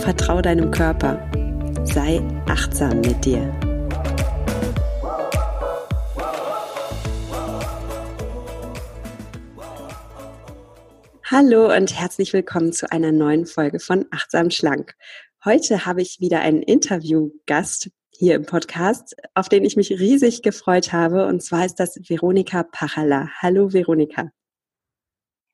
vertrau 0.00 0.40
deinem 0.40 0.70
Körper, 0.70 1.30
sei 1.84 2.22
achtsam 2.48 3.00
mit 3.02 3.22
dir. 3.24 3.54
Hallo 11.26 11.74
und 11.76 11.98
herzlich 11.98 12.32
willkommen 12.32 12.72
zu 12.72 12.90
einer 12.90 13.12
neuen 13.12 13.44
Folge 13.44 13.78
von 13.78 14.06
Achtsam 14.10 14.50
Schlank. 14.50 14.94
Heute 15.44 15.84
habe 15.84 16.00
ich 16.00 16.18
wieder 16.18 16.40
einen 16.40 16.62
Interviewgast 16.62 17.90
hier 18.10 18.36
im 18.36 18.46
Podcast, 18.46 19.14
auf 19.34 19.50
den 19.50 19.64
ich 19.64 19.76
mich 19.76 19.90
riesig 19.90 20.42
gefreut 20.42 20.92
habe. 20.94 21.26
Und 21.26 21.42
zwar 21.42 21.66
ist 21.66 21.76
das 21.76 21.96
Veronika 22.08 22.62
Pachala. 22.62 23.28
Hallo 23.40 23.72
Veronika. 23.72 24.30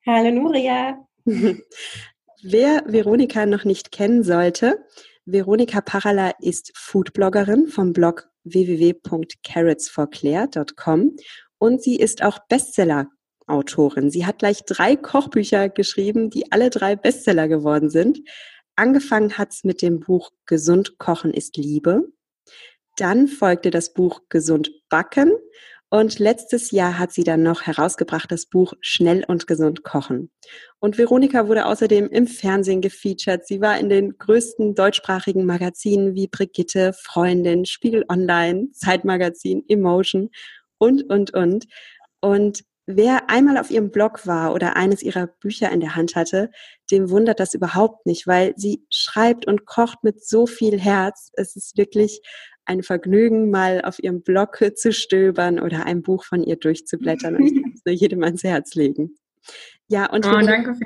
Hallo 0.07 0.31
Nuria. 0.31 1.05
Wer 2.43 2.83
Veronika 2.87 3.47
noch 3.47 3.65
nicht 3.65 3.93
kennen 3.93 4.23
sollte, 4.23 4.85
Veronika 5.25 5.81
Pachala 5.81 6.35
ist 6.41 6.71
Foodbloggerin 6.77 7.67
vom 7.67 7.95
Blog 7.95 8.29
www.carrotsforclaire.com 8.45 11.17
und 11.59 11.83
sie 11.83 11.97
ist 11.97 12.23
auch 12.23 12.39
Bestseller 12.49 13.09
Autorin. 13.47 14.11
Sie 14.11 14.27
hat 14.27 14.41
gleich 14.41 14.67
drei 14.67 14.97
Kochbücher 14.97 15.71
geschrieben, 15.71 16.29
die 16.29 16.53
alle 16.53 16.69
drei 16.69 16.95
Bestseller 16.95 17.49
geworden 17.49 17.89
sind. 17.89 18.19
Angefangen 18.75 19.39
hat's 19.39 19.65
mit 19.65 19.81
dem 19.81 20.01
Buch 20.01 20.31
Gesund 20.45 20.99
kochen 20.99 21.33
ist 21.33 21.57
Liebe. 21.57 22.03
Dann 22.99 23.29
folgte 23.29 23.71
das 23.71 23.95
Buch 23.95 24.21
Gesund 24.29 24.71
backen 24.91 25.33
und 25.89 26.19
letztes 26.19 26.73
Jahr 26.73 26.99
hat 26.99 27.13
sie 27.13 27.23
dann 27.23 27.43
noch 27.43 27.63
herausgebracht 27.63 28.31
das 28.31 28.47
Buch 28.47 28.73
Schnell 28.81 29.25
und 29.27 29.47
gesund 29.47 29.85
kochen. 29.85 30.31
Und 30.81 30.99
Veronika 30.99 31.47
wurde 31.49 31.67
außerdem 31.67 32.09
im 32.09 32.27
Fernsehen 32.27 32.81
gefeatured. 32.81 33.47
Sie 33.47 33.61
war 33.61 33.79
in 33.79 33.89
den 33.89 34.19
größten 34.19 34.75
deutschsprachigen 34.75 35.47
Magazinen 35.47 36.15
wie 36.15 36.27
Brigitte, 36.27 36.93
Freundin, 36.93 37.67
Spiegel 37.67 38.05
Online, 38.09 38.69
Zeitmagazin, 38.73 39.65
Emotion 39.69 40.31
und, 40.79 41.09
und, 41.09 41.35
und. 41.35 41.67
Und 42.21 42.65
Wer 42.89 43.29
einmal 43.29 43.59
auf 43.59 43.73
ihrem 43.73 43.91
Blog 43.91 44.29
war 44.29 44.55
oder 44.55 44.77
eines 44.77 45.03
ihrer 45.03 45.27
Bücher 45.27 45.73
in 45.73 45.81
der 45.81 45.97
Hand 45.97 46.15
hatte, 46.15 46.53
dem 46.89 47.11
wundert 47.11 47.41
das 47.41 47.53
überhaupt 47.53 48.07
nicht, 48.07 48.29
weil 48.29 48.55
sie 48.57 48.87
schreibt 48.91 49.45
und 49.45 49.67
kocht 49.67 50.05
mit 50.05 50.25
so 50.25 50.47
viel 50.47 50.79
Herz. 50.79 51.33
Es 51.35 51.57
ist 51.57 51.77
wirklich 51.77 52.23
ein 52.67 52.83
Vergnügen, 52.83 53.51
mal 53.51 53.83
auf 53.83 54.03
ihrem 54.03 54.23
Blog 54.23 54.59
zu 54.75 54.93
stöbern 54.93 55.59
oder 55.61 55.87
ein 55.87 56.03
Buch 56.03 56.25
von 56.25 56.43
ihr 56.43 56.57
durchzublättern. 56.57 57.37
Und 57.37 57.47
ich 57.47 57.55
kann 57.55 57.73
es 57.75 57.83
nur 57.87 57.95
jedem 57.95 58.23
ans 58.23 58.45
Herz 58.45 58.75
legen. 58.75 59.17
Ja, 59.89 60.11
und 60.11 60.27
oh, 60.27 60.41
danke 60.41 60.75
für 60.75 60.85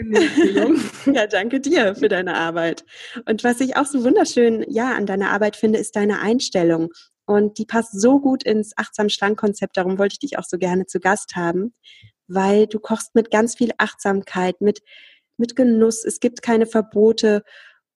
ja, 1.12 1.26
danke 1.26 1.60
dir 1.60 1.94
für 1.94 2.08
deine 2.08 2.34
Arbeit. 2.34 2.84
Und 3.26 3.42
was 3.44 3.60
ich 3.60 3.76
auch 3.76 3.86
so 3.86 4.04
wunderschön, 4.04 4.64
ja, 4.68 4.94
an 4.94 5.06
deiner 5.06 5.30
Arbeit 5.30 5.56
finde, 5.56 5.78
ist 5.78 5.96
deine 5.96 6.20
Einstellung. 6.20 6.92
Und 7.26 7.58
die 7.58 7.66
passt 7.66 8.00
so 8.00 8.20
gut 8.20 8.42
ins 8.44 8.72
achtsam 8.76 9.08
Schlank-Konzept. 9.08 9.76
Darum 9.76 9.98
wollte 9.98 10.14
ich 10.14 10.18
dich 10.20 10.38
auch 10.38 10.44
so 10.44 10.56
gerne 10.56 10.86
zu 10.86 11.00
Gast 11.00 11.36
haben, 11.36 11.74
weil 12.26 12.66
du 12.66 12.78
kochst 12.78 13.14
mit 13.14 13.30
ganz 13.30 13.56
viel 13.56 13.72
Achtsamkeit, 13.78 14.60
mit, 14.60 14.80
mit 15.36 15.56
Genuss. 15.56 16.04
Es 16.04 16.20
gibt 16.20 16.42
keine 16.42 16.66
Verbote. 16.66 17.42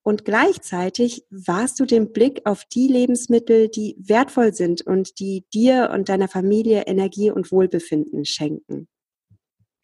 Und 0.05 0.25
gleichzeitig 0.25 1.25
warst 1.31 1.79
du 1.79 1.85
den 1.85 2.13
Blick 2.13 2.43
auf 2.45 2.65
die 2.65 2.89
Lebensmittel, 2.89 3.69
die 3.69 3.97
wertvoll 3.99 4.53
sind 4.53 4.83
und 4.83 5.21
die 5.21 5.45
dir 5.55 5.91
und 5.93 6.09
deiner 6.09 6.29
Familie 6.29 6.83
Energie 6.83 7.31
und 7.31 7.53
Wohlbefinden 7.53 8.25
schenken. 8.25 8.89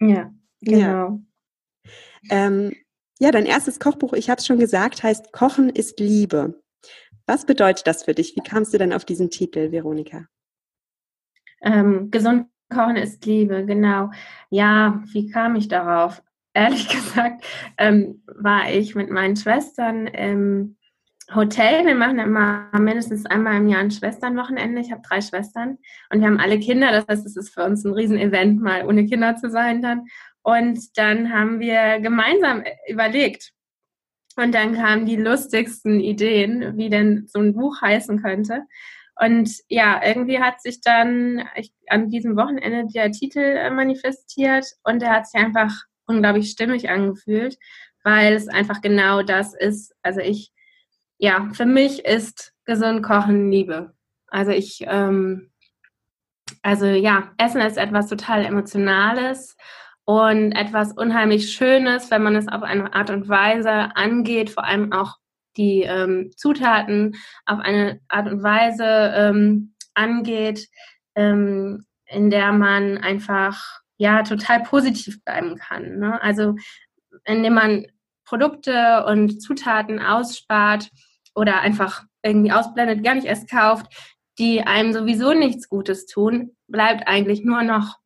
Ja, 0.00 0.32
genau. 0.60 1.20
Ja, 2.22 2.46
ähm, 2.46 2.72
ja 3.20 3.30
dein 3.30 3.46
erstes 3.46 3.78
Kochbuch, 3.78 4.12
ich 4.12 4.28
habe 4.28 4.40
es 4.40 4.46
schon 4.46 4.58
gesagt, 4.58 5.02
heißt 5.02 5.32
Kochen 5.32 5.68
ist 5.70 6.00
Liebe. 6.00 6.60
Was 7.26 7.44
bedeutet 7.44 7.86
das 7.86 8.04
für 8.04 8.14
dich? 8.14 8.34
Wie 8.36 8.40
kamst 8.40 8.74
du 8.74 8.78
denn 8.78 8.92
auf 8.92 9.04
diesen 9.04 9.30
Titel, 9.30 9.70
Veronika? 9.70 10.26
Ähm, 11.60 12.10
gesund 12.10 12.46
kochen 12.70 12.96
ist 12.96 13.24
Liebe, 13.24 13.64
genau. 13.66 14.10
Ja, 14.50 15.02
wie 15.12 15.28
kam 15.30 15.56
ich 15.56 15.68
darauf? 15.68 16.22
Ehrlich 16.58 16.88
gesagt 16.94 17.44
ähm, 17.78 18.22
war 18.26 18.70
ich 18.70 18.94
mit 18.96 19.10
meinen 19.10 19.36
Schwestern 19.36 20.08
im 20.08 20.76
Hotel. 21.32 21.86
Wir 21.86 21.94
machen 21.94 22.18
immer 22.18 22.68
mindestens 22.78 23.26
einmal 23.26 23.58
im 23.58 23.68
Jahr 23.68 23.80
ein 23.80 23.90
Schwesternwochenende. 23.92 24.80
Ich 24.80 24.90
habe 24.90 25.02
drei 25.06 25.20
Schwestern 25.20 25.78
und 26.10 26.20
wir 26.20 26.26
haben 26.26 26.40
alle 26.40 26.58
Kinder. 26.58 26.90
Das 26.90 27.06
heißt, 27.06 27.26
es 27.26 27.36
ist 27.36 27.54
für 27.54 27.64
uns 27.64 27.84
ein 27.84 27.92
Riesenevent, 27.92 28.60
mal 28.60 28.86
ohne 28.86 29.06
Kinder 29.06 29.36
zu 29.36 29.50
sein 29.50 29.82
dann. 29.82 30.06
Und 30.42 30.96
dann 30.96 31.32
haben 31.32 31.60
wir 31.60 32.00
gemeinsam 32.00 32.64
überlegt, 32.88 33.52
und 34.38 34.54
dann 34.54 34.74
kamen 34.74 35.04
die 35.04 35.16
lustigsten 35.16 35.98
Ideen, 35.98 36.76
wie 36.76 36.88
denn 36.90 37.26
so 37.26 37.40
ein 37.40 37.54
Buch 37.54 37.82
heißen 37.82 38.22
könnte. 38.22 38.62
Und 39.20 39.50
ja, 39.68 40.00
irgendwie 40.04 40.38
hat 40.38 40.62
sich 40.62 40.80
dann 40.80 41.42
ich, 41.56 41.72
an 41.88 42.08
diesem 42.08 42.36
Wochenende 42.36 42.86
der 42.94 43.10
Titel 43.10 43.40
äh, 43.40 43.68
manifestiert 43.68 44.64
und 44.84 45.02
er 45.02 45.10
hat 45.10 45.26
sich 45.26 45.40
einfach 45.40 45.72
unglaublich 46.08 46.50
stimmig 46.50 46.90
angefühlt, 46.90 47.56
weil 48.02 48.34
es 48.34 48.48
einfach 48.48 48.80
genau 48.80 49.22
das 49.22 49.54
ist. 49.54 49.94
Also 50.02 50.20
ich, 50.20 50.50
ja, 51.18 51.48
für 51.52 51.66
mich 51.66 52.04
ist 52.04 52.52
gesund 52.64 53.02
Kochen 53.02 53.50
Liebe. 53.50 53.94
Also 54.28 54.50
ich, 54.50 54.84
ähm, 54.86 55.50
also 56.62 56.86
ja, 56.86 57.32
Essen 57.38 57.60
ist 57.60 57.76
etwas 57.76 58.08
total 58.08 58.44
Emotionales 58.44 59.56
und 60.04 60.52
etwas 60.52 60.92
unheimlich 60.92 61.52
Schönes, 61.52 62.10
wenn 62.10 62.22
man 62.22 62.36
es 62.36 62.48
auf 62.48 62.62
eine 62.62 62.94
Art 62.94 63.10
und 63.10 63.28
Weise 63.28 63.94
angeht, 63.94 64.50
vor 64.50 64.64
allem 64.64 64.92
auch 64.92 65.16
die 65.56 65.82
ähm, 65.82 66.30
Zutaten 66.36 67.16
auf 67.44 67.58
eine 67.58 68.00
Art 68.08 68.26
und 68.30 68.42
Weise 68.42 68.84
ähm, 69.14 69.74
angeht, 69.94 70.68
ähm, 71.14 71.84
in 72.06 72.30
der 72.30 72.52
man 72.52 72.98
einfach 72.98 73.80
ja 73.98 74.22
total 74.22 74.62
positiv 74.62 75.22
bleiben 75.24 75.56
kann. 75.56 75.98
Ne? 75.98 76.20
Also 76.22 76.54
indem 77.24 77.54
man 77.54 77.86
Produkte 78.24 79.04
und 79.06 79.42
Zutaten 79.42 80.00
ausspart 80.00 80.88
oder 81.34 81.60
einfach 81.60 82.04
irgendwie 82.22 82.52
ausblendet, 82.52 83.04
gar 83.04 83.14
nicht 83.14 83.26
erst 83.26 83.50
kauft, 83.50 83.86
die 84.38 84.62
einem 84.62 84.92
sowieso 84.92 85.34
nichts 85.34 85.68
Gutes 85.68 86.06
tun, 86.06 86.56
bleibt 86.68 87.06
eigentlich 87.06 87.44
nur 87.44 87.62
noch 87.62 87.98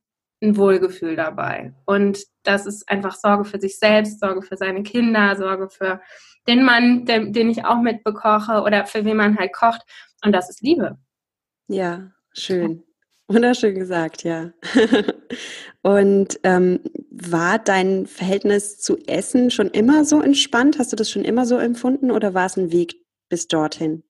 ein 0.43 0.57
Wohlgefühl 0.57 1.15
dabei. 1.15 1.75
Und 1.85 2.25
das 2.43 2.67
ist 2.67 2.89
einfach 2.89 3.15
Sorge 3.15 3.45
für 3.45 3.61
sich 3.61 3.79
selbst, 3.79 4.21
Sorge 4.21 4.43
für 4.43 4.57
seine 4.57 4.83
Kinder, 4.83 5.37
Sorge 5.37 5.69
für 5.69 6.01
den 6.49 6.65
Mann, 6.65 7.05
den, 7.05 7.33
den 7.33 7.51
ich 7.51 7.65
auch 7.65 7.81
mitbekoche 7.81 8.63
oder 8.63 8.87
für 8.87 9.05
wen 9.05 9.17
man 9.17 9.39
halt 9.39 9.53
kocht. 9.53 9.83
Und 10.25 10.33
das 10.33 10.51
ist 10.51 10.63
Liebe. 10.63 10.99
Ja, 11.69 12.11
schön. 12.33 12.83
Wunderschön 13.32 13.75
gesagt, 13.75 14.25
ja. 14.25 14.50
Und 15.82 16.38
ähm, 16.44 16.81
war 17.10 17.59
dein 17.59 18.06
Verhältnis 18.06 18.78
zu 18.78 18.98
Essen 19.06 19.50
schon 19.50 19.69
immer 19.69 20.04
so 20.04 20.20
entspannt? 20.20 20.78
Hast 20.78 20.93
du 20.93 20.97
das 20.97 21.10
schon 21.10 21.25
immer 21.25 21.44
so 21.46 21.56
empfunden 21.56 22.11
oder 22.11 22.34
war 22.34 22.46
es 22.46 22.56
ein 22.56 22.73
Weg 22.73 22.96
bis 23.29 23.49
dorthin? 23.49 24.02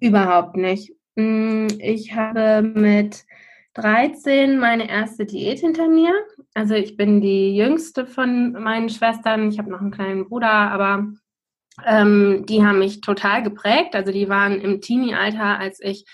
Überhaupt 0.00 0.56
nicht. 0.56 0.92
Mm, 1.14 1.68
ich 1.78 2.14
habe 2.14 2.62
mit 2.62 3.24
13 3.74 4.58
meine 4.58 4.88
erste 4.88 5.26
Diät 5.26 5.60
hinter 5.60 5.88
mir. 5.88 6.12
Also 6.54 6.74
ich 6.74 6.96
bin 6.96 7.20
die 7.20 7.56
jüngste 7.56 8.06
von 8.06 8.52
meinen 8.52 8.88
Schwestern. 8.88 9.48
Ich 9.50 9.58
habe 9.58 9.70
noch 9.70 9.80
einen 9.80 9.92
kleinen 9.92 10.28
Bruder, 10.28 10.50
aber 10.50 11.12
ähm, 11.86 12.44
die 12.48 12.64
haben 12.64 12.80
mich 12.80 13.00
total 13.00 13.42
geprägt. 13.42 13.94
Also 13.94 14.10
die 14.10 14.28
waren 14.28 14.60
im 14.60 14.80
Teenie-Alter, 14.80 15.58
als 15.58 15.80
ich, 15.80 16.04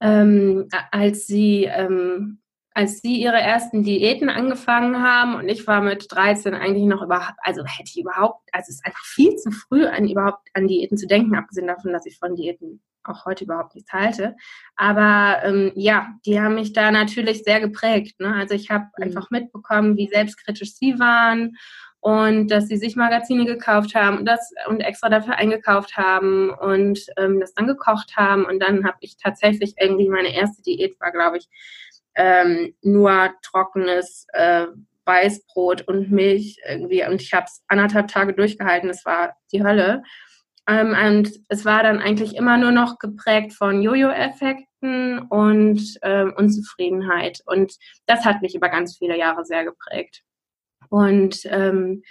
ähm, 0.00 0.68
als 0.90 1.26
sie, 1.26 1.64
ähm, 1.64 2.40
als 2.74 3.00
sie 3.00 3.20
ihre 3.22 3.38
ersten 3.38 3.82
Diäten 3.82 4.28
angefangen 4.28 5.02
haben 5.02 5.34
und 5.34 5.48
ich 5.48 5.66
war 5.66 5.80
mit 5.80 6.06
13 6.10 6.54
eigentlich 6.54 6.84
noch 6.84 7.02
überhaupt, 7.02 7.38
also 7.42 7.64
hätte 7.64 7.90
ich 7.94 8.00
überhaupt, 8.00 8.48
also 8.52 8.68
es 8.68 8.76
ist 8.76 8.86
einfach 8.86 9.04
viel 9.04 9.36
zu 9.36 9.50
früh 9.50 9.86
an 9.86 10.08
überhaupt 10.08 10.48
an 10.52 10.68
Diäten 10.68 10.98
zu 10.98 11.06
denken, 11.06 11.36
abgesehen 11.36 11.66
davon, 11.66 11.92
dass 11.92 12.06
ich 12.06 12.18
von 12.18 12.36
Diäten 12.36 12.82
auch 13.08 13.24
heute 13.24 13.44
überhaupt 13.44 13.74
nichts 13.74 13.92
halte. 13.92 14.36
Aber 14.74 15.42
ähm, 15.44 15.72
ja, 15.74 16.08
die 16.26 16.40
haben 16.40 16.56
mich 16.56 16.72
da 16.72 16.90
natürlich 16.90 17.44
sehr 17.44 17.60
geprägt. 17.60 18.20
Ne? 18.20 18.34
Also 18.34 18.54
ich 18.54 18.70
habe 18.70 18.86
mhm. 18.98 19.04
einfach 19.04 19.30
mitbekommen, 19.30 19.96
wie 19.96 20.08
selbstkritisch 20.08 20.74
sie 20.74 20.98
waren 20.98 21.56
und 22.06 22.52
dass 22.52 22.68
sie 22.68 22.76
sich 22.76 22.94
Magazine 22.94 23.44
gekauft 23.46 23.96
haben 23.96 24.18
und 24.18 24.26
das 24.26 24.52
und 24.68 24.78
extra 24.78 25.08
dafür 25.08 25.34
eingekauft 25.34 25.96
haben 25.96 26.50
und 26.50 27.00
ähm, 27.16 27.40
das 27.40 27.52
dann 27.52 27.66
gekocht 27.66 28.16
haben 28.16 28.44
und 28.44 28.62
dann 28.62 28.84
habe 28.84 28.96
ich 29.00 29.16
tatsächlich 29.16 29.74
irgendwie 29.76 30.08
meine 30.08 30.32
erste 30.32 30.62
Diät 30.62 31.00
war, 31.00 31.10
glaube 31.10 31.38
ich, 31.38 31.48
ähm, 32.14 32.76
nur 32.80 33.34
trockenes 33.42 34.28
äh, 34.34 34.66
Weißbrot 35.04 35.88
und 35.88 36.12
Milch 36.12 36.58
irgendwie 36.64 37.04
und 37.04 37.20
ich 37.20 37.32
habe 37.34 37.46
es 37.46 37.64
anderthalb 37.66 38.06
Tage 38.06 38.34
durchgehalten. 38.34 38.88
Es 38.88 39.04
war 39.04 39.34
die 39.52 39.64
Hölle. 39.64 40.04
Ähm, 40.68 40.94
und 41.08 41.32
es 41.48 41.64
war 41.64 41.82
dann 41.82 41.98
eigentlich 41.98 42.36
immer 42.36 42.56
nur 42.56 42.70
noch 42.70 43.00
geprägt 43.00 43.52
von 43.52 43.82
Jojo-Effekten 43.82 45.26
und 45.28 45.82
ähm, 46.02 46.34
Unzufriedenheit. 46.36 47.40
Und 47.46 47.74
das 48.06 48.24
hat 48.24 48.42
mich 48.42 48.54
über 48.54 48.68
ganz 48.68 48.96
viele 48.96 49.18
Jahre 49.18 49.44
sehr 49.44 49.64
geprägt. 49.64 50.22
Und 50.88 51.40
ähm, 51.44 52.02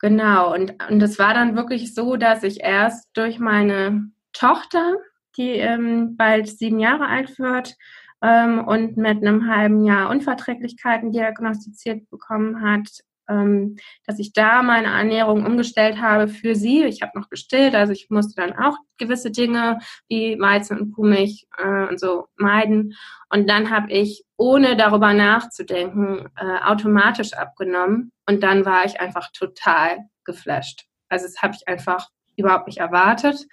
genau, 0.00 0.54
und, 0.54 0.74
und 0.90 1.02
es 1.02 1.18
war 1.18 1.34
dann 1.34 1.56
wirklich 1.56 1.94
so, 1.94 2.16
dass 2.16 2.42
ich 2.42 2.60
erst 2.60 3.10
durch 3.14 3.38
meine 3.38 4.10
Tochter, 4.32 4.96
die 5.36 5.50
ähm, 5.52 6.16
bald 6.16 6.48
sieben 6.48 6.78
Jahre 6.78 7.06
alt 7.06 7.38
wird 7.38 7.74
ähm, 8.22 8.64
und 8.66 8.96
mit 8.96 9.18
einem 9.18 9.48
halben 9.48 9.84
Jahr 9.84 10.10
Unverträglichkeiten 10.10 11.12
diagnostiziert 11.12 12.08
bekommen 12.10 12.60
hat, 12.62 12.88
ähm, 13.28 13.76
dass 14.06 14.18
ich 14.18 14.32
da 14.32 14.62
meine 14.62 14.88
Ernährung 14.88 15.44
umgestellt 15.46 16.00
habe 16.00 16.28
für 16.28 16.54
sie. 16.54 16.84
Ich 16.84 17.02
habe 17.02 17.18
noch 17.18 17.28
gestillt, 17.28 17.74
also 17.74 17.92
ich 17.92 18.08
musste 18.10 18.40
dann 18.40 18.56
auch 18.56 18.76
gewisse 18.98 19.30
Dinge 19.30 19.78
wie 20.08 20.38
Weizen 20.38 20.78
und 20.78 20.92
Kuhmilch 20.92 21.46
äh, 21.58 21.88
und 21.88 21.98
so 21.98 22.26
meiden. 22.36 22.94
Und 23.30 23.48
dann 23.48 23.70
habe 23.70 23.92
ich, 23.92 24.24
ohne 24.36 24.76
darüber 24.76 25.12
nachzudenken, 25.12 26.28
äh, 26.36 26.64
automatisch 26.64 27.32
abgenommen. 27.32 28.12
Und 28.26 28.42
dann 28.42 28.64
war 28.64 28.84
ich 28.84 29.00
einfach 29.00 29.30
total 29.32 29.98
geflasht. 30.24 30.84
Also 31.08 31.26
das 31.26 31.42
habe 31.42 31.54
ich 31.56 31.68
einfach 31.68 32.08
überhaupt 32.36 32.66
nicht 32.66 32.78
erwartet. 32.78 33.46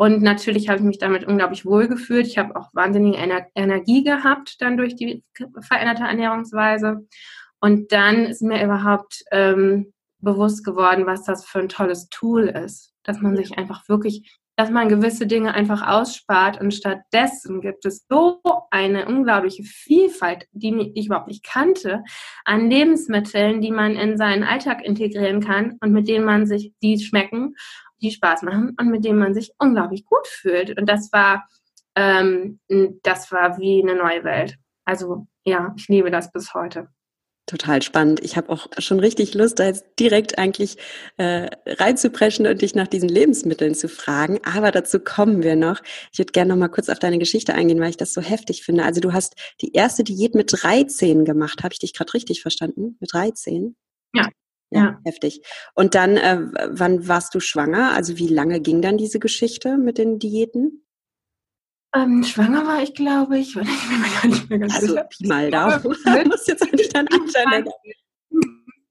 Und 0.00 0.22
natürlich 0.22 0.68
habe 0.68 0.78
ich 0.78 0.84
mich 0.84 0.98
damit 0.98 1.24
unglaublich 1.24 1.66
wohl 1.66 1.88
gefühlt. 1.88 2.26
Ich 2.26 2.38
habe 2.38 2.54
auch 2.54 2.68
wahnsinnige 2.72 3.16
Ener 3.16 3.46
Energie 3.56 4.04
gehabt 4.04 4.60
dann 4.60 4.76
durch 4.76 4.94
die 4.94 5.24
veränderte 5.60 6.04
Ernährungsweise. 6.04 7.08
Und 7.60 7.92
dann 7.92 8.26
ist 8.26 8.42
mir 8.42 8.62
überhaupt 8.64 9.24
ähm, 9.30 9.92
bewusst 10.20 10.64
geworden, 10.64 11.06
was 11.06 11.24
das 11.24 11.44
für 11.46 11.60
ein 11.60 11.68
tolles 11.68 12.08
Tool 12.08 12.48
ist, 12.48 12.92
dass 13.04 13.20
man 13.20 13.36
sich 13.36 13.56
einfach 13.56 13.88
wirklich, 13.88 14.38
dass 14.56 14.70
man 14.70 14.88
gewisse 14.88 15.26
Dinge 15.26 15.54
einfach 15.54 15.86
ausspart 15.86 16.60
und 16.60 16.74
stattdessen 16.74 17.60
gibt 17.60 17.84
es 17.84 18.06
so 18.08 18.40
eine 18.70 19.06
unglaubliche 19.06 19.62
Vielfalt, 19.62 20.46
die 20.52 20.92
ich 20.94 21.06
überhaupt 21.06 21.28
nicht 21.28 21.44
kannte, 21.44 22.02
an 22.44 22.68
Lebensmitteln, 22.68 23.60
die 23.60 23.70
man 23.70 23.94
in 23.94 24.16
seinen 24.16 24.42
Alltag 24.42 24.84
integrieren 24.84 25.40
kann 25.40 25.78
und 25.80 25.92
mit 25.92 26.08
denen 26.08 26.24
man 26.24 26.46
sich, 26.46 26.72
die 26.82 26.98
schmecken, 26.98 27.54
die 28.02 28.10
Spaß 28.10 28.42
machen 28.42 28.74
und 28.78 28.88
mit 28.88 29.04
denen 29.04 29.18
man 29.18 29.34
sich 29.34 29.52
unglaublich 29.58 30.04
gut 30.04 30.26
fühlt. 30.26 30.76
Und 30.78 30.88
das 30.88 31.12
war, 31.12 31.48
ähm, 31.94 32.60
das 33.02 33.30
war 33.30 33.58
wie 33.58 33.82
eine 33.82 33.96
neue 33.96 34.24
Welt. 34.24 34.56
Also 34.84 35.26
ja, 35.44 35.72
ich 35.76 35.88
liebe 35.88 36.10
das 36.10 36.32
bis 36.32 36.54
heute. 36.54 36.88
Total 37.48 37.80
spannend. 37.80 38.20
Ich 38.22 38.36
habe 38.36 38.50
auch 38.50 38.66
schon 38.76 39.00
richtig 39.00 39.32
Lust, 39.32 39.58
da 39.58 39.64
jetzt 39.64 39.86
direkt 39.98 40.36
eigentlich 40.36 40.76
äh, 41.16 41.48
reinzupreschen 41.66 42.46
und 42.46 42.60
dich 42.60 42.74
nach 42.74 42.86
diesen 42.86 43.08
Lebensmitteln 43.08 43.74
zu 43.74 43.88
fragen. 43.88 44.38
Aber 44.44 44.70
dazu 44.70 45.00
kommen 45.00 45.42
wir 45.42 45.56
noch. 45.56 45.80
Ich 46.12 46.18
würde 46.18 46.32
gerne 46.32 46.50
noch 46.50 46.58
mal 46.58 46.68
kurz 46.68 46.90
auf 46.90 46.98
deine 46.98 47.18
Geschichte 47.18 47.54
eingehen, 47.54 47.80
weil 47.80 47.88
ich 47.88 47.96
das 47.96 48.12
so 48.12 48.20
heftig 48.20 48.64
finde. 48.64 48.84
Also 48.84 49.00
du 49.00 49.14
hast 49.14 49.34
die 49.62 49.72
erste 49.72 50.04
Diät 50.04 50.34
mit 50.34 50.52
13 50.52 51.24
gemacht. 51.24 51.62
Habe 51.62 51.72
ich 51.72 51.78
dich 51.78 51.94
gerade 51.94 52.12
richtig 52.12 52.42
verstanden? 52.42 52.98
Mit 53.00 53.14
13? 53.14 53.74
Ja. 54.14 54.28
Ja, 54.70 54.80
ja, 54.80 55.00
heftig. 55.06 55.40
Und 55.74 55.94
dann, 55.94 56.18
äh, 56.18 56.42
wann 56.68 57.08
warst 57.08 57.34
du 57.34 57.40
schwanger? 57.40 57.94
Also 57.94 58.18
wie 58.18 58.28
lange 58.28 58.60
ging 58.60 58.82
dann 58.82 58.98
diese 58.98 59.18
Geschichte 59.18 59.78
mit 59.78 59.96
den 59.96 60.18
Diäten? 60.18 60.84
Ähm, 61.94 62.22
schwanger 62.22 62.66
war 62.66 62.82
ich, 62.82 62.94
glaube 62.94 63.38
ich, 63.38 63.56
ich 63.56 63.88
bin 63.88 64.00
mir 64.00 64.20
gar 64.20 64.26
nicht 64.26 64.50
mehr 64.50 64.58
ganz 64.58 64.74
also, 64.74 64.88
sicher. 64.88 65.04
Pi 65.04 65.26
mal 65.26 65.50
da. 65.50 65.78
Du 65.78 65.88
musst 66.28 66.48
jetzt 66.48 66.62
eigentlich 66.62 66.88
dein 66.90 67.08
Alter 67.08 67.70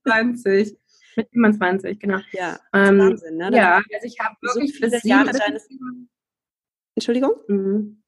20. 0.04 0.78
Mit 1.16 1.32
27, 1.32 2.00
genau. 2.00 2.20
Ja, 2.32 2.60
ähm, 2.74 3.00
Wahnsinn, 3.00 3.38
ne? 3.38 3.50
ja, 3.52 3.78
also 3.78 4.06
ich 4.06 4.20
habe 4.20 4.36
wirklich 4.42 4.72
so 4.72 4.86
viele 4.86 5.00
Jahre 5.04 5.32
deines... 5.32 5.68
Entschuldigung? 6.96 7.34
Mhm. 7.48 8.04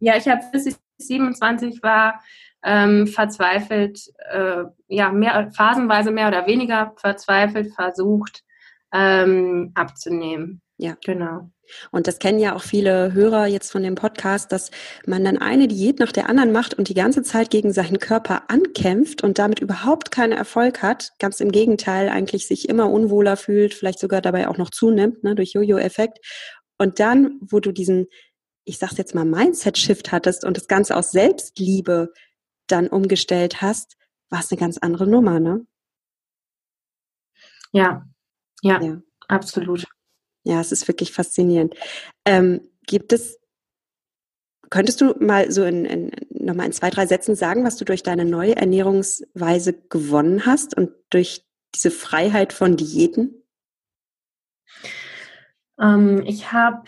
Ja, 0.00 0.16
ich 0.16 0.26
habe 0.28 0.42
bis 0.50 0.66
ich 0.66 0.76
27 0.98 1.82
war, 1.82 2.22
ähm, 2.62 3.06
verzweifelt, 3.06 4.00
äh, 4.30 4.64
ja, 4.88 5.12
mehr, 5.12 5.50
phasenweise 5.52 6.10
mehr 6.10 6.28
oder 6.28 6.46
weniger 6.46 6.94
verzweifelt 6.96 7.74
versucht, 7.74 8.44
ähm, 8.92 9.72
abzunehmen. 9.74 10.62
Ja. 10.78 10.96
Genau. 11.04 11.50
Und 11.90 12.06
das 12.06 12.18
kennen 12.18 12.38
ja 12.38 12.54
auch 12.54 12.62
viele 12.62 13.12
Hörer 13.12 13.46
jetzt 13.46 13.70
von 13.70 13.82
dem 13.82 13.94
Podcast, 13.94 14.52
dass 14.52 14.70
man 15.06 15.24
dann 15.24 15.36
eine 15.36 15.68
Diät 15.68 15.98
nach 15.98 16.12
der 16.12 16.28
anderen 16.28 16.52
macht 16.52 16.74
und 16.74 16.88
die 16.88 16.94
ganze 16.94 17.22
Zeit 17.22 17.50
gegen 17.50 17.72
seinen 17.72 17.98
Körper 17.98 18.48
ankämpft 18.48 19.22
und 19.22 19.38
damit 19.38 19.60
überhaupt 19.60 20.10
keinen 20.10 20.32
Erfolg 20.32 20.82
hat. 20.82 21.12
Ganz 21.18 21.40
im 21.40 21.52
Gegenteil, 21.52 22.08
eigentlich 22.08 22.46
sich 22.46 22.68
immer 22.68 22.90
unwohler 22.90 23.36
fühlt, 23.36 23.74
vielleicht 23.74 23.98
sogar 23.98 24.22
dabei 24.22 24.48
auch 24.48 24.56
noch 24.56 24.70
zunimmt, 24.70 25.24
ne, 25.24 25.34
durch 25.34 25.52
Jojo-Effekt. 25.52 26.20
Und 26.78 27.00
dann, 27.00 27.38
wo 27.42 27.60
du 27.60 27.72
diesen, 27.72 28.06
ich 28.64 28.78
sag's 28.78 28.96
jetzt 28.96 29.14
mal, 29.14 29.24
Mindset-Shift 29.24 30.12
hattest 30.12 30.44
und 30.44 30.56
das 30.56 30.68
Ganze 30.68 30.96
aus 30.96 31.10
Selbstliebe 31.10 32.12
dann 32.68 32.86
umgestellt 32.86 33.60
hast, 33.60 33.96
war 34.30 34.40
es 34.40 34.50
eine 34.50 34.60
ganz 34.60 34.78
andere 34.78 35.06
Nummer, 35.06 35.40
ne? 35.40 35.66
Ja, 37.72 38.06
ja, 38.62 38.80
ja. 38.80 39.02
absolut. 39.26 39.84
Ja, 40.48 40.62
es 40.62 40.72
ist 40.72 40.88
wirklich 40.88 41.12
faszinierend. 41.12 41.74
Ähm, 42.24 42.62
gibt 42.86 43.12
es, 43.12 43.38
könntest 44.70 45.02
du 45.02 45.14
mal 45.20 45.52
so 45.52 45.62
in, 45.62 45.84
in, 45.84 46.10
nochmal 46.30 46.64
in 46.64 46.72
zwei, 46.72 46.88
drei 46.88 47.04
Sätzen 47.04 47.34
sagen, 47.34 47.64
was 47.64 47.76
du 47.76 47.84
durch 47.84 48.02
deine 48.02 48.24
neue 48.24 48.56
Ernährungsweise 48.56 49.74
gewonnen 49.74 50.46
hast 50.46 50.74
und 50.74 50.92
durch 51.10 51.44
diese 51.74 51.90
Freiheit 51.90 52.54
von 52.54 52.78
Diäten? 52.78 53.44
Ähm, 55.78 56.22
ich 56.24 56.50
habe 56.50 56.84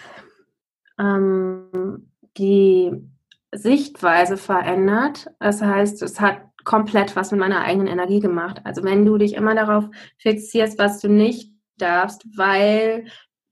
ähm, 0.98 2.10
die 2.38 2.92
Sichtweise 3.52 4.38
verändert. 4.38 5.30
Das 5.38 5.60
heißt, 5.60 6.00
es 6.00 6.18
hat 6.18 6.40
komplett 6.64 7.14
was 7.14 7.30
mit 7.30 7.40
meiner 7.40 7.60
eigenen 7.60 7.88
Energie 7.88 8.20
gemacht. 8.20 8.62
Also 8.64 8.84
wenn 8.84 9.04
du 9.04 9.18
dich 9.18 9.34
immer 9.34 9.54
darauf 9.54 9.84
fixierst, 10.16 10.78
was 10.78 11.00
du 11.00 11.08
nicht 11.08 11.52
darfst, 11.76 12.24
weil 12.38 13.04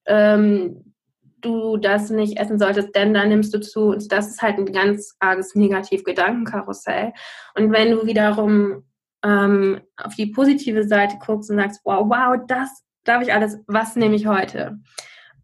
ähm, 0.09 0.95
du 1.41 1.77
das 1.77 2.11
nicht 2.11 2.39
essen 2.39 2.59
solltest, 2.59 2.95
denn 2.97 3.15
dann 3.15 3.29
nimmst 3.29 3.55
du 3.55 3.61
zu. 3.61 3.91
Und 3.91 4.11
das 4.11 4.29
ist 4.29 4.43
halt 4.43 4.59
ein 4.59 4.73
ganz 4.73 5.15
arges 5.21 5.55
Negativ-Gedankenkarussell. 5.55 7.13
Und 7.55 7.73
wenn 7.73 7.93
du 7.93 8.07
wiederum 8.07 8.85
ähm, 9.23 9.81
auf 9.97 10.15
die 10.15 10.27
positive 10.27 10.85
Seite 10.85 11.17
guckst 11.25 11.51
und 11.51 11.57
sagst, 11.57 11.81
wow, 11.85 12.05
wow, 12.09 12.41
das 12.47 12.85
darf 13.05 13.23
ich 13.23 13.33
alles, 13.33 13.59
was 13.67 13.97
nehme 13.97 14.17
ich 14.17 14.27
heute? 14.27 14.79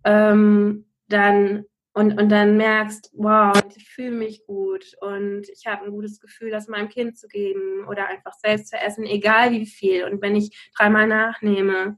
Ähm, 0.05 0.87
dann 1.09 1.65
und, 1.97 2.21
und 2.21 2.29
dann 2.29 2.57
merkst, 2.57 3.13
wow, 3.15 3.57
ich 3.77 3.89
fühle 3.89 4.11
mich 4.11 4.45
gut 4.47 4.85
und 5.01 5.49
ich 5.49 5.67
habe 5.67 5.85
ein 5.85 5.93
gutes 5.93 6.19
Gefühl, 6.19 6.51
das 6.51 6.67
meinem 6.67 6.89
Kind 6.89 7.17
zu 7.17 7.29
geben 7.29 7.87
oder 7.89 8.09
einfach 8.09 8.33
selbst 8.33 8.69
zu 8.69 8.77
essen, 8.77 9.05
egal 9.05 9.53
wie 9.53 9.65
viel. 9.65 10.05
Und 10.05 10.21
wenn 10.21 10.35
ich 10.35 10.73
dreimal 10.77 11.07
nachnehme 11.07 11.97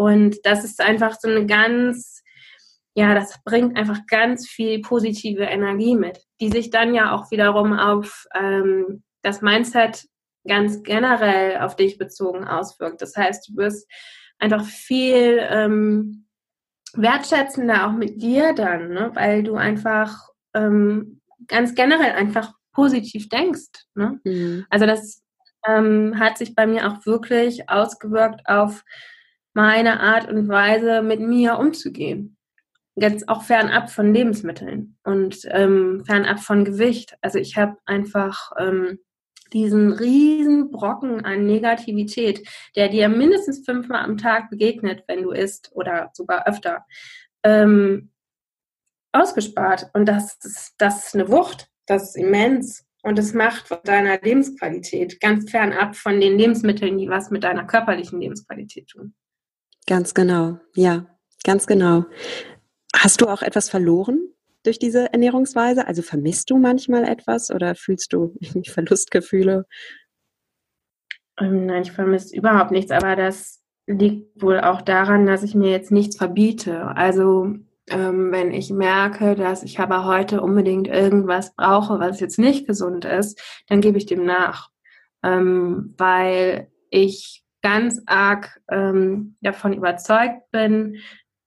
und 0.00 0.38
das 0.44 0.64
ist 0.64 0.80
einfach 0.80 1.20
so 1.20 1.28
eine 1.28 1.44
ganz, 1.44 2.22
ja, 2.94 3.14
das 3.14 3.38
bringt 3.44 3.76
einfach 3.76 4.06
ganz 4.06 4.48
viel 4.48 4.80
positive 4.80 5.42
Energie 5.42 5.94
mit, 5.94 6.24
die 6.40 6.48
sich 6.48 6.70
dann 6.70 6.94
ja 6.94 7.12
auch 7.12 7.30
wiederum 7.30 7.78
auf 7.78 8.26
ähm, 8.34 9.02
das 9.20 9.42
Mindset 9.42 10.06
ganz 10.48 10.82
generell 10.84 11.58
auf 11.58 11.76
dich 11.76 11.98
bezogen 11.98 12.44
auswirkt. 12.44 13.02
Das 13.02 13.14
heißt, 13.14 13.50
du 13.50 13.56
wirst 13.58 13.86
einfach 14.38 14.64
viel 14.64 15.46
ähm, 15.50 16.26
wertschätzender 16.94 17.86
auch 17.86 17.92
mit 17.92 18.22
dir 18.22 18.54
dann, 18.54 18.94
ne? 18.94 19.10
weil 19.12 19.42
du 19.42 19.56
einfach 19.56 20.16
ähm, 20.54 21.20
ganz 21.46 21.74
generell 21.74 22.12
einfach 22.12 22.54
positiv 22.72 23.28
denkst. 23.28 23.84
Ne? 23.94 24.18
Mhm. 24.24 24.64
Also 24.70 24.86
das 24.86 25.22
ähm, 25.66 26.18
hat 26.18 26.38
sich 26.38 26.54
bei 26.54 26.66
mir 26.66 26.90
auch 26.90 27.04
wirklich 27.04 27.68
ausgewirkt 27.68 28.40
auf 28.46 28.82
meine 29.52 30.00
Art 30.00 30.30
und 30.30 30.48
Weise, 30.48 31.02
mit 31.02 31.20
mir 31.20 31.58
umzugehen. 31.58 32.36
Jetzt 32.96 33.28
auch 33.28 33.42
fernab 33.42 33.90
von 33.90 34.12
Lebensmitteln 34.12 34.96
und 35.04 35.40
ähm, 35.50 36.04
fernab 36.04 36.40
von 36.40 36.64
Gewicht. 36.64 37.16
Also 37.20 37.38
ich 37.38 37.56
habe 37.56 37.76
einfach 37.86 38.52
ähm, 38.58 38.98
diesen 39.52 39.92
riesen 39.92 40.70
Brocken 40.70 41.24
an 41.24 41.46
Negativität, 41.46 42.46
der 42.76 42.88
dir 42.88 43.08
mindestens 43.08 43.64
fünfmal 43.64 44.04
am 44.04 44.18
Tag 44.18 44.50
begegnet, 44.50 45.04
wenn 45.06 45.22
du 45.22 45.30
isst 45.30 45.70
oder 45.74 46.10
sogar 46.14 46.46
öfter, 46.46 46.84
ähm, 47.42 48.10
ausgespart. 49.12 49.90
Und 49.92 50.06
das 50.06 50.36
ist, 50.42 50.74
das 50.78 51.06
ist 51.06 51.14
eine 51.14 51.28
Wucht, 51.28 51.68
das 51.86 52.10
ist 52.10 52.16
immens. 52.16 52.86
Und 53.02 53.18
es 53.18 53.32
macht 53.32 53.66
deiner 53.84 54.20
Lebensqualität 54.20 55.20
ganz 55.20 55.50
fernab 55.50 55.96
von 55.96 56.20
den 56.20 56.36
Lebensmitteln, 56.36 56.98
die 56.98 57.08
was 57.08 57.30
mit 57.30 57.44
deiner 57.44 57.64
körperlichen 57.64 58.20
Lebensqualität 58.20 58.88
tun. 58.88 59.14
Ganz 59.86 60.14
genau, 60.14 60.58
ja, 60.74 61.06
ganz 61.44 61.66
genau. 61.66 62.04
Hast 62.94 63.20
du 63.20 63.28
auch 63.28 63.42
etwas 63.42 63.68
verloren 63.68 64.20
durch 64.64 64.78
diese 64.78 65.12
Ernährungsweise? 65.12 65.86
Also 65.86 66.02
vermisst 66.02 66.50
du 66.50 66.58
manchmal 66.58 67.04
etwas 67.04 67.50
oder 67.50 67.74
fühlst 67.74 68.12
du 68.12 68.34
Verlustgefühle? 68.66 69.66
Ähm, 71.38 71.66
nein, 71.66 71.82
ich 71.82 71.92
vermisse 71.92 72.36
überhaupt 72.36 72.70
nichts, 72.70 72.90
aber 72.90 73.16
das 73.16 73.62
liegt 73.86 74.40
wohl 74.42 74.60
auch 74.60 74.82
daran, 74.82 75.26
dass 75.26 75.42
ich 75.42 75.54
mir 75.54 75.70
jetzt 75.70 75.90
nichts 75.90 76.16
verbiete. 76.16 76.86
Also 76.96 77.54
ähm, 77.88 78.30
wenn 78.30 78.52
ich 78.52 78.70
merke, 78.70 79.34
dass 79.34 79.62
ich 79.62 79.80
aber 79.80 80.04
heute 80.04 80.42
unbedingt 80.42 80.86
irgendwas 80.86 81.54
brauche, 81.54 81.98
was 81.98 82.20
jetzt 82.20 82.38
nicht 82.38 82.66
gesund 82.66 83.04
ist, 83.04 83.40
dann 83.68 83.80
gebe 83.80 83.98
ich 83.98 84.06
dem 84.06 84.24
nach, 84.24 84.70
ähm, 85.22 85.94
weil 85.98 86.70
ich 86.90 87.44
ganz 87.62 88.00
arg 88.06 88.60
ähm, 88.70 89.36
davon 89.40 89.72
überzeugt 89.72 90.50
bin, 90.50 90.96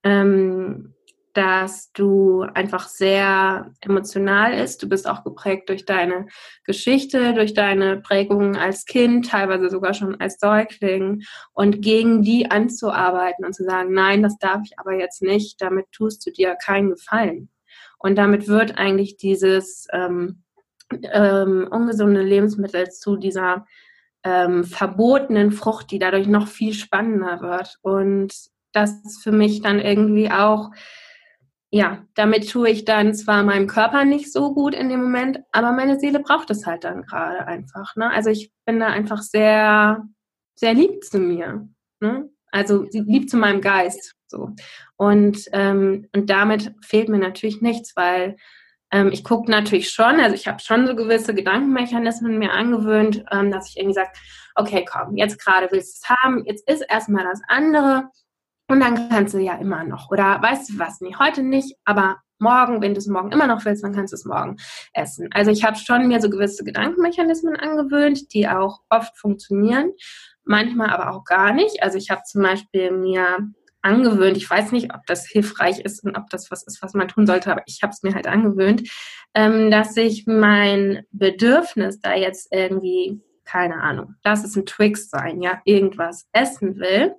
ähm, 0.04 0.94
dass 1.34 1.92
du 1.94 2.44
einfach 2.54 2.88
sehr 2.88 3.72
emotional 3.82 4.54
ist. 4.54 4.84
Du 4.84 4.90
bist 4.90 5.08
auch 5.10 5.24
geprägt 5.24 5.70
durch 5.70 5.86
deine 5.86 6.28
Geschichte, 6.64 7.34
durch 7.34 7.56
deine 7.56 7.98
Prägungen 7.98 8.56
als 8.56 8.86
Kind, 8.86 9.30
teilweise 9.30 9.70
sogar 9.70 9.96
schon 9.96 10.20
als 10.22 10.38
Säugling. 10.40 11.24
Und 11.52 11.82
gegen 11.82 12.22
die 12.22 12.52
anzuarbeiten 12.52 13.46
und 13.46 13.54
zu 13.54 13.64
sagen, 13.64 13.94
nein, 13.94 14.22
das 14.22 14.38
darf 14.38 14.62
ich 14.64 14.78
aber 14.78 14.94
jetzt 14.94 15.24
nicht, 15.24 15.60
damit 15.60 15.92
tust 15.92 16.26
du 16.26 16.32
dir 16.32 16.56
keinen 16.56 16.92
Gefallen. 16.92 17.50
Und 17.98 18.16
damit 18.16 18.48
wird 18.48 18.78
eigentlich 18.78 19.18
dieses 19.18 19.88
ähm, 19.92 20.44
ähm, 21.12 21.68
ungesunde 21.72 22.22
Lebensmittel 22.22 22.92
zu 22.92 23.16
dieser 23.16 23.66
ähm, 24.24 24.64
verbotenen 24.64 25.52
Frucht, 25.52 25.92
die 25.92 26.00
dadurch 26.00 26.28
noch 26.28 26.48
viel 26.48 26.74
spannender 26.74 27.42
wird. 27.42 27.78
Und 27.82 28.34
das 28.72 29.04
ist 29.04 29.24
für 29.24 29.32
mich 29.32 29.62
dann 29.62 29.80
irgendwie 29.80 30.32
auch 30.32 30.72
ja, 31.74 32.06
damit 32.14 32.52
tue 32.52 32.70
ich 32.70 32.86
dann 32.86 33.16
zwar 33.16 33.42
meinem 33.42 33.66
Körper 33.66 34.06
nicht 34.06 34.32
so 34.32 34.54
gut 34.54 34.76
in 34.76 34.90
dem 34.90 35.02
Moment, 35.02 35.40
aber 35.52 35.72
meine 35.72 36.00
Seele 36.00 36.20
braucht 36.20 36.52
es 36.52 36.68
halt 36.68 36.84
dann 36.84 37.02
gerade 37.02 37.48
einfach. 37.48 37.96
Ne? 37.96 38.12
Also 38.12 38.30
ich 38.30 38.52
bin 38.64 38.80
da 38.80 38.90
einfach 38.90 39.24
sehr, 39.24 40.08
sehr 40.54 40.76
lieb 40.76 41.04
zu 41.04 41.18
mir. 41.18 41.68
Ne? 42.00 42.30
Also 42.52 42.86
lieb 42.92 43.28
zu 43.28 43.38
meinem 43.38 43.60
Geist. 43.60 44.14
So. 44.28 44.52
Und, 44.98 45.50
ähm, 45.52 46.08
und 46.16 46.30
damit 46.30 46.76
fehlt 46.86 47.10
mir 47.10 47.18
natürlich 47.18 47.64
nichts, 47.64 47.96
weil 47.96 48.36
ähm, 48.94 49.10
ich 49.12 49.24
gucke 49.24 49.50
natürlich 49.50 49.90
schon, 49.90 50.20
also 50.20 50.36
ich 50.36 50.48
habe 50.48 50.60
schon 50.60 50.86
so 50.86 50.96
gewisse 50.96 51.34
Gedankenmechanismen 51.34 52.38
mir 52.38 52.52
angewöhnt, 52.54 53.26
ähm, 53.32 53.52
dass 53.52 53.70
ich 53.70 53.78
irgendwie 53.78 53.96
sage, 53.96 54.12
okay, 54.56 54.86
komm, 54.90 55.18
jetzt 55.18 55.44
gerade 55.44 55.68
willst 55.72 55.98
du 55.98 56.06
es 56.06 56.10
haben, 56.10 56.46
jetzt 56.46 56.70
ist 56.70 56.86
erstmal 56.88 57.26
das 57.26 57.42
andere 57.48 58.10
und 58.70 58.80
dann 58.80 59.10
kannst 59.10 59.34
du 59.34 59.40
ja 59.40 59.56
immer 59.56 59.84
noch. 59.84 60.12
Oder 60.12 60.40
weißt 60.42 60.70
du 60.70 60.80
was? 60.80 61.02
Nee, 61.02 61.16
heute 61.18 61.42
nicht, 61.42 61.76
aber 61.86 62.18
morgen, 62.38 62.82
wenn 62.82 62.94
du 62.94 63.00
es 63.00 63.08
morgen 63.08 63.32
immer 63.32 63.48
noch 63.48 63.66
willst, 63.66 63.84
dann 63.84 63.96
kannst 63.96 64.14
du 64.14 64.16
es 64.16 64.26
morgen 64.26 64.58
essen. 64.94 65.28
Also 65.34 65.50
ich 65.50 65.64
habe 65.64 65.78
schon 65.78 66.08
mir 66.08 66.22
so 66.22 66.30
gewisse 66.30 66.64
Gedankenmechanismen 66.64 67.56
angewöhnt, 67.56 68.32
die 68.34 68.48
auch 68.48 68.82
oft 68.90 69.18
funktionieren, 69.18 69.92
manchmal 70.44 70.92
aber 70.92 71.16
auch 71.16 71.24
gar 71.24 71.52
nicht. 71.52 71.82
Also 71.82 71.98
ich 71.98 72.12
habe 72.12 72.22
zum 72.26 72.44
Beispiel 72.44 72.92
mir 72.92 73.40
angewöhnt, 73.84 74.38
ich 74.38 74.50
weiß 74.50 74.72
nicht, 74.72 74.94
ob 74.94 75.06
das 75.06 75.28
hilfreich 75.28 75.80
ist 75.80 76.04
und 76.04 76.18
ob 76.18 76.30
das 76.30 76.50
was 76.52 76.64
ist, 76.64 76.82
was 76.82 76.94
man 76.94 77.08
tun 77.08 77.28
sollte, 77.28 77.52
aber 77.52 77.64
ich 77.66 77.84
habe 77.84 77.92
es 77.92 78.04
mir 78.04 78.16
halt 78.16 78.28
angewöhnt, 78.28 78.90
ähm, 79.34 79.70
dass 79.72 79.96
ich 79.98 80.26
mein 80.26 81.06
Bedürfnis 81.12 82.00
da 82.00 82.16
jetzt 82.16 82.48
irgendwie, 82.52 83.22
keine 83.46 83.82
Ahnung, 83.82 84.16
das 84.24 84.44
ist 84.44 84.56
ein 84.56 84.66
Twix 84.66 85.10
sein, 85.10 85.42
ja, 85.42 85.62
irgendwas 85.66 86.28
essen 86.32 86.78
will 86.80 87.16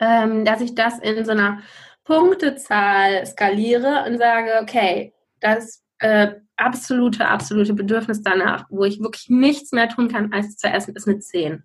ähm, 0.00 0.44
dass 0.44 0.60
ich 0.60 0.74
das 0.74 0.98
in 0.98 1.24
so 1.24 1.32
einer 1.32 1.62
Punktezahl 2.04 3.24
skaliere 3.26 4.04
und 4.06 4.18
sage, 4.18 4.60
okay, 4.62 5.14
das 5.40 5.82
äh, 5.98 6.32
absolute, 6.56 7.26
absolute 7.26 7.74
Bedürfnis 7.74 8.22
danach, 8.22 8.66
wo 8.68 8.84
ich 8.84 9.00
wirklich 9.00 9.28
nichts 9.28 9.72
mehr 9.72 9.88
tun 9.88 10.08
kann, 10.08 10.32
als 10.32 10.56
zu 10.56 10.68
essen, 10.68 10.94
ist 10.94 11.08
eine 11.08 11.18
10. 11.18 11.62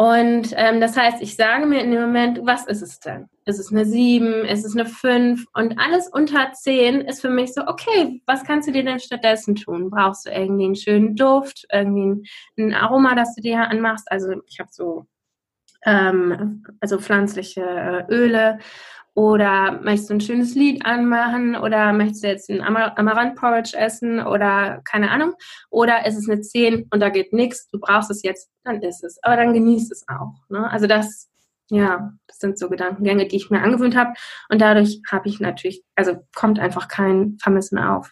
Und 0.00 0.54
ähm, 0.56 0.80
das 0.80 0.96
heißt, 0.96 1.20
ich 1.20 1.36
sage 1.36 1.66
mir 1.66 1.82
in 1.82 1.90
dem 1.90 2.00
Moment, 2.00 2.40
was 2.44 2.66
ist 2.66 2.80
es 2.80 3.00
denn? 3.00 3.28
Ist 3.44 3.58
es 3.58 3.70
eine 3.70 3.84
7? 3.84 4.46
Ist 4.46 4.64
es 4.64 4.74
eine 4.74 4.86
5? 4.86 5.44
Und 5.52 5.78
alles 5.78 6.08
unter 6.08 6.52
10 6.52 7.02
ist 7.02 7.20
für 7.20 7.28
mich 7.28 7.52
so, 7.52 7.66
okay, 7.66 8.22
was 8.24 8.42
kannst 8.44 8.66
du 8.66 8.72
dir 8.72 8.82
denn 8.82 8.98
stattdessen 8.98 9.56
tun? 9.56 9.90
Brauchst 9.90 10.24
du 10.24 10.30
irgendwie 10.30 10.64
einen 10.64 10.74
schönen 10.74 11.16
Duft, 11.16 11.66
irgendwie 11.70 12.26
ein, 12.56 12.72
Aroma, 12.72 13.14
das 13.14 13.34
du 13.34 13.42
dir 13.42 13.60
anmachst? 13.68 14.10
Also 14.10 14.40
ich 14.46 14.58
habe 14.58 14.70
so 14.72 15.04
ähm, 15.84 16.64
also 16.80 16.98
pflanzliche 16.98 17.60
äh, 17.60 18.10
Öle. 18.10 18.58
Oder 19.20 19.78
möchtest 19.82 20.08
du 20.08 20.14
ein 20.14 20.20
schönes 20.22 20.54
Lied 20.54 20.86
anmachen? 20.86 21.54
Oder 21.54 21.92
möchtest 21.92 22.24
du 22.24 22.28
jetzt 22.28 22.48
ein 22.48 22.62
Amar 22.62 22.98
Amaranth-Porridge 22.98 23.76
essen? 23.76 24.18
Oder 24.18 24.80
keine 24.86 25.10
Ahnung. 25.10 25.34
Oder 25.68 26.06
ist 26.06 26.16
es 26.16 26.26
eine 26.26 26.40
10 26.40 26.86
und 26.90 27.00
da 27.00 27.10
geht 27.10 27.34
nichts, 27.34 27.68
du 27.68 27.78
brauchst 27.78 28.10
es 28.10 28.22
jetzt, 28.22 28.48
dann 28.64 28.80
ist 28.80 29.04
es. 29.04 29.22
Aber 29.22 29.36
dann 29.36 29.52
genießt 29.52 29.92
es 29.92 30.06
auch. 30.08 30.32
Ne? 30.48 30.70
Also 30.70 30.86
das, 30.86 31.28
ja, 31.68 32.14
das 32.28 32.38
sind 32.38 32.58
so 32.58 32.70
Gedankengänge, 32.70 33.28
die 33.28 33.36
ich 33.36 33.50
mir 33.50 33.60
angewöhnt 33.60 33.94
habe. 33.94 34.14
Und 34.48 34.62
dadurch 34.62 35.02
habe 35.10 35.28
ich 35.28 35.38
natürlich, 35.38 35.84
also 35.96 36.16
kommt 36.34 36.58
einfach 36.58 36.88
kein 36.88 37.36
Vermissen 37.42 37.76
auf. 37.76 38.10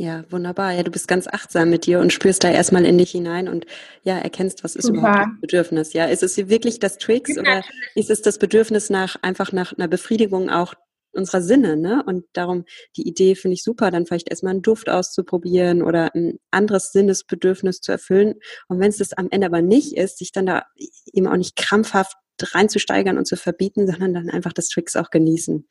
Ja, 0.00 0.22
wunderbar. 0.30 0.72
Ja, 0.74 0.84
du 0.84 0.92
bist 0.92 1.08
ganz 1.08 1.26
achtsam 1.26 1.70
mit 1.70 1.84
dir 1.84 1.98
und 1.98 2.12
spürst 2.12 2.44
da 2.44 2.50
erstmal 2.50 2.84
in 2.84 2.98
dich 2.98 3.10
hinein 3.10 3.48
und 3.48 3.66
ja, 4.04 4.16
erkennst, 4.16 4.62
was 4.62 4.76
ist 4.76 4.86
Super. 4.86 4.98
überhaupt 4.98 5.18
das 5.18 5.40
Bedürfnis. 5.40 5.92
Ja, 5.92 6.04
ist 6.04 6.22
es 6.22 6.36
wirklich 6.36 6.78
das 6.78 6.98
Tricks 6.98 7.34
ja, 7.34 7.42
oder 7.42 7.64
ist 7.96 8.08
es 8.08 8.22
das 8.22 8.38
Bedürfnis 8.38 8.90
nach 8.90 9.16
einfach 9.22 9.50
nach 9.50 9.72
einer 9.72 9.88
Befriedigung 9.88 10.50
auch 10.50 10.74
unserer 11.10 11.42
Sinne, 11.42 11.76
ne? 11.76 12.04
Und 12.06 12.26
darum 12.32 12.64
die 12.96 13.08
Idee 13.08 13.34
finde 13.34 13.54
ich 13.54 13.64
super, 13.64 13.90
dann 13.90 14.06
vielleicht 14.06 14.30
erstmal 14.30 14.52
einen 14.52 14.62
Duft 14.62 14.88
auszuprobieren 14.88 15.82
oder 15.82 16.14
ein 16.14 16.38
anderes 16.52 16.92
Sinnesbedürfnis 16.92 17.80
zu 17.80 17.90
erfüllen. 17.90 18.34
Und 18.68 18.78
wenn 18.78 18.90
es 18.90 18.98
das 18.98 19.14
am 19.14 19.26
Ende 19.32 19.48
aber 19.48 19.62
nicht 19.62 19.96
ist, 19.96 20.18
sich 20.18 20.30
dann 20.30 20.46
da 20.46 20.62
eben 21.12 21.26
auch 21.26 21.36
nicht 21.36 21.56
krampfhaft 21.56 22.14
reinzusteigern 22.40 23.18
und 23.18 23.26
zu 23.26 23.36
verbieten, 23.36 23.88
sondern 23.88 24.14
dann 24.14 24.30
einfach 24.30 24.52
das 24.52 24.68
Tricks 24.68 24.94
auch 24.94 25.10
genießen. 25.10 25.66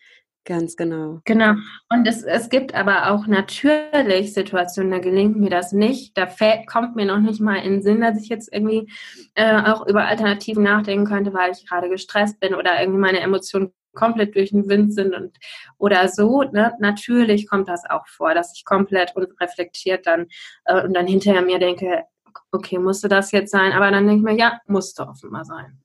Ganz 0.46 0.77
genau. 0.77 1.20
Genau. 1.25 1.56
Und 1.89 2.08
es, 2.08 2.24
es 2.24 2.50
gibt 2.50 2.74
aber 2.74 3.12
auch 3.12 3.27
natürlich 3.27 4.34
Situationen, 4.34 4.91
da 4.91 5.00
gelingt 5.00 5.36
mir 5.36 5.50
das 5.50 5.74
nicht. 5.74 6.17
Da 6.17 6.25
fällt, 6.27 6.67
kommt 6.67 6.96
mir 6.96 7.06
noch 7.06 7.20
nicht 7.20 7.41
mal 7.41 7.58
in 7.58 7.74
den 7.74 7.82
Sinn, 7.82 8.00
dass 8.00 8.22
ich 8.22 8.29
jetzt 8.29 8.53
irgendwie 8.53 8.89
äh, 9.36 9.62
auch 9.63 9.86
über 9.88 10.06
Alternativen 10.06 10.63
nachdenken 10.63 11.06
könnte, 11.06 11.34
weil 11.34 11.51
ich 11.51 11.67
gerade 11.67 11.89
gestresst 11.89 12.39
bin 12.39 12.56
oder 12.56 12.79
irgendwie 12.79 13.00
meine 13.00 13.20
Emotionen 13.20 13.74
komplett 13.94 14.36
durch 14.36 14.51
den 14.51 14.70
Wind 14.70 14.94
sind 14.94 15.13
und 15.13 15.36
oder 15.77 16.08
so. 16.08 16.44
Ne? 16.44 16.74
Natürlich 16.79 17.50
kommt 17.50 17.67
das 17.67 17.84
auch 17.89 18.08
vor, 18.08 18.34
dass 18.34 18.56
ich 18.56 18.63
komplett 18.63 19.15
unreflektiert 19.17 20.08
dann 20.08 20.27
äh, 20.65 20.82
und 20.84 20.94
dann 20.94 21.08
hinterher 21.08 21.41
mir 21.41 21.60
denke, 21.60 22.03
okay, 22.51 22.79
musste 22.79 23.10
das 23.10 23.32
jetzt 23.32 23.51
sein? 23.51 23.74
Aber 23.74 23.91
dann 23.91 24.08
denke 24.08 24.20
ich 24.20 24.24
mir, 24.24 24.39
ja, 24.39 24.60
musste 24.65 25.08
offenbar 25.08 25.44
sein. 25.44 25.82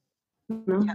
Ne? 0.49 0.81
Ja. 0.87 0.95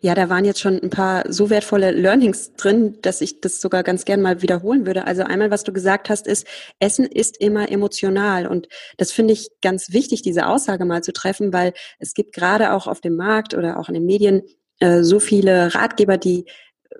Ja, 0.00 0.14
da 0.14 0.28
waren 0.28 0.44
jetzt 0.44 0.60
schon 0.60 0.80
ein 0.80 0.90
paar 0.90 1.24
so 1.30 1.50
wertvolle 1.50 1.90
Learnings 1.90 2.52
drin, 2.54 2.98
dass 3.02 3.20
ich 3.20 3.40
das 3.40 3.60
sogar 3.60 3.82
ganz 3.82 4.04
gern 4.04 4.22
mal 4.22 4.40
wiederholen 4.40 4.86
würde. 4.86 5.06
Also 5.06 5.22
einmal, 5.24 5.50
was 5.50 5.64
du 5.64 5.72
gesagt 5.72 6.08
hast, 6.08 6.28
ist, 6.28 6.46
Essen 6.78 7.04
ist 7.04 7.36
immer 7.38 7.70
emotional. 7.70 8.46
Und 8.46 8.68
das 8.96 9.10
finde 9.10 9.32
ich 9.32 9.48
ganz 9.62 9.92
wichtig, 9.92 10.22
diese 10.22 10.46
Aussage 10.46 10.84
mal 10.84 11.02
zu 11.02 11.12
treffen, 11.12 11.52
weil 11.52 11.72
es 11.98 12.14
gibt 12.14 12.32
gerade 12.32 12.72
auch 12.74 12.86
auf 12.86 13.00
dem 13.00 13.16
Markt 13.16 13.54
oder 13.54 13.80
auch 13.80 13.88
in 13.88 13.94
den 13.94 14.06
Medien 14.06 14.42
äh, 14.78 15.02
so 15.02 15.18
viele 15.18 15.74
Ratgeber, 15.74 16.16
die 16.16 16.44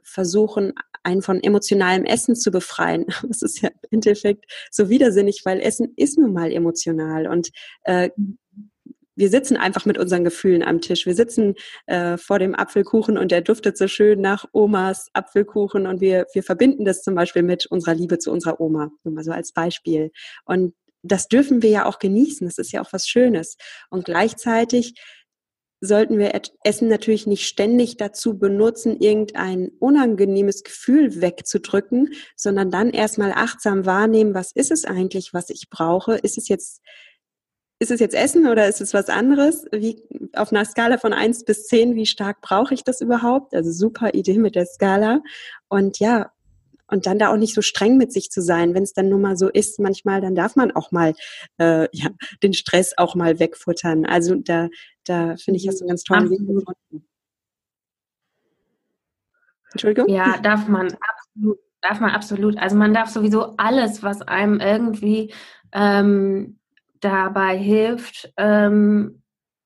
versuchen, 0.03 0.73
einen 1.05 1.23
von 1.23 1.41
emotionalem 1.41 2.05
Essen 2.05 2.35
zu 2.35 2.51
befreien. 2.51 3.07
Das 3.29 3.43
ist 3.43 3.61
ja 3.63 3.69
im 3.69 3.99
Endeffekt 3.99 4.45
so 4.73 4.89
widersinnig, 4.89 5.43
weil 5.45 5.61
Essen 5.61 5.93
ist 5.97 6.19
nun 6.19 6.33
mal 6.33 6.51
emotional. 6.51 7.29
Und 7.29 7.51
äh, 7.85 8.11
wir 9.17 9.31
sitzen 9.31 9.57
einfach 9.57 9.87
mit 9.87 9.99
unseren 9.99 10.25
Gefühlen 10.25 10.63
am 10.63 10.81
Tisch. 10.81 11.07
Wir 11.07 11.15
sitzen 11.15 11.55
äh, 11.87 12.19
vor 12.19 12.39
dem 12.39 12.55
Apfelkuchen 12.55 13.19
und 13.19 13.33
der 13.33 13.41
duftet 13.41 13.77
so 13.79 13.89
schön 13.89 14.21
nach 14.21 14.45
Omas 14.53 15.09
Apfelkuchen 15.15 15.87
und 15.87 16.01
wir, 16.01 16.27
wir 16.33 16.43
verbinden 16.43 16.85
das 16.85 17.03
zum 17.03 17.15
Beispiel 17.15 17.43
mit 17.43 17.67
unserer 17.67 17.95
Liebe 17.95 18.19
zu 18.19 18.31
unserer 18.31 18.61
Oma, 18.61 18.91
nur 19.05 19.15
mal 19.15 19.25
so 19.25 19.33
als 19.33 19.53
Beispiel. 19.53 20.13
Und 20.45 20.75
das 21.03 21.29
dürfen 21.29 21.63
wir 21.63 21.71
ja 21.71 21.87
auch 21.87 21.99
genießen. 21.99 22.47
Das 22.47 22.59
ist 22.59 22.73
ja 22.73 22.83
auch 22.83 22.93
was 22.93 23.09
Schönes. 23.09 23.57
Und 23.91 24.05
gleichzeitig 24.05 24.95
sollten 25.81 26.19
wir 26.19 26.33
Essen 26.65 26.89
natürlich 26.89 27.27
nicht 27.27 27.47
ständig 27.47 27.97
dazu 27.97 28.39
benutzen, 28.39 28.99
irgendein 28.99 29.71
unangenehmes 29.79 30.63
Gefühl 30.63 31.21
wegzudrücken, 31.21 32.13
sondern 32.35 32.71
dann 32.71 32.91
erstmal 32.91 33.33
achtsam 33.33 33.85
wahrnehmen, 33.87 34.35
was 34.35 34.53
ist 34.53 34.71
es 34.71 34.85
eigentlich, 34.85 35.33
was 35.33 35.51
ich 35.51 35.69
brauche? 35.71 36.15
Ist 36.15 36.39
es 36.39 36.49
jetzt 36.49 36.83
ist 37.79 37.91
es 37.91 38.01
jetzt 38.01 38.15
Essen 38.15 38.47
oder 38.47 38.69
ist 38.69 38.81
es 38.81 38.95
was 38.95 39.09
anderes? 39.09 39.67
Wie 39.71 40.03
auf 40.35 40.51
einer 40.53 40.65
Skala 40.65 40.99
von 40.99 41.13
eins 41.13 41.45
bis 41.45 41.67
zehn, 41.67 41.95
wie 41.95 42.07
stark 42.07 42.41
brauche 42.41 42.73
ich 42.73 42.85
das 42.85 43.01
überhaupt? 43.01 43.55
Also 43.55 43.71
super 43.71 44.15
Idee 44.15 44.39
mit 44.39 44.55
der 44.55 44.67
Skala. 44.67 45.21
Und 45.69 45.99
ja, 45.99 46.31
und 46.89 47.07
dann 47.07 47.19
da 47.19 47.33
auch 47.33 47.37
nicht 47.37 47.55
so 47.55 47.63
streng 47.63 47.97
mit 47.97 48.13
sich 48.13 48.31
zu 48.31 48.41
sein, 48.41 48.75
wenn 48.75 48.85
es 48.85 48.93
dann 48.93 49.09
nun 49.09 49.21
mal 49.21 49.37
so 49.37 49.49
ist, 49.49 49.81
manchmal, 49.81 50.21
dann 50.21 50.35
darf 50.35 50.57
man 50.57 50.71
auch 50.73 50.93
mal 50.93 51.15
äh, 51.59 51.89
ja, 51.93 52.11
den 52.43 52.55
Stress 52.55 52.95
auch 52.97 53.15
mal 53.15 53.39
wegfuttern. 53.39 54.07
Also 54.07 54.37
da, 54.37 54.69
da 55.05 55.37
finde 55.37 55.59
ich, 55.59 55.69
hast 55.69 55.81
du 55.81 55.85
einen 55.85 55.91
ganz 55.91 56.05
tollen 56.05 56.31
Weg 56.31 56.39
gefunden. 56.39 57.07
Entschuldigung? 59.73 60.09
Ja, 60.09 60.39
darf 60.39 60.69
man 60.69 60.87
absolut, 60.87 61.59
darf 61.83 62.01
man 62.01 62.11
absolut. 62.11 62.57
Also 62.57 62.77
man 62.77 62.95
darf 62.95 63.11
sowieso 63.11 63.57
alles, 63.59 64.03
was 64.03 64.23
einem 64.23 64.61
irgendwie 64.61 65.35
ähm, 65.73 66.59
dabei 67.09 67.57
hilft, 67.57 68.33
ähm, 68.37 69.23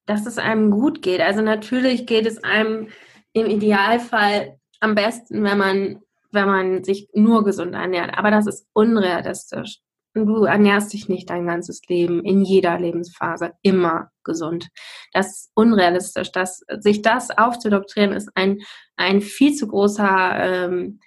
dass 0.06 0.26
es 0.26 0.38
einem 0.38 0.70
gut 0.70 1.02
geht. 1.02 1.20
Also 1.20 1.42
natürlich 1.42 2.06
geht 2.06 2.26
es 2.26 2.42
einem 2.42 2.88
im 3.32 3.46
Idealfall 3.46 4.58
am 4.80 4.94
besten, 4.94 5.42
wenn 5.44 5.58
man, 5.58 6.00
wenn 6.32 6.46
man 6.46 6.84
sich 6.84 7.08
nur 7.14 7.44
gesund 7.44 7.74
ernährt. 7.74 8.16
Aber 8.16 8.30
das 8.30 8.46
ist 8.46 8.66
unrealistisch. 8.72 9.78
Du 10.14 10.44
ernährst 10.44 10.92
dich 10.92 11.08
nicht 11.08 11.30
dein 11.30 11.46
ganzes 11.46 11.82
Leben 11.88 12.24
in 12.24 12.42
jeder 12.42 12.78
Lebensphase 12.78 13.52
immer 13.62 14.10
gesund. 14.24 14.68
Das 15.12 15.28
ist 15.28 15.50
unrealistisch. 15.54 16.32
Das, 16.32 16.64
sich 16.80 17.02
das 17.02 17.30
aufzudoktrieren, 17.30 18.12
ist 18.12 18.30
ein, 18.34 18.58
ein 18.96 19.20
viel 19.20 19.54
zu 19.54 19.68
großer, 19.68 20.32
ähm, 20.36 21.00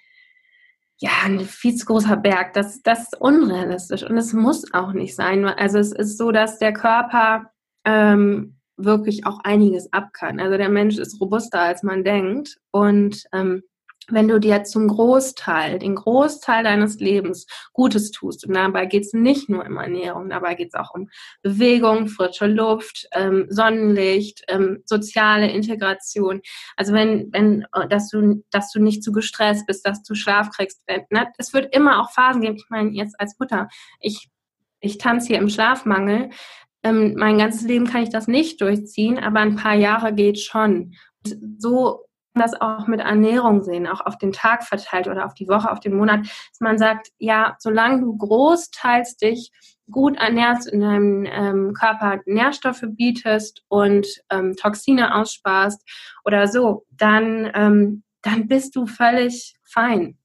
ja, 1.04 1.10
ein 1.22 1.40
viel 1.40 1.74
zu 1.74 1.84
großer 1.84 2.16
Berg. 2.16 2.54
Das, 2.54 2.80
das 2.82 3.00
ist 3.00 3.20
unrealistisch 3.20 4.04
und 4.04 4.16
es 4.16 4.32
muss 4.32 4.72
auch 4.72 4.94
nicht 4.94 5.14
sein. 5.14 5.44
Also 5.44 5.76
es 5.78 5.92
ist 5.92 6.16
so, 6.16 6.32
dass 6.32 6.58
der 6.58 6.72
Körper 6.72 7.50
ähm, 7.84 8.56
wirklich 8.78 9.26
auch 9.26 9.40
einiges 9.44 9.92
ab 9.92 10.14
kann. 10.14 10.40
Also 10.40 10.56
der 10.56 10.70
Mensch 10.70 10.96
ist 10.96 11.20
robuster, 11.20 11.60
als 11.60 11.82
man 11.82 12.04
denkt 12.04 12.56
und 12.70 13.22
ähm, 13.34 13.62
wenn 14.08 14.28
du 14.28 14.38
dir 14.38 14.64
zum 14.64 14.88
Großteil, 14.88 15.78
den 15.78 15.94
Großteil 15.94 16.64
deines 16.64 16.98
Lebens 16.98 17.46
Gutes 17.72 18.10
tust, 18.10 18.46
und 18.46 18.54
dabei 18.54 18.86
geht 18.86 19.04
es 19.04 19.12
nicht 19.12 19.48
nur 19.48 19.64
um 19.64 19.76
Ernährung, 19.76 20.28
dabei 20.28 20.54
geht 20.54 20.68
es 20.68 20.74
auch 20.74 20.94
um 20.94 21.08
Bewegung, 21.42 22.08
frische 22.08 22.46
Luft, 22.46 23.08
ähm, 23.12 23.46
Sonnenlicht, 23.48 24.44
ähm, 24.48 24.82
soziale 24.84 25.50
Integration. 25.50 26.40
Also 26.76 26.92
wenn, 26.92 27.32
wenn, 27.32 27.66
äh, 27.72 27.88
dass 27.88 28.08
du, 28.08 28.44
dass 28.50 28.70
du 28.72 28.80
nicht 28.80 29.02
zu 29.02 29.12
gestresst 29.12 29.66
bist, 29.66 29.86
dass 29.86 30.02
du 30.02 30.14
Schlaf 30.14 30.50
kriegst. 30.50 30.82
Ne? 31.10 31.26
Es 31.38 31.52
wird 31.52 31.74
immer 31.74 32.00
auch 32.00 32.10
Phasen 32.10 32.42
geben. 32.42 32.56
Ich 32.56 32.66
meine, 32.68 32.90
jetzt 32.90 33.18
als 33.18 33.38
Mutter, 33.38 33.68
ich, 34.00 34.28
ich 34.80 34.98
tanze 34.98 35.28
hier 35.28 35.38
im 35.38 35.48
Schlafmangel. 35.48 36.30
Ähm, 36.82 37.14
mein 37.16 37.38
ganzes 37.38 37.62
Leben 37.62 37.86
kann 37.86 38.02
ich 38.02 38.10
das 38.10 38.28
nicht 38.28 38.60
durchziehen, 38.60 39.18
aber 39.18 39.40
ein 39.40 39.56
paar 39.56 39.74
Jahre 39.74 40.12
geht 40.14 40.38
schon. 40.38 40.94
Und 41.24 41.60
so 41.60 42.04
das 42.34 42.60
auch 42.60 42.86
mit 42.86 43.00
Ernährung 43.00 43.62
sehen, 43.62 43.86
auch 43.86 44.04
auf 44.04 44.18
den 44.18 44.32
Tag 44.32 44.64
verteilt 44.64 45.06
oder 45.06 45.24
auf 45.24 45.34
die 45.34 45.48
Woche, 45.48 45.70
auf 45.70 45.80
den 45.80 45.96
Monat, 45.96 46.20
dass 46.22 46.60
man 46.60 46.78
sagt, 46.78 47.10
ja, 47.18 47.56
solange 47.58 48.00
du 48.00 48.16
großteils 48.16 49.16
dich 49.16 49.52
gut 49.90 50.16
ernährst, 50.16 50.66
in 50.66 50.80
deinem 50.80 51.26
ähm, 51.26 51.74
Körper 51.74 52.20
Nährstoffe 52.26 52.84
bietest 52.88 53.62
und 53.68 54.06
ähm, 54.30 54.56
Toxine 54.56 55.14
aussparst 55.14 55.82
oder 56.24 56.48
so, 56.48 56.86
dann, 56.90 57.50
ähm, 57.54 58.02
dann 58.22 58.48
bist 58.48 58.74
du 58.76 58.86
völlig 58.86 59.54
fein. 59.62 60.18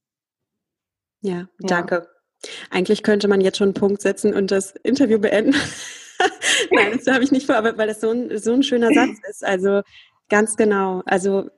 Ja, 1.22 1.48
danke. 1.60 1.96
Ja. 1.96 2.50
Eigentlich 2.72 3.04
könnte 3.04 3.28
man 3.28 3.42
jetzt 3.42 3.58
schon 3.58 3.70
einen 3.70 3.74
Punkt 3.74 4.02
setzen 4.02 4.34
und 4.34 4.52
das 4.52 4.72
Interview 4.84 5.20
beenden. 5.20 5.54
Nein, 6.72 6.98
das 6.98 7.14
habe 7.14 7.24
ich 7.24 7.32
nicht 7.32 7.46
vor, 7.46 7.56
aber 7.56 7.78
weil 7.78 7.88
das 7.88 8.02
so 8.02 8.12
ein, 8.12 8.38
so 8.38 8.54
ein 8.54 8.64
schöner 8.64 8.94
Satz 8.94 9.18
ist. 9.30 9.46
Also 9.46 9.82
ganz 10.30 10.56
genau. 10.56 11.04
Also 11.06 11.50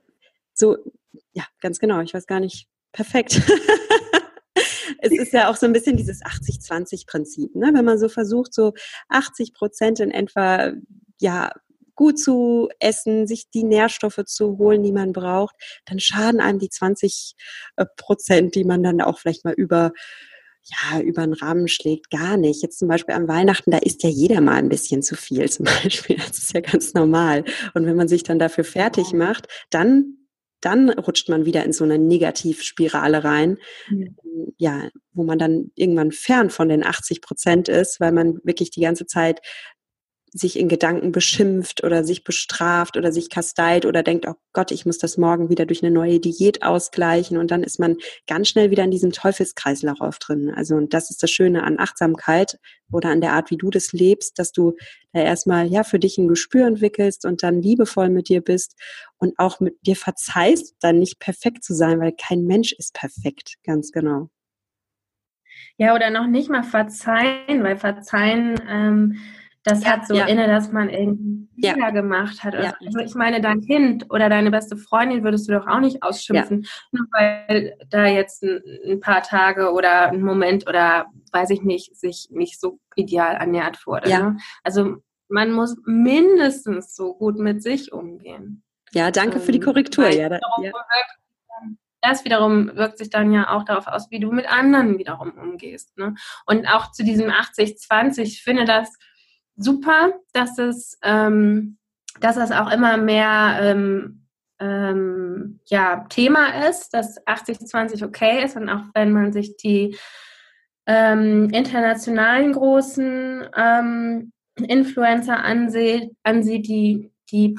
so, 0.61 0.77
ja, 1.33 1.43
ganz 1.59 1.79
genau, 1.79 1.99
ich 1.99 2.13
weiß 2.13 2.27
gar 2.27 2.39
nicht, 2.39 2.67
perfekt. 2.93 3.41
es 4.99 5.11
ist 5.11 5.33
ja 5.33 5.49
auch 5.49 5.55
so 5.55 5.65
ein 5.65 5.73
bisschen 5.73 5.97
dieses 5.97 6.21
80-20-Prinzip, 6.21 7.55
ne? 7.55 7.71
wenn 7.73 7.83
man 7.83 7.99
so 7.99 8.07
versucht, 8.07 8.53
so 8.53 8.73
80 9.09 9.53
Prozent 9.53 9.99
in 9.99 10.11
etwa, 10.11 10.71
ja, 11.19 11.51
gut 11.95 12.17
zu 12.17 12.69
essen, 12.79 13.27
sich 13.27 13.49
die 13.49 13.63
Nährstoffe 13.63 14.23
zu 14.25 14.57
holen, 14.57 14.81
die 14.81 14.93
man 14.93 15.11
braucht, 15.11 15.55
dann 15.85 15.99
schaden 15.99 16.39
einem 16.39 16.59
die 16.59 16.69
20 16.69 17.35
äh, 17.75 17.85
Prozent, 17.97 18.55
die 18.55 18.63
man 18.63 18.81
dann 18.81 19.01
auch 19.01 19.19
vielleicht 19.19 19.43
mal 19.43 19.53
über 19.53 19.91
ja, 20.63 20.99
über 21.01 21.23
den 21.23 21.33
Rahmen 21.33 21.67
schlägt, 21.67 22.11
gar 22.11 22.37
nicht. 22.37 22.61
Jetzt 22.61 22.77
zum 22.77 22.87
Beispiel 22.87 23.15
am 23.15 23.27
Weihnachten, 23.27 23.71
da 23.71 23.79
isst 23.79 24.03
ja 24.03 24.09
jeder 24.09 24.41
mal 24.41 24.57
ein 24.57 24.69
bisschen 24.69 25.01
zu 25.01 25.15
viel 25.15 25.49
zum 25.49 25.65
Beispiel. 25.83 26.17
Das 26.17 26.37
ist 26.37 26.53
ja 26.53 26.61
ganz 26.61 26.93
normal. 26.93 27.43
Und 27.73 27.85
wenn 27.87 27.95
man 27.95 28.07
sich 28.07 28.23
dann 28.23 28.37
dafür 28.39 28.63
fertig 28.63 29.11
macht, 29.13 29.47
dann 29.71 30.17
dann 30.61 30.89
rutscht 30.89 31.29
man 31.29 31.45
wieder 31.45 31.63
in 31.65 31.73
so 31.73 31.83
eine 31.83 31.97
Negativspirale 31.97 33.23
rein, 33.23 33.57
mhm. 33.89 34.15
ja, 34.57 34.89
wo 35.13 35.23
man 35.23 35.39
dann 35.39 35.71
irgendwann 35.75 36.11
fern 36.11 36.49
von 36.49 36.69
den 36.69 36.85
80 36.85 37.21
Prozent 37.21 37.67
ist, 37.67 37.99
weil 37.99 38.11
man 38.11 38.39
wirklich 38.43 38.71
die 38.71 38.81
ganze 38.81 39.05
Zeit 39.05 39.41
sich 40.33 40.57
in 40.57 40.69
Gedanken 40.69 41.11
beschimpft 41.11 41.83
oder 41.83 42.05
sich 42.05 42.23
bestraft 42.23 42.95
oder 42.95 43.11
sich 43.11 43.29
kasteit 43.29 43.85
oder 43.85 44.01
denkt, 44.01 44.25
oh 44.27 44.35
Gott, 44.53 44.71
ich 44.71 44.85
muss 44.85 44.97
das 44.97 45.17
morgen 45.17 45.49
wieder 45.49 45.65
durch 45.65 45.83
eine 45.83 45.91
neue 45.91 46.19
Diät 46.21 46.63
ausgleichen 46.63 47.37
und 47.37 47.51
dann 47.51 47.63
ist 47.63 47.79
man 47.79 47.97
ganz 48.27 48.47
schnell 48.47 48.71
wieder 48.71 48.85
in 48.85 48.91
diesem 48.91 49.11
Teufelskreislauf 49.11 50.19
drin. 50.19 50.53
Also 50.55 50.75
und 50.75 50.93
das 50.93 51.09
ist 51.09 51.21
das 51.21 51.31
Schöne 51.31 51.63
an 51.63 51.79
Achtsamkeit 51.79 52.59
oder 52.91 53.09
an 53.09 53.19
der 53.19 53.33
Art, 53.33 53.51
wie 53.51 53.57
du 53.57 53.69
das 53.69 53.91
lebst, 53.91 54.39
dass 54.39 54.53
du 54.53 54.77
da 55.11 55.21
erstmal 55.21 55.67
ja 55.67 55.83
für 55.83 55.99
dich 55.99 56.17
ein 56.17 56.29
Gespür 56.29 56.65
entwickelst 56.65 57.25
und 57.25 57.43
dann 57.43 57.61
liebevoll 57.61 58.09
mit 58.09 58.29
dir 58.29 58.41
bist 58.41 58.79
und 59.17 59.37
auch 59.37 59.59
mit 59.59 59.75
dir 59.85 59.97
verzeihst, 59.97 60.75
dann 60.79 60.99
nicht 60.99 61.19
perfekt 61.19 61.65
zu 61.65 61.73
sein, 61.73 61.99
weil 61.99 62.13
kein 62.13 62.45
Mensch 62.45 62.71
ist 62.71 62.93
perfekt, 62.93 63.55
ganz 63.65 63.91
genau. 63.91 64.29
Ja, 65.77 65.93
oder 65.93 66.09
noch 66.09 66.27
nicht 66.27 66.49
mal 66.49 66.63
verzeihen, 66.63 67.63
weil 67.63 67.77
verzeihen 67.77 68.55
ähm, 68.69 69.17
das 69.63 69.83
ja, 69.83 69.91
hat 69.91 70.07
so 70.07 70.15
ja. 70.15 70.25
inne, 70.25 70.47
dass 70.47 70.71
man 70.71 70.89
irgendwie 70.89 71.47
Fehler 71.61 71.77
ja. 71.77 71.89
gemacht 71.91 72.43
hat. 72.43 72.55
Also, 72.55 72.99
ich 72.99 73.13
meine, 73.13 73.41
dein 73.41 73.61
Kind 73.61 74.09
oder 74.09 74.29
deine 74.29 74.49
beste 74.49 74.75
Freundin 74.75 75.23
würdest 75.23 75.47
du 75.47 75.53
doch 75.53 75.67
auch 75.67 75.79
nicht 75.79 76.01
ausschimpfen, 76.01 76.65
nur 76.91 77.05
weil 77.11 77.77
da 77.89 78.07
jetzt 78.07 78.43
ein, 78.43 78.61
ein, 78.87 78.99
paar 78.99 79.21
Tage 79.21 79.71
oder 79.71 80.09
ein 80.09 80.23
Moment 80.23 80.67
oder 80.67 81.05
weiß 81.31 81.51
ich 81.51 81.61
nicht, 81.61 81.95
sich 81.95 82.29
nicht 82.31 82.59
so 82.59 82.79
ideal 82.95 83.35
ernährt 83.35 83.85
wurde. 83.85 84.09
Ne? 84.09 84.37
Also 84.63 84.97
man 85.29 85.51
muss 85.51 85.77
mindestens 85.85 86.95
so 86.95 87.13
gut 87.13 87.37
mit 87.37 87.61
sich 87.61 87.93
umgehen. 87.93 88.63
Ja, 88.93 89.11
danke 89.11 89.39
für 89.39 89.51
die 89.51 89.59
ähm, 89.59 89.63
Korrektur. 89.63 90.09
Ja, 90.09 90.27
da, 90.27 90.39
das 92.01 92.25
wiederum 92.25 92.75
wirkt 92.75 92.97
sich 92.97 93.09
dann 93.09 93.31
ja 93.31 93.55
auch 93.55 93.63
darauf 93.63 93.87
aus, 93.87 94.09
wie 94.09 94.19
du 94.19 94.31
mit 94.31 94.51
anderen 94.51 94.97
wiederum 94.97 95.31
umgehst. 95.31 95.95
Ne? 95.97 96.15
Und 96.45 96.65
auch 96.67 96.91
zu 96.91 97.03
diesem 97.03 97.29
80-20, 97.29 98.21
ich 98.21 98.43
finde 98.43 98.65
das 98.65 98.97
super, 99.63 100.13
dass 100.33 100.57
es, 100.57 100.97
ähm, 101.03 101.77
dass 102.19 102.37
es 102.37 102.51
auch 102.51 102.71
immer 102.71 102.97
mehr 102.97 103.59
ähm, 103.61 104.27
ähm, 104.59 105.59
ja, 105.65 106.05
Thema 106.09 106.67
ist, 106.69 106.93
dass 106.93 107.25
80-20 107.25 108.05
okay 108.05 108.43
ist 108.43 108.55
und 108.55 108.69
auch 108.69 108.83
wenn 108.93 109.11
man 109.11 109.33
sich 109.33 109.57
die 109.57 109.97
ähm, 110.85 111.49
internationalen 111.49 112.53
großen 112.53 113.47
ähm, 113.55 114.31
Influencer 114.55 115.43
ansieht, 115.43 116.11
ansieht 116.23 116.67
die, 116.67 117.11
die 117.31 117.55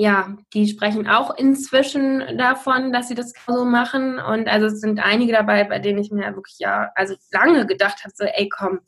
ja, 0.00 0.34
die 0.54 0.66
sprechen 0.66 1.06
auch 1.06 1.36
inzwischen 1.36 2.38
davon, 2.38 2.90
dass 2.90 3.08
sie 3.08 3.14
das 3.14 3.34
so 3.46 3.66
machen. 3.66 4.18
Und 4.18 4.48
also 4.48 4.66
es 4.66 4.80
sind 4.80 4.98
einige 4.98 5.34
dabei, 5.34 5.64
bei 5.64 5.78
denen 5.78 5.98
ich 5.98 6.10
mir 6.10 6.34
wirklich 6.34 6.58
ja, 6.58 6.90
also 6.94 7.16
lange 7.30 7.66
gedacht 7.66 8.02
habe, 8.02 8.14
so, 8.16 8.24
ey, 8.24 8.48
komm, 8.48 8.80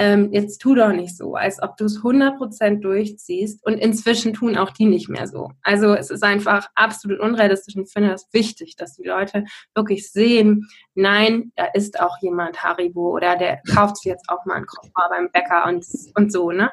ähm, 0.00 0.32
jetzt 0.32 0.62
tu 0.62 0.74
doch 0.74 0.92
nicht 0.92 1.14
so, 1.14 1.34
als 1.34 1.62
ob 1.62 1.76
du 1.76 1.84
es 1.84 2.00
100% 2.00 2.80
durchziehst. 2.80 3.62
Und 3.66 3.74
inzwischen 3.74 4.32
tun 4.32 4.56
auch 4.56 4.70
die 4.70 4.86
nicht 4.86 5.10
mehr 5.10 5.26
so. 5.26 5.50
Also 5.62 5.94
es 5.94 6.08
ist 6.08 6.24
einfach 6.24 6.68
absolut 6.74 7.20
unrealistisch 7.20 7.76
und 7.76 7.82
ich 7.82 7.92
finde 7.92 8.08
das 8.08 8.26
wichtig, 8.32 8.76
dass 8.76 8.96
die 8.96 9.06
Leute 9.06 9.44
wirklich 9.74 10.10
sehen, 10.10 10.66
nein, 10.94 11.52
da 11.54 11.66
ist 11.74 12.00
auch 12.00 12.16
jemand 12.22 12.62
Haribo 12.62 13.14
oder 13.14 13.36
der 13.36 13.60
kauft 13.74 13.98
sich 13.98 14.06
jetzt 14.06 14.30
auch 14.30 14.46
mal 14.46 14.54
einen 14.54 14.66
Koffer 14.66 15.10
beim 15.10 15.30
Bäcker 15.32 15.66
und, 15.66 15.84
und 16.14 16.32
so, 16.32 16.50
ne? 16.50 16.72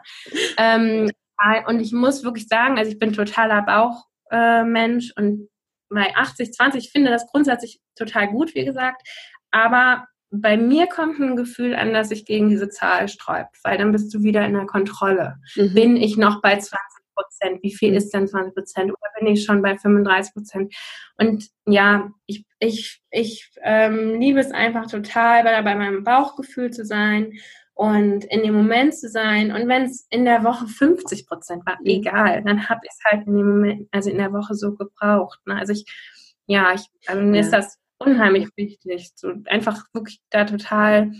Ähm, 0.57 1.11
und 1.67 1.81
ich 1.81 1.91
muss 1.91 2.23
wirklich 2.23 2.47
sagen, 2.47 2.77
also 2.77 2.89
ich 2.89 2.97
bin 2.97 3.11
totaler 3.11 3.61
Bauchmensch 3.61 5.09
äh, 5.09 5.21
und 5.21 5.49
bei 5.89 6.15
80, 6.15 6.53
20, 6.53 6.85
ich 6.85 6.91
finde 6.91 7.11
das 7.11 7.27
grundsätzlich 7.29 7.81
total 7.97 8.29
gut, 8.29 8.55
wie 8.55 8.63
gesagt, 8.63 9.05
aber 9.51 10.05
bei 10.29 10.57
mir 10.57 10.87
kommt 10.87 11.19
ein 11.19 11.35
Gefühl 11.35 11.75
an, 11.75 11.93
dass 11.93 12.09
sich 12.09 12.25
gegen 12.25 12.49
diese 12.49 12.69
Zahl 12.69 13.07
sträubt, 13.07 13.57
weil 13.63 13.77
dann 13.77 13.91
bist 13.91 14.13
du 14.13 14.23
wieder 14.23 14.45
in 14.45 14.53
der 14.53 14.65
Kontrolle. 14.65 15.37
Mhm. 15.55 15.73
Bin 15.73 15.97
ich 15.97 16.17
noch 16.17 16.41
bei 16.41 16.57
20 16.57 16.77
Prozent? 17.15 17.63
Wie 17.63 17.73
viel 17.73 17.91
mhm. 17.91 17.97
ist 17.97 18.13
denn 18.13 18.27
20 18.27 18.53
Prozent? 18.53 18.91
Oder 18.91 19.09
bin 19.17 19.27
ich 19.27 19.45
schon 19.45 19.61
bei 19.61 19.77
35 19.77 20.33
Prozent? 20.33 20.75
Und 21.17 21.47
ja, 21.65 22.11
ich, 22.25 22.45
ich, 22.59 23.01
ich 23.09 23.51
ähm, 23.63 24.19
liebe 24.19 24.39
es 24.39 24.51
einfach 24.51 24.87
total, 24.87 25.43
bei, 25.43 25.61
bei 25.61 25.75
meinem 25.75 26.03
Bauchgefühl 26.03 26.71
zu 26.71 26.85
sein 26.85 27.33
und 27.73 28.25
in 28.25 28.43
dem 28.43 28.53
Moment 28.53 28.95
zu 28.95 29.07
sein. 29.07 29.51
Und 29.51 29.67
wenn 29.67 29.83
es 29.83 30.07
in 30.09 30.25
der 30.25 30.43
Woche 30.43 30.67
50 30.67 31.25
Prozent 31.27 31.65
war, 31.65 31.77
mhm. 31.79 31.85
egal, 31.85 32.43
dann 32.43 32.67
habe 32.67 32.81
ich 32.83 32.91
es 32.91 32.99
halt 33.05 33.27
in 33.27 33.37
dem 33.37 33.49
Moment, 33.49 33.87
also 33.91 34.09
in 34.09 34.17
der 34.17 34.33
Woche 34.33 34.55
so 34.55 34.75
gebraucht. 34.75 35.39
Ne? 35.45 35.55
Also 35.55 35.71
ich, 35.71 35.85
ja, 36.47 36.73
ich, 36.73 36.81
also 37.05 37.21
mir 37.21 37.37
ja. 37.37 37.41
ist 37.41 37.51
das 37.51 37.77
unheimlich 37.99 38.49
wichtig. 38.55 39.11
So 39.15 39.31
einfach 39.45 39.85
wirklich 39.93 40.19
da 40.29 40.45
total 40.45 41.11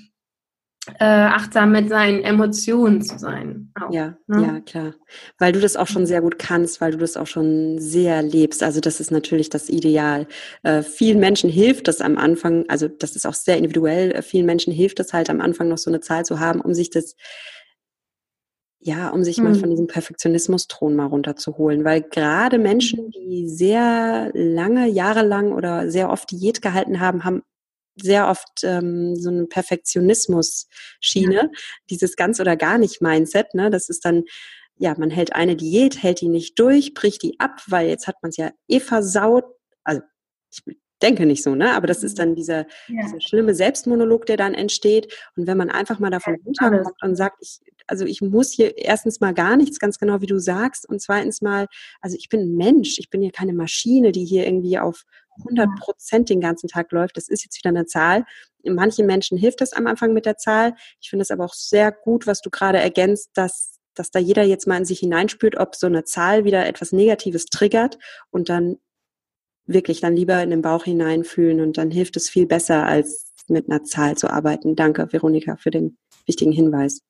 äh, 0.99 1.03
achtsam 1.03 1.71
mit 1.71 1.89
seinen 1.89 2.23
Emotionen 2.23 3.01
zu 3.01 3.17
sein. 3.19 3.71
Auch, 3.75 3.91
ja, 3.91 4.17
ne? 4.27 4.41
ja, 4.41 4.59
klar. 4.61 4.93
Weil 5.37 5.51
du 5.51 5.59
das 5.59 5.75
auch 5.75 5.87
schon 5.87 6.05
sehr 6.05 6.21
gut 6.21 6.39
kannst, 6.39 6.79
weil 6.81 6.91
du 6.91 6.97
das 6.97 7.17
auch 7.17 7.27
schon 7.27 7.79
sehr 7.79 8.21
lebst. 8.21 8.63
Also 8.63 8.79
das 8.79 8.99
ist 8.99 9.11
natürlich 9.11 9.49
das 9.49 9.69
Ideal. 9.69 10.27
Äh, 10.63 10.83
vielen 10.83 11.19
Menschen 11.19 11.49
hilft 11.49 11.87
das 11.87 12.01
am 12.01 12.17
Anfang, 12.17 12.65
also 12.69 12.87
das 12.87 13.15
ist 13.15 13.25
auch 13.25 13.33
sehr 13.33 13.57
individuell, 13.57 14.11
äh, 14.11 14.21
vielen 14.21 14.45
Menschen 14.45 14.73
hilft 14.73 14.99
es 14.99 15.13
halt 15.13 15.29
am 15.29 15.41
Anfang 15.41 15.67
noch 15.67 15.77
so 15.77 15.89
eine 15.89 15.99
Zahl 15.99 16.25
zu 16.25 16.39
haben, 16.39 16.61
um 16.61 16.73
sich 16.73 16.89
das 16.89 17.15
ja, 18.87 19.09
um 19.09 19.21
sich 19.25 19.37
mhm. 19.37 19.43
mal 19.43 19.55
von 19.55 19.69
diesem 19.69 19.87
Perfektionismus-Thron 19.87 20.95
mal 20.95 21.07
runterzuholen, 21.07 21.83
weil 21.83 22.01
gerade 22.03 22.57
Menschen, 22.57 23.11
die 23.11 23.49
sehr 23.49 24.31
lange, 24.33 24.87
jahrelang 24.87 25.51
oder 25.51 25.91
sehr 25.91 26.09
oft 26.09 26.31
Diät 26.31 26.61
gehalten 26.61 27.01
haben, 27.01 27.25
haben 27.25 27.43
sehr 28.01 28.29
oft 28.29 28.63
ähm, 28.63 29.17
so 29.17 29.29
eine 29.29 29.45
Perfektionismus-Schiene, 29.45 31.33
ja. 31.35 31.49
dieses 31.89 32.15
ganz 32.15 32.39
oder 32.39 32.55
gar 32.55 32.77
nicht 32.77 33.01
Mindset, 33.01 33.53
ne? 33.55 33.69
Das 33.69 33.89
ist 33.89 34.05
dann, 34.05 34.23
ja, 34.77 34.95
man 34.97 35.09
hält 35.09 35.35
eine 35.35 35.57
Diät, 35.57 36.01
hält 36.01 36.21
die 36.21 36.29
nicht 36.29 36.57
durch, 36.57 36.93
bricht 36.93 37.23
die 37.23 37.41
ab, 37.41 37.59
weil 37.67 37.89
jetzt 37.89 38.07
hat 38.07 38.15
man 38.21 38.29
es 38.29 38.37
ja 38.37 38.51
eh 38.69 38.79
versaut. 38.79 39.43
Also 39.83 40.01
ich 40.49 40.77
denke 41.01 41.25
nicht 41.25 41.43
so, 41.43 41.55
ne? 41.55 41.73
Aber 41.73 41.87
das 41.87 42.03
ist 42.03 42.13
mhm. 42.13 42.19
dann 42.19 42.35
dieser, 42.35 42.59
ja. 42.87 43.01
dieser 43.03 43.19
schlimme 43.19 43.53
Selbstmonolog, 43.53 44.25
der 44.27 44.37
dann 44.37 44.53
entsteht. 44.53 45.13
Und 45.35 45.45
wenn 45.45 45.57
man 45.57 45.69
einfach 45.69 45.99
mal 45.99 46.09
davon 46.09 46.37
runterkommt 46.45 46.95
und 47.01 47.17
sagt, 47.17 47.39
ich, 47.41 47.59
also 47.87 48.05
ich 48.05 48.21
muss 48.21 48.51
hier 48.51 48.77
erstens 48.77 49.19
mal 49.19 49.33
gar 49.33 49.57
nichts, 49.57 49.79
ganz 49.79 49.97
genau 49.99 50.21
wie 50.21 50.27
du 50.27 50.39
sagst, 50.39 50.87
und 50.87 51.01
zweitens 51.01 51.41
mal, 51.41 51.67
also 52.01 52.15
ich 52.17 52.29
bin 52.29 52.41
ein 52.41 52.55
Mensch, 52.55 52.99
ich 52.99 53.09
bin 53.09 53.21
hier 53.21 53.31
keine 53.31 53.53
Maschine, 53.53 54.11
die 54.11 54.25
hier 54.25 54.45
irgendwie 54.45 54.79
auf 54.79 55.03
100 55.39 55.69
Prozent 55.79 56.29
den 56.29 56.41
ganzen 56.41 56.67
Tag 56.67 56.91
läuft. 56.91 57.15
Das 57.17 57.27
ist 57.29 57.43
jetzt 57.43 57.57
wieder 57.57 57.69
eine 57.69 57.85
Zahl. 57.85 58.25
Manchen 58.63 59.05
Menschen 59.05 59.37
hilft 59.37 59.61
das 59.61 59.73
am 59.73 59.87
Anfang 59.87 60.13
mit 60.13 60.25
der 60.25 60.37
Zahl. 60.37 60.73
Ich 60.99 61.09
finde 61.09 61.23
es 61.23 61.31
aber 61.31 61.45
auch 61.45 61.53
sehr 61.53 61.91
gut, 61.91 62.25
was 62.25 62.41
du 62.41 62.49
gerade 62.49 62.79
ergänzt, 62.79 63.29
dass 63.35 63.77
dass 63.97 64.11
da 64.11 64.19
jeder 64.19 64.43
jetzt 64.43 64.67
mal 64.67 64.77
in 64.77 64.85
sich 64.85 64.99
hineinspürt, 64.99 65.57
ob 65.57 65.75
so 65.75 65.87
eine 65.87 66.03
Zahl 66.03 66.45
wieder 66.45 66.67
etwas 66.67 66.91
Negatives 66.91 67.45
triggert 67.45 67.97
und 68.29 68.49
dann 68.49 68.77
wirklich 69.65 70.01
dann 70.01 70.15
lieber 70.15 70.41
in 70.41 70.49
den 70.49 70.61
Bauch 70.61 70.83
hineinfühlen 70.83 71.61
und 71.61 71.77
dann 71.77 71.91
hilft 71.91 72.15
es 72.15 72.29
viel 72.29 72.45
besser, 72.45 72.85
als 72.85 73.33
mit 73.47 73.69
einer 73.69 73.83
Zahl 73.83 74.15
zu 74.15 74.29
arbeiten. 74.29 74.75
Danke, 74.75 75.11
Veronika, 75.11 75.57
für 75.57 75.71
den 75.71 75.97
wichtigen 76.25 76.51
Hinweis. 76.51 77.01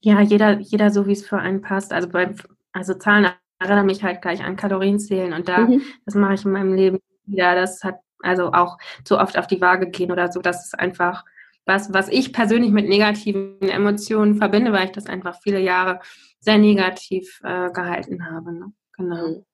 Ja, 0.00 0.20
jeder, 0.20 0.58
jeder 0.58 0.90
so, 0.90 1.06
wie 1.06 1.12
es 1.12 1.26
für 1.26 1.38
einen 1.38 1.60
passt. 1.60 1.92
Also 1.92 2.08
bei, 2.08 2.34
also 2.72 2.94
Zahlen 2.94 3.30
erinnern 3.58 3.86
mich 3.86 4.02
halt 4.02 4.22
gleich 4.22 4.42
an 4.44 4.56
Kalorienzählen 4.56 5.32
und 5.32 5.48
da, 5.48 5.66
mhm. 5.66 5.82
das 6.04 6.14
mache 6.14 6.34
ich 6.34 6.44
in 6.44 6.52
meinem 6.52 6.74
Leben 6.74 6.98
wieder. 7.26 7.54
Das 7.54 7.82
hat 7.82 8.00
also 8.20 8.52
auch 8.52 8.78
zu 9.04 9.18
oft 9.18 9.38
auf 9.38 9.46
die 9.46 9.60
Waage 9.60 9.90
gehen 9.90 10.12
oder 10.12 10.30
so. 10.30 10.40
Das 10.40 10.64
ist 10.64 10.78
einfach 10.78 11.24
was, 11.64 11.92
was 11.92 12.08
ich 12.08 12.32
persönlich 12.32 12.70
mit 12.70 12.88
negativen 12.88 13.60
Emotionen 13.60 14.36
verbinde, 14.36 14.72
weil 14.72 14.86
ich 14.86 14.92
das 14.92 15.06
einfach 15.06 15.38
viele 15.42 15.60
Jahre 15.60 16.00
sehr 16.40 16.58
negativ 16.58 17.40
äh, 17.44 17.70
gehalten 17.70 18.24
habe. 18.30 18.52
Ne? 18.52 18.72
Genau. 18.96 19.44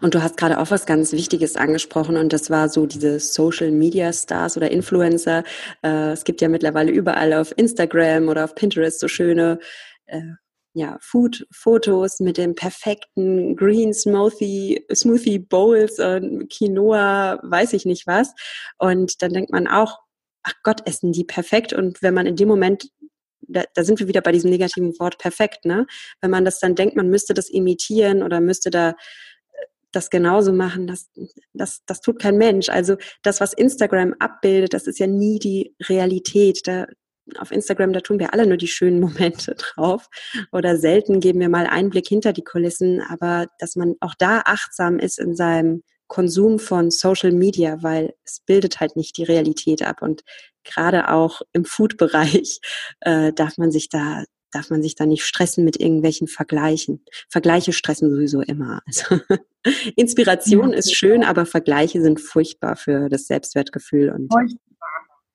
Und 0.00 0.14
du 0.14 0.22
hast 0.22 0.36
gerade 0.36 0.58
auch 0.58 0.70
was 0.70 0.86
ganz 0.86 1.12
Wichtiges 1.12 1.56
angesprochen 1.56 2.16
und 2.16 2.32
das 2.32 2.50
war 2.50 2.68
so 2.68 2.86
diese 2.86 3.20
Social 3.20 3.70
Media 3.70 4.12
Stars 4.12 4.56
oder 4.56 4.70
Influencer. 4.70 5.44
Äh, 5.82 6.12
es 6.12 6.24
gibt 6.24 6.40
ja 6.40 6.48
mittlerweile 6.48 6.92
überall 6.92 7.32
auf 7.32 7.52
Instagram 7.56 8.28
oder 8.28 8.44
auf 8.44 8.54
Pinterest 8.54 9.00
so 9.00 9.08
schöne 9.08 9.58
äh, 10.06 10.20
ja, 10.74 10.98
Food-Fotos 11.00 12.20
mit 12.20 12.36
dem 12.38 12.54
perfekten 12.54 13.56
Green 13.56 13.92
Smoothie, 13.92 14.84
Smoothie 14.94 15.38
Bowls, 15.38 15.98
äh, 15.98 16.20
Quinoa, 16.52 17.40
weiß 17.42 17.72
ich 17.72 17.84
nicht 17.84 18.06
was. 18.06 18.32
Und 18.78 19.22
dann 19.22 19.32
denkt 19.32 19.50
man 19.50 19.66
auch, 19.66 19.98
ach 20.42 20.54
Gott, 20.62 20.86
essen 20.86 21.12
die 21.12 21.24
perfekt. 21.24 21.72
Und 21.72 22.02
wenn 22.02 22.14
man 22.14 22.26
in 22.26 22.36
dem 22.36 22.48
Moment 22.48 22.90
da, 23.48 23.64
da 23.74 23.84
sind 23.84 23.98
wir 23.98 24.08
wieder 24.08 24.20
bei 24.20 24.32
diesem 24.32 24.50
negativen 24.50 24.98
Wort 24.98 25.18
perfekt, 25.18 25.64
ne? 25.64 25.86
Wenn 26.20 26.30
man 26.30 26.44
das 26.44 26.60
dann 26.60 26.74
denkt, 26.74 26.96
man 26.96 27.08
müsste 27.08 27.34
das 27.34 27.48
imitieren 27.48 28.22
oder 28.22 28.40
müsste 28.40 28.70
da 28.70 28.94
das 29.92 30.10
genauso 30.10 30.52
machen, 30.52 30.86
das, 30.86 31.10
das, 31.52 31.80
das 31.86 32.00
tut 32.00 32.20
kein 32.20 32.36
Mensch. 32.36 32.68
Also 32.68 32.96
das, 33.22 33.40
was 33.40 33.52
Instagram 33.52 34.14
abbildet, 34.18 34.74
das 34.74 34.86
ist 34.86 34.98
ja 34.98 35.06
nie 35.06 35.38
die 35.38 35.74
Realität. 35.88 36.66
Da, 36.66 36.86
auf 37.36 37.50
Instagram, 37.50 37.92
da 37.92 38.00
tun 38.00 38.18
wir 38.18 38.32
alle 38.32 38.46
nur 38.46 38.56
die 38.56 38.68
schönen 38.68 39.00
Momente 39.00 39.54
drauf 39.54 40.08
oder 40.52 40.76
selten 40.76 41.20
geben 41.20 41.40
wir 41.40 41.48
mal 41.48 41.66
Einblick 41.66 42.08
hinter 42.08 42.32
die 42.32 42.44
Kulissen, 42.44 43.00
aber 43.02 43.46
dass 43.58 43.76
man 43.76 43.94
auch 44.00 44.14
da 44.18 44.42
achtsam 44.44 44.98
ist 44.98 45.18
in 45.18 45.34
seinem 45.36 45.82
Konsum 46.06 46.58
von 46.58 46.90
Social 46.90 47.32
Media, 47.32 47.82
weil 47.82 48.14
es 48.24 48.40
bildet 48.46 48.80
halt 48.80 48.96
nicht 48.96 49.18
die 49.18 49.24
Realität 49.24 49.82
ab 49.82 50.00
und 50.00 50.22
gerade 50.64 51.10
auch 51.10 51.42
im 51.52 51.66
Food-Bereich 51.66 52.60
äh, 53.00 53.32
darf 53.34 53.58
man 53.58 53.70
sich 53.70 53.90
da 53.90 54.24
darf 54.50 54.70
man 54.70 54.82
sich 54.82 54.94
da 54.94 55.06
nicht 55.06 55.24
stressen 55.24 55.64
mit 55.64 55.78
irgendwelchen 55.80 56.28
Vergleichen. 56.28 57.04
Vergleiche 57.28 57.72
stressen 57.72 58.10
sowieso 58.10 58.40
immer. 58.40 58.82
Also 58.86 59.20
Inspiration 59.96 60.70
ja, 60.70 60.78
ist 60.78 60.94
schön, 60.94 61.24
aber 61.24 61.46
Vergleiche 61.46 62.00
sind 62.02 62.20
furchtbar 62.20 62.76
für 62.76 63.08
das 63.08 63.26
Selbstwertgefühl. 63.26 64.10
Und 64.10 64.32
furchtbar, 64.32 64.68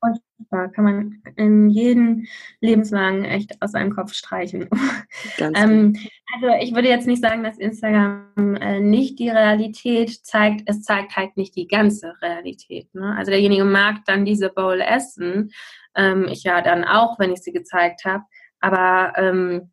furchtbar. 0.00 0.68
Kann 0.72 0.84
man 0.84 1.22
in 1.36 1.70
jeden 1.70 2.26
Lebenslang 2.60 3.24
echt 3.24 3.60
aus 3.60 3.72
seinem 3.72 3.94
Kopf 3.94 4.14
streichen. 4.14 4.68
ähm, 5.38 5.96
also 6.34 6.48
ich 6.60 6.74
würde 6.74 6.88
jetzt 6.88 7.06
nicht 7.06 7.22
sagen, 7.22 7.44
dass 7.44 7.58
Instagram 7.58 8.56
äh, 8.56 8.80
nicht 8.80 9.18
die 9.18 9.30
Realität 9.30 10.10
zeigt. 10.24 10.62
Es 10.66 10.82
zeigt 10.82 11.16
halt 11.16 11.36
nicht 11.36 11.56
die 11.56 11.68
ganze 11.68 12.14
Realität. 12.22 12.92
Ne? 12.94 13.14
Also 13.16 13.30
derjenige 13.30 13.64
mag 13.64 14.04
dann 14.06 14.24
diese 14.24 14.50
Bowl 14.50 14.80
essen. 14.80 15.52
Ähm, 15.96 16.26
ich 16.28 16.42
ja 16.42 16.60
dann 16.60 16.84
auch, 16.84 17.18
wenn 17.18 17.32
ich 17.32 17.42
sie 17.42 17.52
gezeigt 17.52 18.04
habe. 18.04 18.24
Aber 18.64 19.12
ähm, 19.18 19.70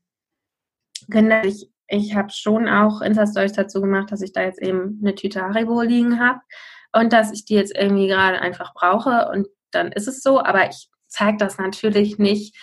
ich, 1.46 1.72
ich 1.88 2.14
habe 2.14 2.30
schon 2.30 2.68
auch 2.68 3.02
Insta-Stories 3.02 3.54
dazu 3.54 3.80
gemacht, 3.80 4.12
dass 4.12 4.22
ich 4.22 4.34
da 4.34 4.42
jetzt 4.42 4.62
eben 4.62 5.00
eine 5.02 5.16
Tüte 5.16 5.42
Haribo 5.42 5.82
liegen 5.82 6.20
habe 6.20 6.42
und 6.92 7.14
dass 7.14 7.32
ich 7.32 7.46
die 7.46 7.56
jetzt 7.56 7.74
irgendwie 7.74 8.08
gerade 8.08 8.42
einfach 8.42 8.74
brauche 8.74 9.30
und 9.32 9.48
dann 9.72 9.94
ist 9.94 10.10
es 10.10 10.22
so. 10.22 10.44
Aber 10.44 10.68
ich 10.68 10.90
zeige 11.08 11.38
das 11.38 11.58
natürlich 11.58 12.20
nicht 12.20 12.54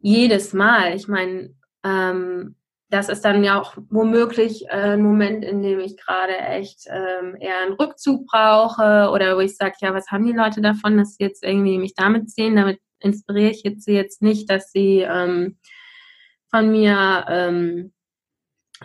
jedes 0.00 0.52
Mal. 0.52 0.96
Ich 0.96 1.06
meine, 1.06 1.54
ähm, 1.84 2.56
das 2.88 3.08
ist 3.08 3.24
dann 3.24 3.44
ja 3.44 3.60
auch 3.60 3.76
womöglich 3.90 4.66
äh, 4.70 4.94
ein 4.94 5.02
Moment, 5.02 5.44
in 5.44 5.62
dem 5.62 5.78
ich 5.78 5.96
gerade 5.96 6.36
echt 6.36 6.88
ähm, 6.88 7.36
eher 7.38 7.60
einen 7.64 7.74
Rückzug 7.74 8.26
brauche 8.26 9.10
oder 9.12 9.36
wo 9.36 9.40
ich 9.40 9.56
sage, 9.56 9.76
ja, 9.82 9.94
was 9.94 10.08
haben 10.08 10.26
die 10.26 10.32
Leute 10.32 10.62
davon, 10.62 10.98
dass 10.98 11.14
sie 11.14 11.22
jetzt 11.22 11.44
irgendwie 11.44 11.78
mich 11.78 11.94
damit 11.94 12.28
sehen? 12.28 12.56
Damit 12.56 12.80
inspiriere 13.00 13.50
ich 13.50 13.62
jetzt 13.62 13.84
sie 13.84 13.92
jetzt 13.92 14.22
nicht, 14.22 14.50
dass 14.50 14.72
sie 14.72 15.00
ähm, 15.00 15.58
von 16.50 16.70
mir 16.70 17.24
ähm, 17.28 17.92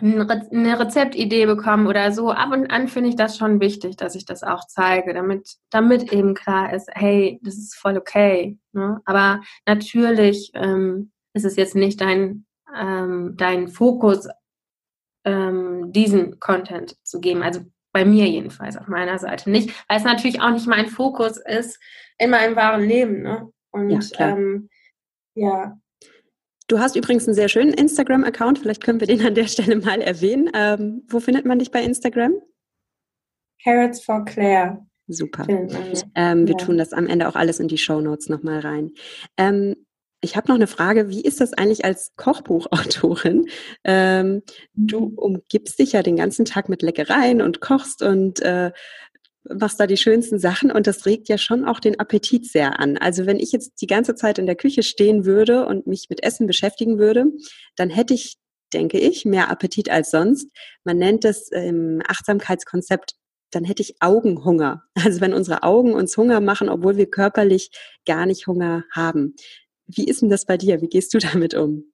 eine 0.00 0.78
Rezeptidee 0.78 1.46
bekommen 1.46 1.86
oder 1.86 2.12
so. 2.12 2.30
Ab 2.30 2.52
und 2.52 2.70
an 2.70 2.88
finde 2.88 3.08
ich 3.08 3.16
das 3.16 3.38
schon 3.38 3.60
wichtig, 3.60 3.96
dass 3.96 4.14
ich 4.14 4.26
das 4.26 4.42
auch 4.42 4.66
zeige, 4.66 5.14
damit, 5.14 5.56
damit 5.70 6.12
eben 6.12 6.34
klar 6.34 6.72
ist, 6.72 6.90
hey, 6.92 7.40
das 7.42 7.56
ist 7.56 7.74
voll 7.76 7.96
okay. 7.96 8.58
Ne? 8.72 9.00
Aber 9.06 9.40
natürlich 9.66 10.50
ähm, 10.54 11.12
ist 11.32 11.46
es 11.46 11.56
jetzt 11.56 11.74
nicht 11.74 12.00
dein, 12.00 12.44
ähm, 12.76 13.34
dein 13.36 13.68
Fokus, 13.68 14.28
ähm, 15.24 15.92
diesen 15.92 16.38
Content 16.40 16.96
zu 17.02 17.20
geben. 17.20 17.42
Also 17.42 17.60
bei 17.92 18.04
mir 18.04 18.26
jedenfalls, 18.26 18.76
auf 18.76 18.88
meiner 18.88 19.18
Seite 19.18 19.50
nicht, 19.50 19.70
weil 19.88 19.96
es 19.96 20.04
natürlich 20.04 20.42
auch 20.42 20.50
nicht 20.50 20.66
mein 20.66 20.88
Fokus 20.88 21.38
ist 21.38 21.80
in 22.18 22.28
meinem 22.30 22.54
wahren 22.54 22.86
Leben. 22.86 23.22
Ne? 23.22 23.50
Und 23.76 24.18
ja, 24.18 24.28
ähm, 24.28 24.68
ja. 25.34 25.78
Du 26.68 26.80
hast 26.80 26.96
übrigens 26.96 27.26
einen 27.26 27.34
sehr 27.34 27.48
schönen 27.48 27.72
Instagram-Account. 27.72 28.58
Vielleicht 28.58 28.82
können 28.82 28.98
wir 29.00 29.06
den 29.06 29.24
an 29.24 29.34
der 29.34 29.46
Stelle 29.46 29.76
mal 29.76 30.00
erwähnen. 30.00 30.50
Ähm, 30.54 31.04
wo 31.08 31.20
findet 31.20 31.44
man 31.44 31.58
dich 31.58 31.70
bei 31.70 31.82
Instagram? 31.82 32.34
Carrots 33.62 34.02
for 34.02 34.24
Claire. 34.24 34.84
Super. 35.08 35.46
Ähm, 36.16 36.48
wir 36.48 36.56
tun 36.56 36.78
das 36.78 36.92
am 36.92 37.06
Ende 37.06 37.28
auch 37.28 37.36
alles 37.36 37.60
in 37.60 37.68
die 37.68 37.78
Show 37.78 38.00
Notes 38.00 38.28
nochmal 38.28 38.58
rein. 38.60 38.92
Ähm, 39.36 39.76
ich 40.20 40.36
habe 40.36 40.48
noch 40.48 40.56
eine 40.56 40.66
Frage. 40.66 41.08
Wie 41.08 41.20
ist 41.20 41.40
das 41.40 41.52
eigentlich 41.52 41.84
als 41.84 42.12
Kochbuchautorin? 42.16 43.46
Ähm, 43.84 44.42
du 44.74 45.10
mhm. 45.10 45.18
umgibst 45.18 45.78
dich 45.78 45.92
ja 45.92 46.02
den 46.02 46.16
ganzen 46.16 46.44
Tag 46.44 46.68
mit 46.68 46.82
Leckereien 46.82 47.42
und 47.42 47.60
kochst 47.60 48.02
und 48.02 48.40
äh, 48.40 48.72
machst 49.54 49.80
da 49.80 49.86
die 49.86 49.96
schönsten 49.96 50.38
Sachen 50.38 50.70
und 50.70 50.86
das 50.86 51.06
regt 51.06 51.28
ja 51.28 51.38
schon 51.38 51.64
auch 51.64 51.80
den 51.80 51.98
Appetit 51.98 52.46
sehr 52.46 52.80
an. 52.80 52.96
Also 52.96 53.26
wenn 53.26 53.38
ich 53.38 53.52
jetzt 53.52 53.80
die 53.80 53.86
ganze 53.86 54.14
Zeit 54.14 54.38
in 54.38 54.46
der 54.46 54.56
Küche 54.56 54.82
stehen 54.82 55.24
würde 55.24 55.66
und 55.66 55.86
mich 55.86 56.06
mit 56.08 56.22
Essen 56.22 56.46
beschäftigen 56.46 56.98
würde, 56.98 57.26
dann 57.76 57.90
hätte 57.90 58.14
ich, 58.14 58.36
denke 58.72 58.98
ich, 58.98 59.24
mehr 59.24 59.50
Appetit 59.50 59.90
als 59.90 60.10
sonst. 60.10 60.48
Man 60.84 60.98
nennt 60.98 61.24
es 61.24 61.50
im 61.50 62.02
Achtsamkeitskonzept 62.06 63.14
dann 63.52 63.64
hätte 63.64 63.82
ich 63.82 63.96
Augenhunger. 64.00 64.82
Also 65.04 65.20
wenn 65.20 65.34
unsere 65.34 65.62
Augen 65.62 65.94
uns 65.94 66.16
Hunger 66.16 66.40
machen, 66.40 66.68
obwohl 66.68 66.96
wir 66.96 67.08
körperlich 67.08 67.70
gar 68.06 68.26
nicht 68.26 68.46
Hunger 68.46 68.84
haben. 68.92 69.34
Wie 69.86 70.04
ist 70.04 70.22
denn 70.22 70.30
das 70.30 70.46
bei 70.46 70.56
dir? 70.56 70.80
Wie 70.82 70.88
gehst 70.88 71.14
du 71.14 71.18
damit 71.32 71.54
um? 71.54 71.92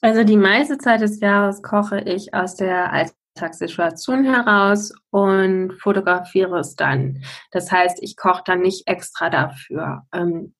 Also 0.00 0.24
die 0.24 0.36
meiste 0.36 0.78
Zeit 0.78 1.00
des 1.00 1.20
Jahres 1.20 1.62
koche 1.62 2.00
ich 2.00 2.32
aus 2.32 2.54
der 2.54 2.92
Alltagssituation 3.38 4.24
heraus 4.24 4.92
und 5.10 5.72
fotografiere 5.80 6.58
es 6.58 6.74
dann. 6.74 7.22
Das 7.52 7.70
heißt, 7.70 7.98
ich 8.02 8.16
koche 8.16 8.42
dann 8.44 8.60
nicht 8.60 8.86
extra 8.86 9.30
dafür. 9.30 10.02
Ähm, 10.12 10.54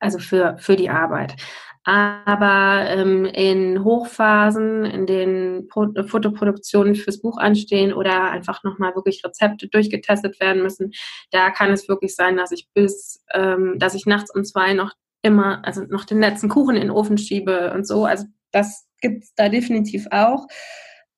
also 0.00 0.18
für, 0.18 0.56
für 0.58 0.76
die 0.76 0.90
Arbeit. 0.90 1.36
Aber 1.84 2.86
ähm, 2.88 3.26
in 3.26 3.84
Hochphasen, 3.84 4.84
in 4.86 5.06
denen 5.06 5.68
Pro 5.68 5.88
Fotoproduktionen 6.06 6.94
fürs 6.94 7.20
Buch 7.20 7.36
anstehen 7.36 7.92
oder 7.92 8.30
einfach 8.30 8.64
nochmal 8.64 8.94
wirklich 8.94 9.22
Rezepte 9.24 9.68
durchgetestet 9.68 10.40
werden 10.40 10.62
müssen, 10.62 10.92
da 11.30 11.50
kann 11.50 11.70
es 11.70 11.88
wirklich 11.88 12.16
sein, 12.16 12.36
dass 12.36 12.52
ich 12.52 12.68
bis, 12.72 13.22
ähm, 13.34 13.78
dass 13.78 13.94
ich 13.94 14.06
nachts 14.06 14.34
um 14.34 14.44
zwei 14.44 14.72
noch 14.72 14.92
immer, 15.22 15.64
also 15.64 15.82
noch 15.82 16.04
den 16.04 16.20
letzten 16.20 16.48
Kuchen 16.48 16.76
in 16.76 16.82
den 16.82 16.90
Ofen 16.90 17.18
schiebe 17.18 17.72
und 17.74 17.86
so. 17.86 18.04
Also 18.04 18.26
das 18.50 18.86
gibt 19.00 19.24
es 19.24 19.34
da 19.34 19.48
definitiv 19.48 20.06
auch. 20.10 20.46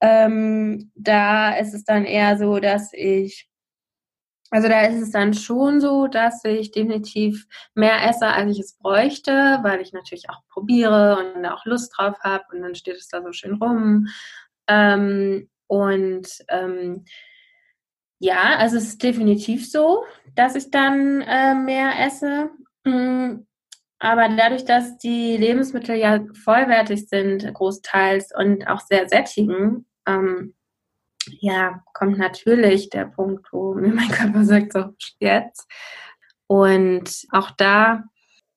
Ähm, 0.01 0.91
da 0.95 1.57
ist 1.57 1.75
es 1.75 1.85
dann 1.85 2.05
eher 2.05 2.37
so, 2.39 2.59
dass 2.59 2.93
ich 2.93 3.49
also 4.51 4.69
da 4.69 4.83
ist 4.83 5.03
es 5.03 5.11
dann 5.11 5.35
schon 5.35 5.81
so, 5.81 6.07
dass 6.07 6.45
ich 6.45 6.71
definitiv 6.71 7.47
mehr 7.75 8.09
esse, 8.09 8.29
als 8.29 8.53
ich 8.53 8.61
es 8.61 8.75
bräuchte, 8.79 9.59
weil 9.63 9.81
ich 9.81 9.93
natürlich 9.93 10.31
auch 10.31 10.41
probiere 10.49 11.19
und 11.19 11.43
da 11.43 11.55
auch 11.55 11.65
Lust 11.65 11.93
drauf 11.97 12.17
habe 12.21 12.45
und 12.53 12.63
dann 12.63 12.75
steht 12.75 12.97
es 12.97 13.09
da 13.09 13.23
so 13.23 13.33
schön 13.33 13.55
rum. 13.55 14.07
Ähm, 14.69 15.49
und 15.67 16.29
ähm, 16.49 17.05
ja, 18.19 18.57
also 18.57 18.77
es 18.77 18.85
ist 18.85 19.03
definitiv 19.03 19.69
so, 19.71 20.05
dass 20.35 20.55
ich 20.55 20.71
dann 20.71 21.23
äh, 21.23 21.55
mehr 21.55 21.93
esse. 22.07 22.51
Mm, 22.85 23.47
aber 23.99 24.29
dadurch, 24.37 24.65
dass 24.65 24.99
die 24.99 25.37
Lebensmittel 25.37 25.97
ja 25.97 26.21
vollwertig 26.45 27.09
sind, 27.09 27.53
großteils 27.53 28.31
und 28.37 28.67
auch 28.69 28.81
sehr 28.81 29.09
sättigen, 29.09 29.87
ähm, 30.07 30.55
ja, 31.41 31.83
kommt 31.95 32.19
natürlich 32.19 32.91
der 32.91 33.07
Punkt, 33.07 33.53
wo 33.53 33.75
mir 33.75 33.93
mein 33.93 34.09
Körper 34.09 34.45
sagt, 34.45 34.73
so 34.73 34.95
jetzt. 35.19 35.67
Und 36.47 37.27
auch 37.33 37.51
da, 37.51 38.05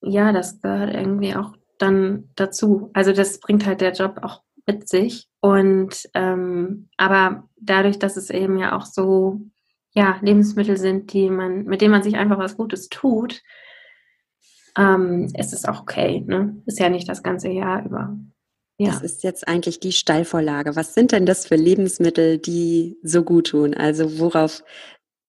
ja, 0.01 0.31
das 0.31 0.61
gehört 0.61 0.93
irgendwie 0.93 1.35
auch 1.35 1.53
dann 1.77 2.29
dazu. 2.35 2.91
Also 2.93 3.13
das 3.13 3.39
bringt 3.39 3.65
halt 3.65 3.81
der 3.81 3.93
Job 3.93 4.19
auch 4.21 4.43
mit 4.67 4.87
sich. 4.87 5.27
Und 5.39 6.07
ähm, 6.13 6.89
aber 6.97 7.49
dadurch, 7.59 7.97
dass 7.97 8.17
es 8.17 8.29
eben 8.29 8.57
ja 8.57 8.75
auch 8.75 8.85
so 8.85 9.41
ja, 9.91 10.19
Lebensmittel 10.21 10.77
sind, 10.77 11.13
die 11.13 11.29
man, 11.29 11.63
mit 11.63 11.81
denen 11.81 11.91
man 11.91 12.03
sich 12.03 12.15
einfach 12.15 12.37
was 12.37 12.57
Gutes 12.57 12.89
tut, 12.89 13.41
ähm, 14.77 15.27
ist 15.37 15.53
es 15.53 15.65
auch 15.65 15.81
okay. 15.81 16.23
Ne? 16.25 16.61
Ist 16.65 16.79
ja 16.79 16.89
nicht 16.89 17.07
das 17.09 17.23
ganze 17.23 17.49
Jahr 17.49 17.85
über. 17.85 18.17
Ja. 18.77 18.91
Das 18.91 19.01
ist 19.01 19.23
jetzt 19.23 19.47
eigentlich 19.47 19.81
die 19.81 19.91
Steilvorlage. 19.91 20.75
Was 20.75 20.93
sind 20.93 21.11
denn 21.11 21.25
das 21.25 21.45
für 21.45 21.55
Lebensmittel, 21.55 22.37
die 22.37 22.97
so 23.03 23.23
gut 23.23 23.47
tun? 23.47 23.73
Also 23.73 24.19
worauf, 24.19 24.63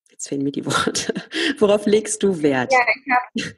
jetzt 0.08 0.28
fehlen 0.28 0.44
mir 0.44 0.52
die 0.52 0.66
Worte, 0.66 1.14
worauf 1.58 1.86
legst 1.86 2.22
du 2.22 2.42
Wert? 2.42 2.72
Ja, 2.72 2.78
ich 2.94 3.12
hab, 3.12 3.56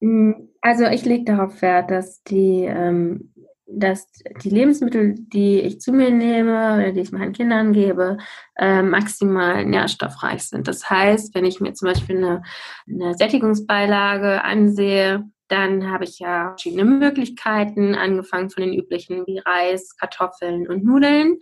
hm, 0.00 0.48
also 0.60 0.84
ich 0.84 1.04
lege 1.04 1.24
darauf 1.24 1.60
Wert, 1.60 1.90
dass 1.90 2.22
die, 2.22 2.64
ähm, 2.68 3.31
dass 3.66 4.06
die 4.42 4.50
Lebensmittel, 4.50 5.14
die 5.16 5.60
ich 5.60 5.80
zu 5.80 5.92
mir 5.92 6.10
nehme 6.10 6.74
oder 6.74 6.92
die 6.92 7.00
ich 7.00 7.12
meinen 7.12 7.32
Kindern 7.32 7.72
gebe, 7.72 8.18
äh, 8.56 8.82
maximal 8.82 9.64
nährstoffreich 9.64 10.44
sind. 10.48 10.68
Das 10.68 10.88
heißt, 10.88 11.34
wenn 11.34 11.44
ich 11.44 11.60
mir 11.60 11.72
zum 11.72 11.88
Beispiel 11.88 12.16
eine, 12.18 12.42
eine 12.88 13.14
Sättigungsbeilage 13.14 14.42
ansehe, 14.44 15.24
dann 15.48 15.90
habe 15.90 16.04
ich 16.04 16.18
ja 16.18 16.50
verschiedene 16.50 16.84
Möglichkeiten, 16.84 17.94
angefangen 17.94 18.50
von 18.50 18.62
den 18.62 18.74
üblichen 18.74 19.26
wie 19.26 19.38
Reis, 19.38 19.96
Kartoffeln 19.96 20.66
und 20.66 20.84
Nudeln. 20.84 21.38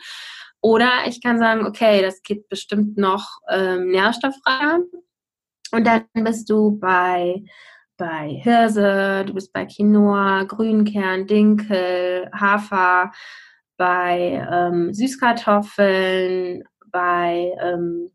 Oder 0.60 0.90
ich 1.06 1.22
kann 1.22 1.38
sagen, 1.38 1.64
okay, 1.64 2.02
das 2.02 2.22
geht 2.22 2.48
bestimmt 2.48 2.98
noch 2.98 3.38
ähm, 3.48 3.88
nährstofffreier. 3.90 4.80
Und 5.72 5.86
dann 5.86 6.04
bist 6.14 6.50
du 6.50 6.78
bei, 6.78 7.44
bei 8.00 8.40
Hirse, 8.42 9.24
du 9.26 9.34
bist 9.34 9.52
bei 9.52 9.66
Quinoa, 9.66 10.44
Grünkern, 10.44 11.26
Dinkel, 11.26 12.30
Hafer, 12.32 13.12
bei 13.76 14.46
ähm, 14.50 14.94
Süßkartoffeln, 14.94 16.64
bei 16.90 17.52
ähm, 17.60 18.10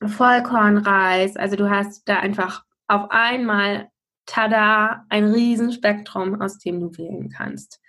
Vollkornreis. 0.00 1.36
Also 1.36 1.56
du 1.56 1.68
hast 1.68 2.08
da 2.08 2.20
einfach 2.20 2.62
auf 2.86 3.10
einmal 3.10 3.88
tada, 4.26 5.04
ein 5.08 5.24
Riesenspektrum, 5.24 6.40
aus 6.40 6.58
dem 6.58 6.78
du 6.78 6.96
wählen 6.96 7.30
kannst. 7.30 7.80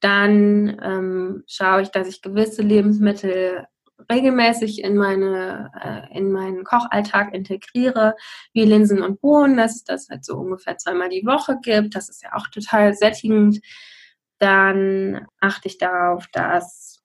Dann 0.00 0.80
ähm, 0.82 1.44
schaue 1.46 1.82
ich, 1.82 1.90
dass 1.90 2.08
ich 2.08 2.22
gewisse 2.22 2.62
Lebensmittel 2.62 3.66
regelmäßig 4.10 4.82
in, 4.82 4.96
meine, 4.96 5.70
äh, 5.80 6.16
in 6.16 6.32
meinen 6.32 6.64
Kochalltag 6.64 7.34
integriere, 7.34 8.14
wie 8.52 8.64
Linsen 8.64 9.02
und 9.02 9.20
Bohnen, 9.20 9.56
dass 9.56 9.76
es 9.76 9.84
das 9.84 10.08
halt 10.08 10.24
so 10.24 10.36
ungefähr 10.36 10.78
zweimal 10.78 11.08
die 11.08 11.26
Woche 11.26 11.58
gibt. 11.62 11.94
Das 11.94 12.08
ist 12.08 12.22
ja 12.22 12.34
auch 12.34 12.48
total 12.48 12.94
sättigend. 12.94 13.60
Dann 14.38 15.26
achte 15.40 15.68
ich 15.68 15.78
darauf, 15.78 16.26
dass, 16.32 17.02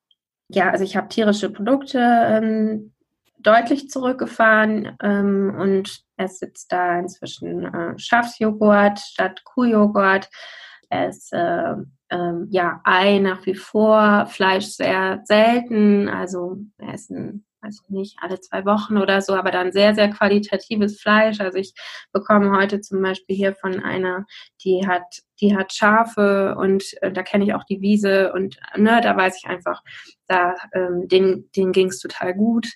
ja, 0.49 0.69
also 0.69 0.83
ich 0.83 0.95
habe 0.95 1.09
tierische 1.09 1.49
Produkte 1.49 1.99
ähm, 1.99 2.93
deutlich 3.39 3.89
zurückgefahren 3.89 4.95
ähm, 5.01 5.55
und 5.59 6.03
es 6.15 6.39
sitzt 6.39 6.71
da 6.71 6.99
inzwischen 6.99 7.65
äh, 7.65 7.99
Schafsjoghurt 7.99 8.99
statt 8.99 9.43
Kuhjoghurt. 9.43 10.29
Es 10.93 11.31
äh, 11.31 11.73
äh, 12.09 12.33
ja 12.49 12.81
Ei 12.83 13.19
nach 13.19 13.45
wie 13.45 13.55
vor, 13.55 14.27
Fleisch 14.27 14.67
sehr 14.67 15.21
selten, 15.25 16.07
also 16.07 16.57
wir 16.77 16.93
essen 16.93 17.45
also 17.63 17.81
nicht 17.87 18.17
alle 18.21 18.39
zwei 18.39 18.65
Wochen 18.65 18.97
oder 18.97 19.21
so, 19.21 19.33
aber 19.33 19.49
dann 19.51 19.71
sehr, 19.71 19.95
sehr 19.95 20.09
qualitatives 20.09 20.99
Fleisch. 21.01 21.39
Also 21.39 21.57
ich 21.57 21.73
bekomme 22.11 22.51
heute 22.51 22.81
zum 22.81 23.01
Beispiel 23.01 23.35
hier 23.35 23.55
von 23.55 23.81
einer, 23.81 24.25
die 24.63 24.85
hat, 24.85 25.21
die 25.39 25.55
hat 25.55 25.73
Schafe 25.73 26.55
und 26.57 26.83
äh, 27.01 27.11
da 27.11 27.23
kenne 27.23 27.45
ich 27.45 27.53
auch 27.53 27.63
die 27.63 27.81
Wiese 27.81 28.33
und 28.33 28.57
ne, 28.75 28.99
da 29.01 29.15
weiß 29.15 29.37
ich 29.37 29.49
einfach, 29.49 29.81
da 30.27 30.55
ähm, 30.73 31.07
den, 31.07 31.49
den 31.55 31.71
ging 31.71 31.87
es 31.87 31.99
total 31.99 32.33
gut. 32.33 32.67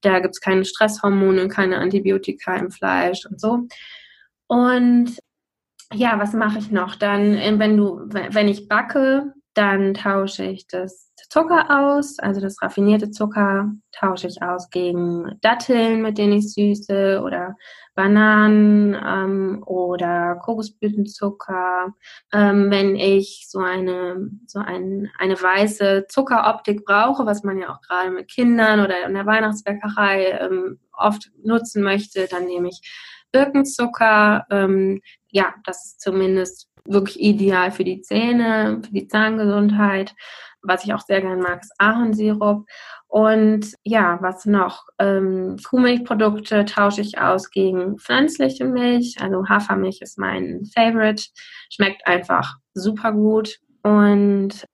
Da 0.00 0.18
gibt 0.18 0.34
es 0.34 0.40
keine 0.40 0.64
Stresshormone, 0.64 1.46
keine 1.48 1.78
Antibiotika 1.78 2.56
im 2.56 2.72
Fleisch 2.72 3.24
und 3.26 3.40
so. 3.40 3.68
Und 4.48 5.16
ja, 5.92 6.18
was 6.18 6.32
mache 6.32 6.58
ich 6.58 6.70
noch? 6.70 6.94
Dann, 6.94 7.34
äh, 7.34 7.58
wenn 7.58 7.76
du, 7.76 8.00
wenn 8.08 8.48
ich 8.48 8.68
backe, 8.68 9.32
dann 9.54 9.94
tausche 9.94 10.44
ich 10.44 10.66
das 10.66 11.12
Zucker 11.28 11.66
aus, 11.70 12.18
also 12.18 12.40
das 12.40 12.60
raffinierte 12.60 13.10
Zucker 13.10 13.70
tausche 13.92 14.26
ich 14.26 14.42
aus 14.42 14.68
gegen 14.70 15.38
Datteln, 15.40 16.02
mit 16.02 16.18
denen 16.18 16.34
ich 16.34 16.52
süße 16.52 17.22
oder 17.24 17.56
Bananen 17.94 18.94
ähm, 18.94 19.62
oder 19.66 20.36
Kokosblütenzucker. 20.42 21.94
Ähm, 22.32 22.70
wenn 22.70 22.96
ich 22.96 23.46
so 23.48 23.60
eine 23.60 24.30
so 24.46 24.58
ein, 24.58 25.10
eine 25.18 25.40
weiße 25.40 26.06
Zuckeroptik 26.08 26.84
brauche, 26.84 27.24
was 27.24 27.44
man 27.44 27.58
ja 27.58 27.70
auch 27.70 27.80
gerade 27.80 28.10
mit 28.10 28.30
Kindern 28.30 28.80
oder 28.80 29.06
in 29.06 29.14
der 29.14 29.26
Weihnachtsbäckerei 29.26 30.38
ähm, 30.40 30.80
oft 30.92 31.30
nutzen 31.42 31.82
möchte, 31.82 32.26
dann 32.26 32.44
nehme 32.46 32.68
ich 32.68 32.82
Birkenzucker. 33.32 34.46
Ähm, 34.50 35.00
ja, 35.32 35.54
das 35.64 35.86
ist 35.86 36.00
zumindest 36.00 36.68
wirklich 36.84 37.20
ideal 37.20 37.72
für 37.72 37.84
die 37.84 38.02
Zähne, 38.02 38.80
für 38.84 38.92
die 38.92 39.08
Zahngesundheit. 39.08 40.14
Was 40.62 40.84
ich 40.84 40.94
auch 40.94 41.00
sehr 41.00 41.20
gerne 41.20 41.42
mag, 41.42 41.60
ist 41.62 41.72
Ahornsirup. 41.78 42.66
Und 43.08 43.74
ja, 43.82 44.18
was 44.20 44.46
noch? 44.46 44.84
Ähm, 44.98 45.56
Kuhmilchprodukte 45.68 46.64
tausche 46.66 47.00
ich 47.00 47.18
aus 47.18 47.50
gegen 47.50 47.98
pflanzliche 47.98 48.64
Milch. 48.64 49.16
Also 49.20 49.48
Hafermilch 49.48 50.00
ist 50.02 50.18
mein 50.18 50.64
Favorite. 50.72 51.24
Schmeckt 51.70 52.06
einfach 52.06 52.56
super 52.74 53.12
gut. 53.12 53.58
Und 53.82 54.64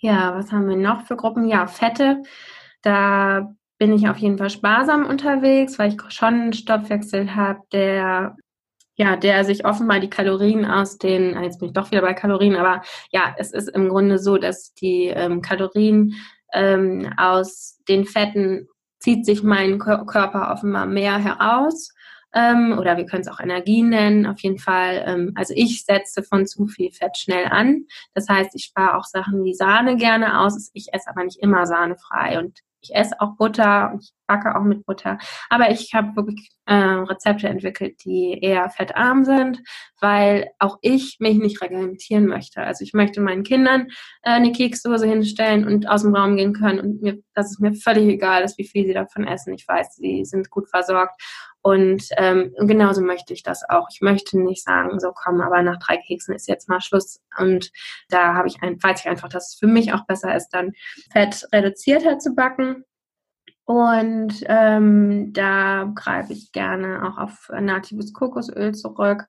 ja, 0.00 0.34
was 0.34 0.50
haben 0.50 0.68
wir 0.68 0.76
noch 0.76 1.02
für 1.02 1.16
Gruppen? 1.16 1.46
Ja, 1.46 1.66
Fette. 1.66 2.22
Da 2.82 3.54
bin 3.78 3.92
ich 3.92 4.08
auf 4.08 4.16
jeden 4.16 4.38
Fall 4.38 4.50
sparsam 4.50 5.06
unterwegs, 5.06 5.78
weil 5.78 5.92
ich 5.92 6.12
schon 6.12 6.34
einen 6.34 6.52
Stoffwechsel 6.52 7.34
habe, 7.36 7.60
der 7.72 8.36
ja, 8.98 9.16
der 9.16 9.44
sich 9.44 9.64
offenbar 9.64 10.00
die 10.00 10.10
Kalorien 10.10 10.66
aus 10.66 10.98
den, 10.98 11.36
ah, 11.36 11.44
jetzt 11.44 11.60
bin 11.60 11.68
ich 11.68 11.74
doch 11.74 11.90
wieder 11.92 12.02
bei 12.02 12.14
Kalorien, 12.14 12.56
aber 12.56 12.82
ja, 13.12 13.34
es 13.38 13.52
ist 13.52 13.68
im 13.68 13.88
Grunde 13.88 14.18
so, 14.18 14.38
dass 14.38 14.74
die 14.74 15.06
ähm, 15.06 15.40
Kalorien 15.40 16.16
ähm, 16.52 17.12
aus 17.16 17.78
den 17.88 18.04
Fetten 18.04 18.68
zieht 18.98 19.24
sich 19.24 19.44
mein 19.44 19.78
Körper 19.78 20.50
offenbar 20.52 20.86
mehr 20.86 21.18
heraus. 21.18 21.92
Ähm, 22.34 22.76
oder 22.78 22.96
wir 22.96 23.06
können 23.06 23.22
es 23.22 23.28
auch 23.28 23.40
Energie 23.40 23.82
nennen, 23.82 24.26
auf 24.26 24.40
jeden 24.40 24.58
Fall. 24.58 25.04
Ähm, 25.06 25.32
also 25.36 25.54
ich 25.56 25.84
setze 25.84 26.24
von 26.24 26.46
zu 26.46 26.66
viel 26.66 26.90
Fett 26.90 27.16
schnell 27.16 27.46
an. 27.46 27.86
Das 28.14 28.28
heißt, 28.28 28.50
ich 28.54 28.64
spare 28.64 28.96
auch 28.96 29.04
Sachen 29.04 29.44
wie 29.44 29.54
Sahne 29.54 29.96
gerne 29.96 30.40
aus. 30.40 30.70
Ich 30.74 30.92
esse 30.92 31.08
aber 31.08 31.24
nicht 31.24 31.38
immer 31.38 31.66
sahnefrei. 31.66 32.38
Und 32.38 32.58
ich 32.80 32.94
esse 32.94 33.20
auch 33.20 33.36
Butter 33.36 33.90
und 33.92 34.02
ich 34.02 34.12
backe 34.26 34.54
auch 34.54 34.62
mit 34.62 34.84
Butter. 34.86 35.18
Aber 35.48 35.70
ich 35.70 35.94
habe 35.94 36.14
wirklich 36.16 36.50
äh, 36.66 36.74
Rezepte 36.74 37.48
entwickelt, 37.48 38.04
die 38.04 38.38
eher 38.40 38.68
fettarm 38.70 39.24
sind, 39.24 39.62
weil 40.00 40.50
auch 40.58 40.78
ich 40.82 41.16
mich 41.18 41.38
nicht 41.38 41.60
reglementieren 41.62 42.26
möchte. 42.26 42.62
Also 42.62 42.84
ich 42.84 42.92
möchte 42.92 43.20
meinen 43.20 43.42
Kindern 43.42 43.88
äh, 44.22 44.30
eine 44.30 44.52
Keksdose 44.52 45.06
hinstellen 45.06 45.66
und 45.66 45.88
aus 45.88 46.02
dem 46.02 46.14
Raum 46.14 46.36
gehen 46.36 46.52
können 46.52 46.80
und 46.80 47.02
mir, 47.02 47.18
dass 47.34 47.50
es 47.50 47.58
mir 47.58 47.74
völlig 47.74 48.06
egal 48.06 48.42
ist, 48.42 48.58
wie 48.58 48.68
viel 48.68 48.86
sie 48.86 48.94
davon 48.94 49.26
essen. 49.26 49.54
Ich 49.54 49.66
weiß, 49.66 49.96
sie 49.96 50.24
sind 50.24 50.50
gut 50.50 50.68
versorgt 50.68 51.20
Und 51.60 52.04
ähm, 52.16 52.54
genauso 52.60 53.02
möchte 53.02 53.32
ich 53.32 53.42
das 53.42 53.68
auch. 53.68 53.88
Ich 53.90 54.00
möchte 54.00 54.38
nicht 54.40 54.64
sagen, 54.64 55.00
so 55.00 55.12
komm, 55.12 55.40
aber 55.40 55.62
nach 55.62 55.78
drei 55.78 55.96
Keksen 55.96 56.34
ist 56.34 56.48
jetzt 56.48 56.68
mal 56.68 56.80
Schluss. 56.80 57.20
Und 57.38 57.70
da 58.08 58.34
habe 58.34 58.48
ich 58.48 58.62
ein, 58.62 58.82
weiß 58.82 59.00
ich 59.00 59.08
einfach, 59.08 59.28
dass 59.28 59.52
es 59.52 59.58
für 59.58 59.66
mich 59.66 59.92
auch 59.92 60.06
besser 60.06 60.34
ist, 60.34 60.50
dann 60.50 60.72
Fett 61.12 61.46
reduzierter 61.52 62.18
zu 62.18 62.34
backen. 62.34 62.84
Und 63.64 64.44
ähm, 64.46 65.32
da 65.34 65.92
greife 65.94 66.32
ich 66.32 66.52
gerne 66.52 67.06
auch 67.06 67.18
auf 67.18 67.50
natives 67.50 68.14
Kokosöl 68.14 68.74
zurück. 68.74 69.26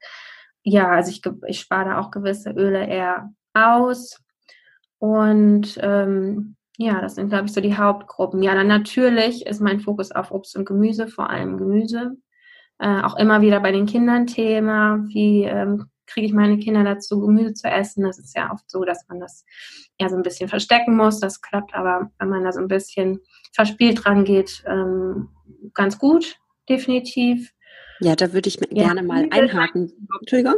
Ja, 0.64 0.90
also 0.92 1.12
ich, 1.12 1.22
ich 1.48 1.60
spare 1.60 1.90
da 1.90 2.00
auch 2.00 2.12
gewisse 2.12 2.52
Öle 2.52 2.88
eher 2.88 3.34
aus. 3.54 4.18
Und 5.00 5.78
ähm, 5.82 6.56
ja, 6.82 7.02
das 7.02 7.16
sind, 7.16 7.28
glaube 7.28 7.48
ich, 7.48 7.52
so 7.52 7.60
die 7.60 7.76
Hauptgruppen. 7.76 8.42
Ja, 8.42 8.56
dann 8.56 8.68
natürlich 8.68 9.46
ist 9.46 9.60
mein 9.60 9.82
Fokus 9.82 10.14
auf 10.14 10.32
Obst 10.32 10.56
und 10.56 10.64
Gemüse, 10.64 11.10
vor 11.10 11.30
allem 11.30 11.58
Gemüse. 11.58 12.14
Äh, 12.80 13.02
auch 13.02 13.18
immer 13.18 13.42
wieder 13.42 13.60
bei 13.60 13.74
den 13.74 13.86
Kindern 13.86 14.28
Thema, 14.28 15.04
wie 15.10 15.44
ähm, 15.44 15.90
kriege 16.08 16.26
ich 16.26 16.32
meine 16.32 16.58
Kinder 16.58 16.86
dazu, 16.86 17.20
Gemüse 17.20 17.54
zu 17.54 17.68
essen. 17.68 18.06
Das 18.06 18.18
ist 18.18 18.34
ja 18.34 18.54
oft 18.54 18.64
so, 18.72 18.86
dass 18.86 19.06
man 19.10 19.20
das 19.20 19.44
ja 20.00 20.08
so 20.08 20.16
ein 20.16 20.24
bisschen 20.24 20.48
verstecken 20.48 20.96
muss. 20.96 21.20
Das 21.20 21.42
klappt 21.42 21.76
aber, 21.76 22.12
wenn 22.18 22.30
man 22.30 22.46
da 22.46 22.54
so 22.54 22.62
ein 22.62 22.70
bisschen 22.70 23.20
verspielt 23.54 24.06
dran 24.06 24.24
geht, 24.24 24.64
ähm, 24.66 25.28
ganz 25.74 26.00
gut, 26.00 26.38
definitiv. 26.70 27.52
Ja, 28.00 28.16
da 28.16 28.32
würde 28.32 28.48
ich 28.48 28.56
ja, 28.56 28.68
gerne 28.86 29.04
mal 29.04 29.28
einhaken. 29.32 29.92
Entschuldigung. 30.22 30.56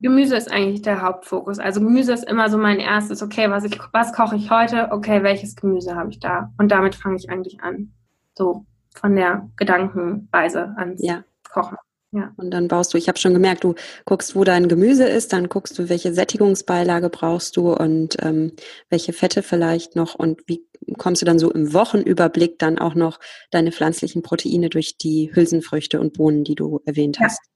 Gemüse 0.00 0.36
ist 0.36 0.50
eigentlich 0.50 0.82
der 0.82 1.02
Hauptfokus. 1.02 1.58
Also 1.58 1.80
Gemüse 1.80 2.12
ist 2.12 2.28
immer 2.28 2.50
so 2.50 2.58
mein 2.58 2.78
erstes, 2.78 3.22
okay, 3.22 3.50
was, 3.50 3.64
ich, 3.64 3.78
was 3.92 4.12
koche 4.12 4.36
ich 4.36 4.50
heute? 4.50 4.88
Okay, 4.90 5.22
welches 5.22 5.56
Gemüse 5.56 5.94
habe 5.94 6.10
ich 6.10 6.20
da? 6.20 6.52
Und 6.58 6.70
damit 6.70 6.94
fange 6.94 7.16
ich 7.16 7.30
eigentlich 7.30 7.60
an. 7.60 7.92
So 8.34 8.66
von 8.94 9.16
der 9.16 9.48
Gedankenweise 9.56 10.74
ans 10.76 11.02
ja. 11.02 11.24
Kochen. 11.50 11.78
Ja. 12.12 12.32
Und 12.36 12.50
dann 12.50 12.68
baust 12.68 12.94
du, 12.94 12.98
ich 12.98 13.08
habe 13.08 13.18
schon 13.18 13.34
gemerkt, 13.34 13.64
du 13.64 13.74
guckst, 14.04 14.36
wo 14.36 14.44
dein 14.44 14.68
Gemüse 14.68 15.04
ist, 15.04 15.32
dann 15.32 15.48
guckst 15.48 15.78
du, 15.78 15.88
welche 15.88 16.14
Sättigungsbeilage 16.14 17.10
brauchst 17.10 17.56
du 17.56 17.72
und 17.72 18.16
ähm, 18.22 18.52
welche 18.88 19.12
Fette 19.12 19.42
vielleicht 19.42 19.96
noch 19.96 20.14
und 20.14 20.40
wie 20.46 20.66
kommst 20.98 21.20
du 21.20 21.26
dann 21.26 21.38
so 21.38 21.50
im 21.50 21.72
Wochenüberblick 21.72 22.58
dann 22.58 22.78
auch 22.78 22.94
noch 22.94 23.18
deine 23.50 23.72
pflanzlichen 23.72 24.22
Proteine 24.22 24.70
durch 24.70 24.96
die 24.98 25.30
Hülsenfrüchte 25.34 26.00
und 26.00 26.14
Bohnen, 26.14 26.44
die 26.44 26.54
du 26.54 26.80
erwähnt 26.86 27.18
hast. 27.20 27.40
Ja. 27.44 27.55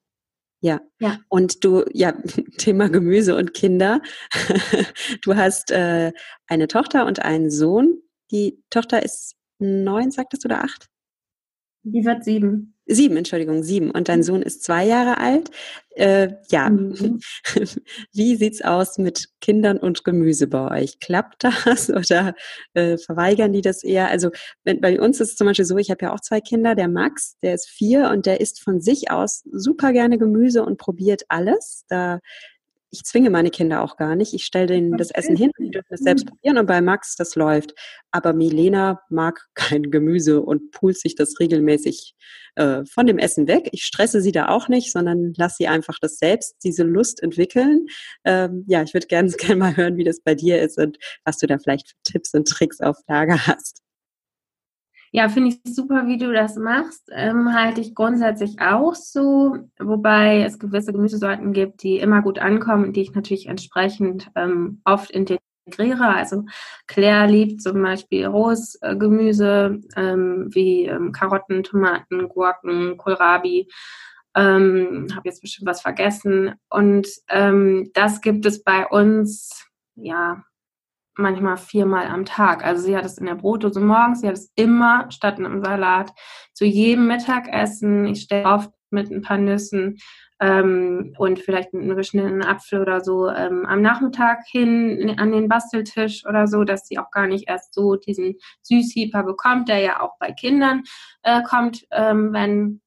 Ja. 0.61 0.79
ja. 0.99 1.19
Und 1.27 1.63
du, 1.63 1.83
ja, 1.91 2.13
Thema 2.57 2.89
Gemüse 2.89 3.35
und 3.35 3.53
Kinder. 3.53 4.01
du 5.23 5.35
hast 5.35 5.71
äh, 5.71 6.11
eine 6.47 6.67
Tochter 6.67 7.05
und 7.05 7.19
einen 7.19 7.49
Sohn. 7.49 8.01
Die 8.31 8.63
Tochter 8.69 9.03
ist 9.03 9.35
neun, 9.59 10.11
sagtest 10.11 10.43
du, 10.43 10.47
oder 10.47 10.63
acht? 10.63 10.87
Die 11.83 12.05
wird 12.05 12.23
sieben. 12.23 12.75
Sieben, 12.85 13.15
Entschuldigung, 13.15 13.63
sieben. 13.63 13.91
Und 13.91 14.09
dein 14.09 14.19
mhm. 14.19 14.23
Sohn 14.23 14.41
ist 14.41 14.63
zwei 14.63 14.85
Jahre 14.85 15.17
alt. 15.17 15.51
Äh, 15.91 16.33
ja, 16.49 16.69
mhm. 16.69 17.19
wie 18.13 18.35
sieht's 18.35 18.61
aus 18.61 18.97
mit 18.97 19.29
Kindern 19.39 19.77
und 19.77 20.03
Gemüse 20.03 20.47
bei 20.47 20.81
euch? 20.81 20.99
Klappt 20.99 21.43
das 21.43 21.89
oder 21.91 22.33
äh, 22.73 22.97
verweigern 22.97 23.53
die 23.53 23.61
das 23.61 23.83
eher? 23.83 24.09
Also 24.09 24.31
wenn, 24.63 24.81
bei 24.81 24.99
uns 24.99 25.19
ist 25.21 25.31
es 25.31 25.35
zum 25.35 25.47
Beispiel 25.47 25.65
so, 25.65 25.77
ich 25.77 25.91
habe 25.91 26.05
ja 26.05 26.13
auch 26.13 26.21
zwei 26.21 26.41
Kinder. 26.41 26.75
Der 26.75 26.87
Max, 26.87 27.37
der 27.41 27.53
ist 27.53 27.69
vier 27.69 28.09
und 28.09 28.25
der 28.25 28.41
isst 28.41 28.61
von 28.61 28.81
sich 28.81 29.11
aus 29.11 29.43
super 29.51 29.93
gerne 29.93 30.17
Gemüse 30.17 30.65
und 30.65 30.77
probiert 30.77 31.23
alles. 31.29 31.85
Da 31.87 32.19
ich 32.91 33.03
zwinge 33.05 33.29
meine 33.29 33.49
Kinder 33.49 33.81
auch 33.81 33.95
gar 33.95 34.15
nicht. 34.15 34.33
Ich 34.33 34.43
stelle 34.43 34.67
denen 34.67 34.97
das 34.97 35.11
Essen 35.11 35.35
hin 35.37 35.51
und 35.57 35.65
die 35.65 35.71
dürfen 35.71 35.93
es 35.93 36.01
selbst 36.01 36.27
probieren 36.27 36.57
und 36.57 36.65
bei 36.65 36.81
Max, 36.81 37.15
das 37.15 37.35
läuft. 37.35 37.73
Aber 38.11 38.33
Milena 38.33 39.01
mag 39.09 39.47
kein 39.53 39.89
Gemüse 39.89 40.41
und 40.41 40.71
pult 40.71 40.97
sich 40.97 41.15
das 41.15 41.39
regelmäßig 41.39 42.15
äh, 42.55 42.83
von 42.85 43.07
dem 43.07 43.17
Essen 43.17 43.47
weg. 43.47 43.69
Ich 43.71 43.85
stresse 43.85 44.21
sie 44.21 44.33
da 44.33 44.49
auch 44.49 44.67
nicht, 44.67 44.91
sondern 44.91 45.33
lasse 45.37 45.55
sie 45.59 45.67
einfach 45.67 45.99
das 46.01 46.17
selbst, 46.17 46.57
diese 46.63 46.83
Lust 46.83 47.23
entwickeln. 47.23 47.87
Ähm, 48.25 48.65
ja, 48.67 48.83
ich 48.83 48.93
würde 48.93 49.07
gerne 49.07 49.31
gerne 49.31 49.55
mal 49.55 49.77
hören, 49.77 49.95
wie 49.95 50.03
das 50.03 50.19
bei 50.21 50.35
dir 50.35 50.61
ist 50.61 50.77
und 50.77 50.97
was 51.23 51.37
du 51.37 51.47
da 51.47 51.57
vielleicht 51.57 51.89
für 51.89 51.95
Tipps 52.03 52.33
und 52.33 52.47
Tricks 52.47 52.81
auf 52.81 52.97
Lager 53.07 53.47
hast. 53.47 53.81
Ja, 55.13 55.27
finde 55.27 55.49
ich 55.49 55.73
super, 55.73 56.07
wie 56.07 56.17
du 56.17 56.31
das 56.31 56.55
machst. 56.55 57.09
Ähm, 57.11 57.53
halte 57.53 57.81
ich 57.81 57.95
grundsätzlich 57.95 58.61
auch 58.61 58.95
so, 58.95 59.57
wobei 59.77 60.43
es 60.43 60.57
gewisse 60.57 60.93
Gemüsesorten 60.93 61.51
gibt, 61.51 61.83
die 61.83 61.97
immer 61.97 62.21
gut 62.21 62.39
ankommen 62.39 62.93
die 62.93 63.01
ich 63.01 63.13
natürlich 63.13 63.47
entsprechend 63.47 64.31
ähm, 64.35 64.81
oft 64.85 65.11
integriere. 65.11 66.07
Also 66.15 66.45
Claire 66.87 67.27
liebt 67.27 67.61
zum 67.61 67.81
Beispiel 67.83 68.25
rohes 68.25 68.75
äh, 68.81 68.95
Gemüse 68.95 69.81
ähm, 69.97 70.47
wie 70.51 70.85
ähm, 70.85 71.11
Karotten, 71.11 71.63
Tomaten, 71.63 72.29
Gurken, 72.29 72.95
Kohlrabi. 72.95 73.67
Ähm, 74.33 75.07
Habe 75.13 75.27
jetzt 75.27 75.41
bestimmt 75.41 75.67
was 75.69 75.81
vergessen. 75.81 76.53
Und 76.69 77.09
ähm, 77.27 77.91
das 77.93 78.21
gibt 78.21 78.45
es 78.45 78.63
bei 78.63 78.87
uns 78.87 79.67
ja 79.95 80.41
manchmal 81.15 81.57
viermal 81.57 82.07
am 82.07 82.25
Tag. 82.25 82.63
Also 82.63 82.83
sie 82.83 82.95
hat 82.95 83.05
es 83.05 83.17
in 83.17 83.25
der 83.25 83.35
Brotdose 83.35 83.79
morgens, 83.79 84.21
sie 84.21 84.27
hat 84.27 84.35
es 84.35 84.51
immer 84.55 85.09
statt 85.11 85.37
einem 85.37 85.63
Salat 85.63 86.11
zu 86.53 86.65
jedem 86.65 87.07
Mittagessen. 87.07 88.05
Ich 88.05 88.21
stelle 88.21 88.45
oft 88.45 88.71
mit 88.89 89.09
ein 89.09 89.21
paar 89.21 89.37
Nüssen 89.37 89.97
ähm, 90.41 91.13
und 91.17 91.39
vielleicht 91.39 91.73
mit 91.73 91.83
einem 91.83 91.95
geschnittenen 91.95 92.43
Apfel 92.43 92.81
oder 92.81 93.01
so 93.01 93.29
ähm, 93.29 93.65
am 93.65 93.81
Nachmittag 93.81 94.39
hin 94.47 95.15
an 95.17 95.31
den 95.31 95.47
Basteltisch 95.47 96.25
oder 96.25 96.47
so, 96.47 96.63
dass 96.63 96.87
sie 96.87 96.97
auch 96.97 97.11
gar 97.11 97.27
nicht 97.27 97.47
erst 97.47 97.73
so 97.73 97.95
diesen 97.95 98.35
Süßhieper 98.63 99.23
bekommt, 99.23 99.69
der 99.69 99.79
ja 99.79 100.01
auch 100.01 100.17
bei 100.19 100.31
Kindern 100.31 100.83
äh, 101.23 101.41
kommt, 101.43 101.85
ähm, 101.91 102.33
wenn 102.33 102.81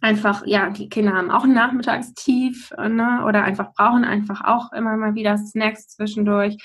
einfach, 0.00 0.46
ja, 0.46 0.70
die 0.70 0.88
Kinder 0.88 1.14
haben 1.14 1.30
auch 1.30 1.44
ein 1.44 1.54
Nachmittagstief 1.54 2.72
ne, 2.76 3.24
oder 3.26 3.44
einfach 3.44 3.72
brauchen 3.72 4.04
einfach 4.04 4.42
auch 4.44 4.72
immer 4.72 4.96
mal 4.96 5.14
wieder 5.14 5.38
Snacks 5.38 5.88
zwischendurch. 5.88 6.56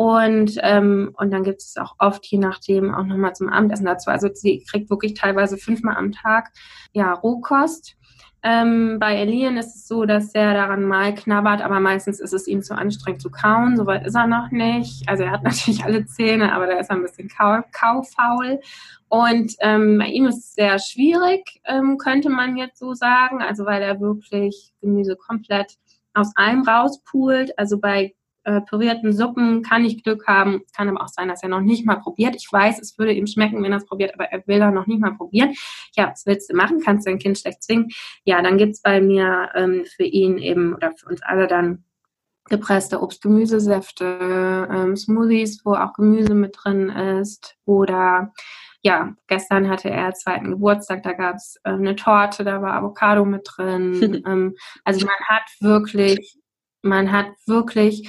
Und, 0.00 0.58
ähm, 0.62 1.10
und 1.18 1.32
dann 1.32 1.42
gibt 1.42 1.60
es 1.60 1.76
auch 1.76 1.96
oft, 1.98 2.24
je 2.26 2.38
nachdem, 2.38 2.94
auch 2.94 3.02
nochmal 3.02 3.34
zum 3.34 3.48
Abendessen 3.48 3.84
dazu. 3.84 4.10
Also 4.10 4.28
sie 4.32 4.64
kriegt 4.70 4.90
wirklich 4.90 5.14
teilweise 5.14 5.56
fünfmal 5.56 5.96
am 5.96 6.12
Tag 6.12 6.52
ja, 6.92 7.12
Rohkost. 7.14 7.96
Ähm, 8.44 8.98
bei 9.00 9.16
Elian 9.16 9.56
ist 9.56 9.74
es 9.74 9.88
so, 9.88 10.04
dass 10.04 10.32
er 10.36 10.54
daran 10.54 10.84
mal 10.84 11.12
knabbert, 11.16 11.62
aber 11.62 11.80
meistens 11.80 12.20
ist 12.20 12.32
es 12.32 12.46
ihm 12.46 12.62
zu 12.62 12.78
anstrengend 12.78 13.20
zu 13.20 13.28
kauen. 13.28 13.76
Soweit 13.76 14.06
ist 14.06 14.14
er 14.14 14.28
noch 14.28 14.52
nicht. 14.52 15.08
Also 15.08 15.24
er 15.24 15.32
hat 15.32 15.42
natürlich 15.42 15.84
alle 15.84 16.06
Zähne, 16.06 16.52
aber 16.52 16.68
da 16.68 16.78
ist 16.78 16.90
er 16.90 16.96
ein 16.96 17.02
bisschen 17.02 17.28
kau 17.28 17.60
kaufaul. 17.72 18.60
Und 19.08 19.54
ähm, 19.58 19.98
bei 19.98 20.06
ihm 20.06 20.26
ist 20.26 20.38
es 20.38 20.54
sehr 20.54 20.78
schwierig, 20.78 21.60
ähm, 21.64 21.98
könnte 21.98 22.28
man 22.28 22.56
jetzt 22.56 22.78
so 22.78 22.94
sagen. 22.94 23.42
Also 23.42 23.66
weil 23.66 23.82
er 23.82 24.00
wirklich 24.00 24.72
Gemüse 24.80 25.16
komplett 25.16 25.74
aus 26.14 26.30
allem 26.36 26.62
rauspult. 26.62 27.58
Also 27.58 27.80
bei 27.80 28.14
äh, 28.48 28.62
pürierten 28.62 29.12
Suppen 29.12 29.62
kann 29.62 29.84
ich 29.84 30.02
Glück 30.02 30.26
haben. 30.26 30.62
Kann 30.74 30.88
aber 30.88 31.02
auch 31.02 31.08
sein, 31.08 31.28
dass 31.28 31.42
er 31.42 31.50
noch 31.50 31.60
nicht 31.60 31.84
mal 31.84 31.96
probiert. 31.96 32.34
Ich 32.34 32.48
weiß, 32.50 32.80
es 32.80 32.98
würde 32.98 33.12
ihm 33.12 33.26
schmecken, 33.26 33.62
wenn 33.62 33.72
er 33.72 33.78
es 33.78 33.86
probiert, 33.86 34.14
aber 34.14 34.24
er 34.24 34.46
will 34.46 34.58
da 34.58 34.70
noch 34.70 34.86
nicht 34.86 35.00
mal 35.00 35.14
probieren. 35.14 35.52
Ja, 35.94 36.10
was 36.10 36.24
willst 36.24 36.50
du 36.50 36.56
machen? 36.56 36.80
Kannst 36.82 37.06
du 37.06 37.10
dein 37.10 37.18
Kind 37.18 37.38
schlecht 37.38 37.62
zwingen? 37.62 37.90
Ja, 38.24 38.40
dann 38.40 38.56
gibt's 38.56 38.80
bei 38.80 39.02
mir 39.02 39.50
ähm, 39.54 39.84
für 39.84 40.04
ihn 40.04 40.38
eben 40.38 40.74
oder 40.74 40.92
für 40.96 41.08
uns 41.10 41.22
alle 41.22 41.46
dann 41.46 41.84
gepresste 42.48 43.02
Obst-Gemüsesäfte, 43.02 44.68
ähm, 44.72 44.96
Smoothies, 44.96 45.60
wo 45.66 45.74
auch 45.74 45.92
Gemüse 45.92 46.34
mit 46.34 46.56
drin 46.62 46.88
ist 46.88 47.56
oder 47.66 48.32
ja, 48.82 49.12
gestern 49.26 49.68
hatte 49.68 49.90
er 49.90 50.14
zweiten 50.14 50.52
Geburtstag, 50.52 51.02
da 51.02 51.12
gab's 51.12 51.56
äh, 51.64 51.70
eine 51.70 51.96
Torte, 51.96 52.44
da 52.44 52.62
war 52.62 52.74
Avocado 52.74 53.26
mit 53.26 53.42
drin. 53.44 54.22
ähm, 54.26 54.54
also 54.84 55.04
man 55.04 55.16
hat 55.26 55.50
wirklich, 55.60 56.38
man 56.80 57.12
hat 57.12 57.26
wirklich 57.46 58.08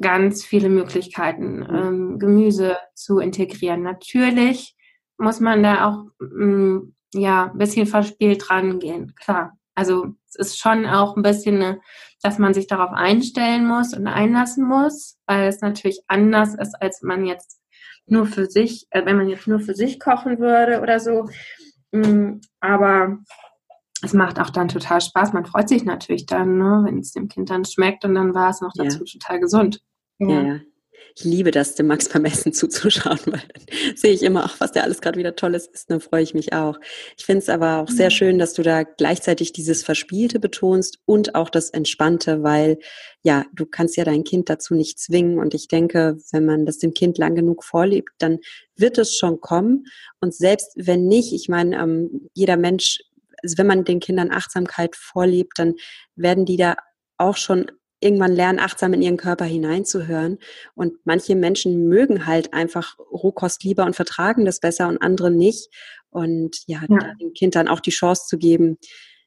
ganz 0.00 0.44
viele 0.44 0.68
Möglichkeiten, 0.68 1.60
mhm. 1.60 1.74
ähm, 1.74 2.18
Gemüse 2.18 2.76
zu 2.94 3.18
integrieren. 3.18 3.82
Natürlich 3.82 4.76
muss 5.18 5.40
man 5.40 5.62
da 5.62 5.88
auch 5.88 6.04
ähm, 6.20 6.94
ja 7.12 7.50
ein 7.52 7.58
bisschen 7.58 7.86
verspielt 7.86 8.50
rangehen, 8.50 9.14
klar. 9.14 9.56
Also 9.74 10.14
es 10.28 10.36
ist 10.36 10.58
schon 10.58 10.86
auch 10.86 11.16
ein 11.16 11.22
bisschen, 11.22 11.56
eine, 11.56 11.80
dass 12.22 12.38
man 12.38 12.54
sich 12.54 12.66
darauf 12.66 12.92
einstellen 12.92 13.66
muss 13.66 13.94
und 13.94 14.06
einlassen 14.06 14.66
muss, 14.66 15.18
weil 15.26 15.48
es 15.48 15.60
natürlich 15.60 16.02
anders 16.06 16.54
ist, 16.54 16.74
als 16.80 17.02
man 17.02 17.24
jetzt 17.24 17.60
nur 18.06 18.26
für 18.26 18.46
sich, 18.46 18.86
äh, 18.90 19.04
wenn 19.04 19.16
man 19.16 19.28
jetzt 19.28 19.46
nur 19.46 19.60
für 19.60 19.74
sich 19.74 20.00
kochen 20.00 20.38
würde 20.38 20.80
oder 20.80 21.00
so. 21.00 21.28
Ähm, 21.92 22.40
aber 22.60 23.18
es 24.02 24.14
macht 24.14 24.40
auch 24.40 24.50
dann 24.50 24.68
total 24.68 25.00
Spaß. 25.00 25.32
Man 25.32 25.44
freut 25.44 25.68
sich 25.68 25.84
natürlich 25.84 26.26
dann, 26.26 26.56
ne, 26.58 26.82
wenn 26.84 26.98
es 26.98 27.12
dem 27.12 27.28
Kind 27.28 27.50
dann 27.50 27.64
schmeckt 27.64 28.04
und 28.04 28.14
dann 28.14 28.34
war 28.34 28.50
es 28.50 28.60
noch 28.60 28.72
dazu 28.74 29.04
ja. 29.04 29.12
total 29.12 29.40
gesund. 29.40 29.82
Ja. 30.20 30.42
ja. 30.42 30.60
Ich 31.16 31.24
liebe 31.24 31.50
das, 31.50 31.74
dem 31.74 31.88
Max 31.88 32.08
beim 32.08 32.24
Essen 32.24 32.52
zuzuschauen, 32.52 33.18
weil 33.26 33.42
dann 33.52 33.96
sehe 33.96 34.12
ich 34.12 34.22
immer, 34.22 34.44
auch 34.44 34.54
was 34.58 34.72
der 34.72 34.84
alles 34.84 35.00
gerade 35.00 35.18
wieder 35.18 35.34
Tolles 35.34 35.66
ist, 35.66 35.90
dann 35.90 36.00
freue 36.00 36.22
ich 36.22 36.34
mich 36.34 36.52
auch. 36.52 36.78
Ich 37.18 37.24
finde 37.24 37.40
es 37.40 37.48
aber 37.48 37.78
auch 37.78 37.88
sehr 37.88 38.10
schön, 38.10 38.38
dass 38.38 38.54
du 38.54 38.62
da 38.62 38.84
gleichzeitig 38.84 39.52
dieses 39.52 39.82
Verspielte 39.82 40.38
betonst 40.38 40.98
und 41.06 41.34
auch 41.34 41.50
das 41.50 41.70
Entspannte, 41.70 42.42
weil 42.42 42.78
ja, 43.22 43.44
du 43.52 43.66
kannst 43.66 43.96
ja 43.96 44.04
dein 44.04 44.24
Kind 44.24 44.48
dazu 44.48 44.74
nicht 44.74 44.98
zwingen 44.98 45.38
und 45.38 45.52
ich 45.52 45.68
denke, 45.68 46.16
wenn 46.32 46.46
man 46.46 46.64
das 46.64 46.78
dem 46.78 46.94
Kind 46.94 47.18
lang 47.18 47.34
genug 47.34 47.64
vorlebt, 47.64 48.10
dann 48.18 48.38
wird 48.76 48.96
es 48.98 49.16
schon 49.16 49.40
kommen 49.40 49.86
und 50.20 50.34
selbst 50.34 50.72
wenn 50.76 51.06
nicht, 51.06 51.32
ich 51.32 51.48
meine, 51.48 51.76
ähm, 51.76 52.28
jeder 52.34 52.56
Mensch 52.56 53.00
also 53.42 53.56
wenn 53.56 53.66
man 53.66 53.84
den 53.84 54.00
Kindern 54.00 54.30
Achtsamkeit 54.30 54.96
vorlebt, 54.96 55.52
dann 55.56 55.74
werden 56.14 56.44
die 56.44 56.58
da 56.58 56.76
auch 57.16 57.38
schon 57.38 57.70
irgendwann 58.00 58.32
lernen, 58.32 58.58
achtsam 58.58 58.94
in 58.94 59.02
ihren 59.02 59.16
Körper 59.16 59.44
hineinzuhören. 59.44 60.38
Und 60.74 60.94
manche 61.04 61.36
Menschen 61.36 61.88
mögen 61.88 62.26
halt 62.26 62.52
einfach 62.52 62.98
Rohkost 62.98 63.62
lieber 63.64 63.84
und 63.84 63.94
vertragen 63.94 64.44
das 64.44 64.60
besser 64.60 64.88
und 64.88 64.98
andere 64.98 65.30
nicht. 65.30 65.68
Und 66.10 66.62
ja, 66.66 66.82
ja. 66.88 67.14
dem 67.20 67.32
Kind 67.34 67.54
dann 67.54 67.68
auch 67.68 67.80
die 67.80 67.90
Chance 67.90 68.26
zu 68.26 68.38
geben, 68.38 68.78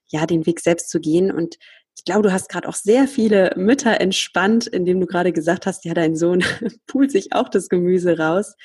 ja, 0.07 0.25
den 0.25 0.45
Weg 0.45 0.59
selbst 0.59 0.89
zu 0.89 0.99
gehen. 0.99 1.31
Und 1.31 1.57
ich 1.95 2.05
glaube, 2.05 2.23
du 2.23 2.33
hast 2.33 2.49
gerade 2.49 2.67
auch 2.67 2.73
sehr 2.73 3.07
viele 3.07 3.53
Mütter 3.55 4.01
entspannt, 4.01 4.67
indem 4.67 4.99
du 4.99 5.05
gerade 5.05 5.31
gesagt 5.31 5.65
hast, 5.65 5.85
ja, 5.85 5.93
dein 5.93 6.15
Sohn 6.15 6.43
pult 6.87 7.11
sich 7.11 7.33
auch 7.33 7.49
das 7.49 7.69
Gemüse 7.69 8.17
raus. 8.17 8.55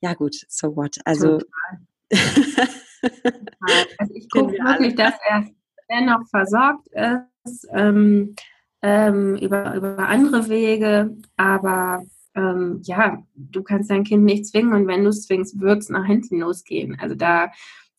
Ja, 0.00 0.14
gut, 0.14 0.36
so 0.48 0.76
what? 0.76 0.98
Also, 1.04 1.40
also 2.10 4.14
ich 4.14 4.28
gucke 4.30 4.52
wirklich, 4.52 4.94
dass 4.94 5.14
er 5.28 5.46
dennoch 5.90 6.28
versorgt 6.28 6.88
ist. 7.44 7.66
Ähm, 7.72 8.36
ähm, 8.84 9.36
über, 9.36 9.74
über 9.74 9.98
andere 9.98 10.48
Wege. 10.50 11.16
Aber 11.38 12.04
ähm, 12.36 12.80
ja, 12.82 13.22
du 13.34 13.62
kannst 13.62 13.90
dein 13.90 14.04
Kind 14.04 14.24
nicht 14.24 14.46
zwingen 14.46 14.74
und 14.74 14.86
wenn 14.86 15.04
du 15.04 15.08
es 15.08 15.22
zwingst, 15.22 15.58
wird 15.58 15.78
es 15.78 15.88
nach 15.88 16.04
hinten 16.04 16.40
losgehen. 16.40 16.98
Also 17.00 17.14
da 17.14 17.50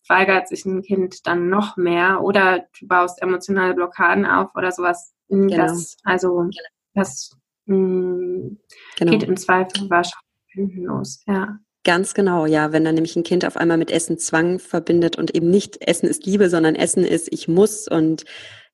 weigert 0.07 0.47
sich 0.47 0.63
ein 0.65 0.83
Kind 0.83 1.25
dann 1.25 1.49
noch 1.49 1.75
mehr 1.75 2.21
oder 2.21 2.65
du 2.79 2.87
baust 2.87 3.19
emotionale 3.23 3.73
Blockaden 3.73 4.27
auf 4.27 4.55
oder 4.55 4.71
sowas. 4.71 5.13
Hm, 5.29 5.47
genau. 5.47 5.63
Das, 5.63 5.97
also 6.03 6.49
das 6.93 7.35
mh, 7.65 7.75
hm, 7.75 8.59
genau. 8.97 9.11
geht 9.11 9.23
im 9.23 9.37
Zweifel 9.37 9.89
wahrscheinlich 9.89 10.21
hinten 10.49 10.83
los, 10.83 11.23
ja. 11.25 11.57
Ganz 11.83 12.13
genau, 12.13 12.45
ja. 12.45 12.71
Wenn 12.71 12.83
dann 12.83 12.95
nämlich 12.95 13.15
ein 13.15 13.23
Kind 13.23 13.45
auf 13.45 13.57
einmal 13.57 13.77
mit 13.77 13.89
Essen 13.89 14.19
Zwang 14.19 14.59
verbindet 14.59 15.17
und 15.17 15.35
eben 15.35 15.49
nicht 15.49 15.87
Essen 15.87 16.07
ist 16.07 16.25
Liebe, 16.27 16.49
sondern 16.49 16.75
Essen 16.75 17.03
ist 17.03 17.31
ich 17.31 17.47
muss 17.47 17.87
und 17.87 18.25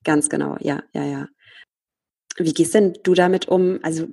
ganz 0.03 0.29
genau, 0.29 0.57
ja, 0.59 0.83
ja, 0.93 1.03
ja. 1.05 1.27
Wie 2.37 2.53
gehst 2.53 2.73
denn 2.73 2.93
du 3.03 3.13
damit 3.13 3.47
um? 3.47 3.79
Also 3.83 4.07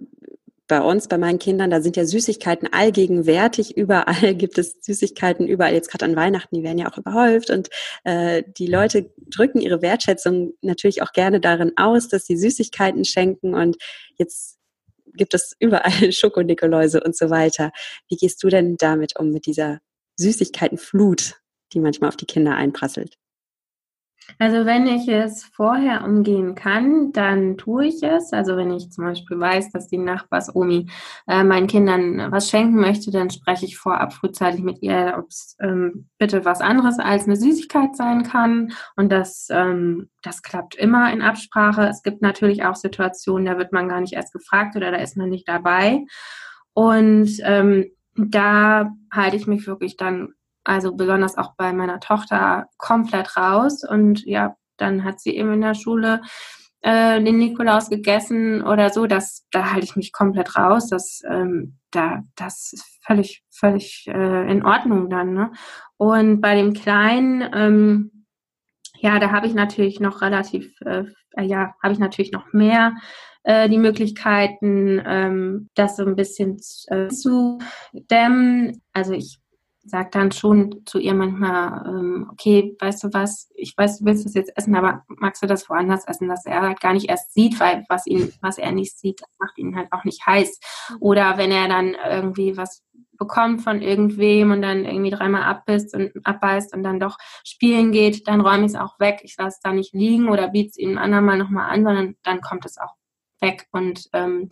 bei 0.69 0.83
uns, 0.83 1.09
bei 1.09 1.17
meinen 1.17 1.39
Kindern, 1.39 1.71
da 1.71 1.81
sind 1.81 1.97
ja 1.97 2.05
Süßigkeiten 2.05 2.69
allgegenwärtig. 2.71 3.77
Überall 3.77 4.35
gibt 4.37 4.59
es 4.59 4.77
Süßigkeiten, 4.81 5.49
überall 5.49 5.73
jetzt 5.73 5.91
gerade 5.91 6.05
an 6.05 6.15
Weihnachten, 6.15 6.55
die 6.55 6.63
werden 6.63 6.79
ja 6.79 6.93
auch 6.93 6.99
überhäuft. 6.99 7.51
Und 7.51 7.71
äh, 8.05 8.45
die 8.47 8.67
Leute 8.67 9.11
drücken 9.35 9.61
ihre 9.61 9.83
Wertschätzung 9.83 10.53
natürlich 10.61 11.03
auch 11.03 11.13
gerne 11.13 11.41
darin 11.41 11.73
aus, 11.77 12.09
dass 12.09 12.27
sie 12.27 12.37
Süßigkeiten 12.37 13.05
schenken. 13.07 13.55
Und 13.55 13.79
jetzt 14.19 14.59
gibt 15.15 15.35
es 15.35 15.57
überall 15.59 16.13
Schokonikoläuse 16.13 17.03
und 17.03 17.17
so 17.17 17.31
weiter. 17.31 17.73
Wie 18.09 18.17
gehst 18.17 18.43
du 18.45 18.49
denn 18.49 18.77
damit 18.77 19.19
um, 19.19 19.31
mit 19.31 19.47
dieser 19.47 19.81
Süßigkeitenflut, 20.17 21.41
die 21.73 21.81
manchmal 21.81 22.09
auf 22.09 22.17
die 22.17 22.27
Kinder 22.27 22.55
einprasselt? 22.55 23.17
Also 24.39 24.67
wenn 24.67 24.87
ich 24.87 25.09
es 25.09 25.45
vorher 25.45 26.05
umgehen 26.05 26.55
kann, 26.55 27.13
dann 27.13 27.57
tue 27.57 27.87
ich 27.87 28.03
es. 28.03 28.33
Also 28.33 28.57
wenn 28.57 28.73
ich 28.73 28.91
zum 28.91 29.05
Beispiel 29.05 29.39
weiß, 29.39 29.71
dass 29.71 29.89
die 29.89 29.99
Nachbars-Omi 29.99 30.87
äh, 31.27 31.43
meinen 31.45 31.67
Kindern 31.67 32.31
was 32.31 32.51
schenken 32.51 32.79
möchte, 32.79 33.11
dann 33.11 33.31
spreche 33.31 33.65
ich 33.65 33.79
vorab 33.79 34.13
frühzeitig 34.13 34.63
mit 34.63 34.83
ihr, 34.83 35.17
ob 35.19 35.29
es 35.29 35.57
ähm, 35.61 36.09
bitte 36.19 36.45
was 36.45 36.61
anderes 36.61 36.99
als 36.99 37.25
eine 37.25 37.37
Süßigkeit 37.37 37.97
sein 37.97 38.23
kann. 38.23 38.73
Und 38.97 39.11
das, 39.11 39.49
ähm, 39.51 40.11
das 40.23 40.43
klappt 40.43 40.75
immer 40.75 41.13
in 41.13 41.23
Absprache. 41.23 41.89
Es 41.89 42.03
gibt 42.03 42.23
natürlich 42.23 42.65
auch 42.65 42.77
Situationen, 42.77 43.47
da 43.47 43.59
wird 43.59 43.73
man 43.73 43.89
gar 43.89 44.01
nicht 44.01 44.13
erst 44.13 44.33
gefragt 44.33 44.77
oder 44.77 44.91
da 44.91 44.99
ist 44.99 45.17
man 45.17 45.31
nicht 45.31 45.49
dabei. 45.49 46.05
Und 46.75 47.31
ähm, 47.43 47.87
da 48.15 48.93
halte 49.11 49.37
ich 49.37 49.47
mich 49.47 49.67
wirklich 49.67 49.97
dann 49.97 50.35
also 50.69 50.95
besonders 50.95 51.39
auch 51.39 51.55
bei 51.57 51.73
meiner 51.73 51.99
Tochter, 51.99 52.67
komplett 52.77 53.37
raus. 53.37 53.83
Und 53.89 54.25
ja, 54.27 54.55
dann 54.77 55.03
hat 55.03 55.19
sie 55.19 55.35
eben 55.35 55.55
in 55.55 55.63
der 55.63 55.75
Schule 55.75 56.21
äh, 56.83 57.23
den 57.23 57.39
Nikolaus 57.39 57.89
gegessen 57.89 58.63
oder 58.63 58.91
so. 58.91 59.07
Das, 59.07 59.47
da 59.51 59.73
halte 59.73 59.87
ich 59.87 59.97
mich 59.97 60.13
komplett 60.13 60.57
raus. 60.57 60.89
Das, 60.89 61.23
ähm, 61.27 61.79
da, 61.91 62.23
das 62.37 62.75
ist 62.75 62.85
völlig, 63.03 63.43
völlig 63.51 64.05
äh, 64.09 64.53
in 64.53 64.63
Ordnung 64.63 65.09
dann. 65.09 65.33
Ne? 65.33 65.53
Und 65.97 66.43
bei 66.43 66.55
dem 66.55 66.75
Kleinen, 66.75 67.49
ähm, 67.55 68.27
ja, 68.99 69.19
da 69.19 69.33
habe 69.33 69.47
ich 69.47 69.55
natürlich 69.55 70.01
noch 70.01 70.21
relativ, 70.21 70.71
äh, 70.83 71.05
ja, 71.41 71.73
habe 71.83 71.95
ich 71.95 71.99
natürlich 71.99 72.33
noch 72.33 72.53
mehr 72.53 72.95
äh, 73.43 73.71
die 73.71 73.79
Möglichkeiten, 73.79 75.01
ähm, 75.03 75.71
das 75.75 75.97
so 75.97 76.05
ein 76.05 76.15
bisschen 76.15 76.59
äh, 76.89 77.09
zu 77.09 77.59
dämmen. 77.93 78.83
Also 78.93 79.15
ich 79.15 79.39
sage 79.89 80.11
dann 80.13 80.33
schon 80.33 80.83
zu 80.87 80.99
ihr 80.99 81.15
manchmal, 81.15 81.87
ähm, 81.87 82.29
okay, 82.33 82.77
weißt 82.79 83.05
du 83.05 83.09
was, 83.13 83.51
ich 83.55 83.77
weiß, 83.77 83.99
du 83.99 84.05
willst 84.05 84.25
das 84.25 84.35
jetzt 84.35 84.57
essen, 84.57 84.77
aber 84.77 85.05
magst 85.09 85.43
du 85.43 85.47
das 85.47 85.69
woanders 85.69 86.07
essen, 86.07 86.29
dass 86.29 86.47
er 86.47 86.63
halt 86.63 86.81
gar 86.81 86.93
nicht 86.93 87.09
erst 87.09 87.35
sieht, 87.35 87.59
weil 87.61 87.85
was 87.89 88.07
ihn, 88.07 88.33
was 88.41 88.59
er 88.59 88.73
nicht 88.73 88.99
sieht, 88.99 89.21
das 89.21 89.29
macht 89.39 89.59
ihn 89.59 89.77
halt 89.77 89.93
auch 89.93 90.05
nicht 90.05 90.27
heiß. 90.27 90.61
Oder 91.01 91.39
wenn 91.39 91.51
er 91.51 91.69
dann 91.69 91.97
irgendwie 92.09 92.57
was 92.57 92.83
bekommt 93.19 93.63
von 93.63 93.83
irgendwem 93.83 94.53
und 94.53 94.63
dann 94.63 94.85
irgendwie 94.85 95.11
dreimal 95.11 95.43
abbisst 95.43 95.95
und 95.95 96.13
abbeißt 96.25 96.75
und 96.75 96.83
dann 96.85 97.01
doch 97.01 97.19
spielen 97.45 97.93
geht, 97.93 98.29
dann 98.29 98.41
räume 98.41 98.67
ich 98.67 98.73
es 98.73 98.79
auch 98.79 98.99
weg. 99.01 99.21
Ich 99.25 99.37
lasse 99.37 99.57
es 99.57 99.61
da 99.61 99.73
nicht 99.73 99.93
liegen 99.93 100.29
oder 100.29 100.49
biete 100.49 100.71
es 100.71 100.79
ihm 100.79 100.93
ein 100.93 100.99
andermal 100.99 101.37
nochmal 101.37 101.71
an, 101.71 101.85
sondern 101.85 102.17
dann 102.23 102.41
kommt 102.41 102.65
es 102.65 102.79
auch 102.79 102.95
weg. 103.41 103.67
Und 103.73 104.09
ähm, 104.13 104.51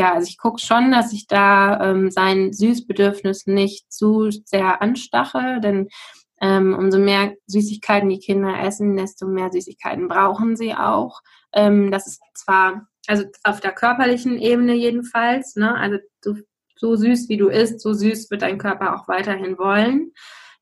ja, 0.00 0.14
also 0.14 0.26
ich 0.28 0.38
gucke 0.38 0.58
schon, 0.58 0.90
dass 0.92 1.12
ich 1.12 1.26
da 1.26 1.90
ähm, 1.90 2.10
sein 2.10 2.54
Süßbedürfnis 2.54 3.46
nicht 3.46 3.92
zu 3.92 4.30
sehr 4.30 4.80
anstache, 4.80 5.60
denn 5.62 5.88
ähm, 6.40 6.74
umso 6.74 6.98
mehr 6.98 7.34
Süßigkeiten 7.46 8.08
die 8.08 8.18
Kinder 8.18 8.58
essen, 8.62 8.96
desto 8.96 9.26
mehr 9.26 9.50
Süßigkeiten 9.52 10.08
brauchen 10.08 10.56
sie 10.56 10.74
auch. 10.74 11.20
Ähm, 11.52 11.90
das 11.90 12.06
ist 12.06 12.22
zwar, 12.32 12.88
also 13.08 13.24
auf 13.44 13.60
der 13.60 13.72
körperlichen 13.72 14.38
Ebene 14.38 14.72
jedenfalls, 14.72 15.56
ne, 15.56 15.76
also 15.76 15.98
du, 16.22 16.36
so 16.76 16.96
süß 16.96 17.28
wie 17.28 17.36
du 17.36 17.48
isst, 17.48 17.80
so 17.80 17.92
süß 17.92 18.30
wird 18.30 18.40
dein 18.40 18.56
Körper 18.56 18.96
auch 18.96 19.06
weiterhin 19.06 19.58
wollen. 19.58 20.12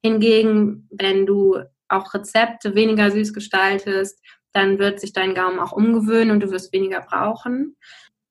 Hingegen, 0.03 0.89
wenn 0.91 1.26
du 1.26 1.59
auch 1.89 2.12
Rezepte 2.12 2.74
weniger 2.74 3.12
süß 3.12 3.32
gestaltest, 3.32 4.20
dann 4.53 4.80
wird 4.80 4.99
sich 4.99 5.12
dein 5.12 5.36
Gaumen 5.36 5.61
auch 5.61 5.70
umgewöhnen 5.70 6.32
und 6.32 6.41
du 6.41 6.51
wirst 6.51 6.72
weniger 6.72 7.03
brauchen. 7.03 7.76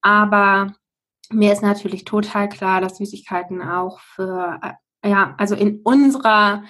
Aber 0.02 0.74
mir 1.32 1.54
ist 1.54 1.62
natürlich 1.62 2.06
total 2.06 2.50
klar, 2.50 2.82
dass 2.82 2.98
Süßigkeiten 2.98 3.62
auch 3.62 4.00
für, 4.00 4.60
äh, 4.62 5.10
ja, 5.10 5.36
also 5.38 5.56
in 5.56 5.82
unserer, 5.84 6.64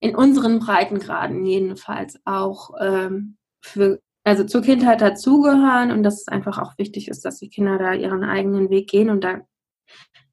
in 0.00 0.14
unseren 0.14 0.58
Breitengraden 0.58 1.44
jedenfalls 1.44 2.20
auch 2.24 2.70
ähm, 2.80 3.36
für, 3.60 4.00
also 4.24 4.44
zur 4.44 4.62
Kindheit 4.62 5.00
dazugehören 5.00 5.90
und 5.90 6.02
dass 6.02 6.20
es 6.22 6.28
einfach 6.28 6.58
auch 6.58 6.78
wichtig 6.78 7.08
ist, 7.08 7.24
dass 7.24 7.38
die 7.38 7.50
Kinder 7.50 7.78
da 7.78 7.92
ihren 7.92 8.24
eigenen 8.24 8.70
Weg 8.70 8.88
gehen 8.88 9.10
und 9.10 9.22
da, 9.22 9.40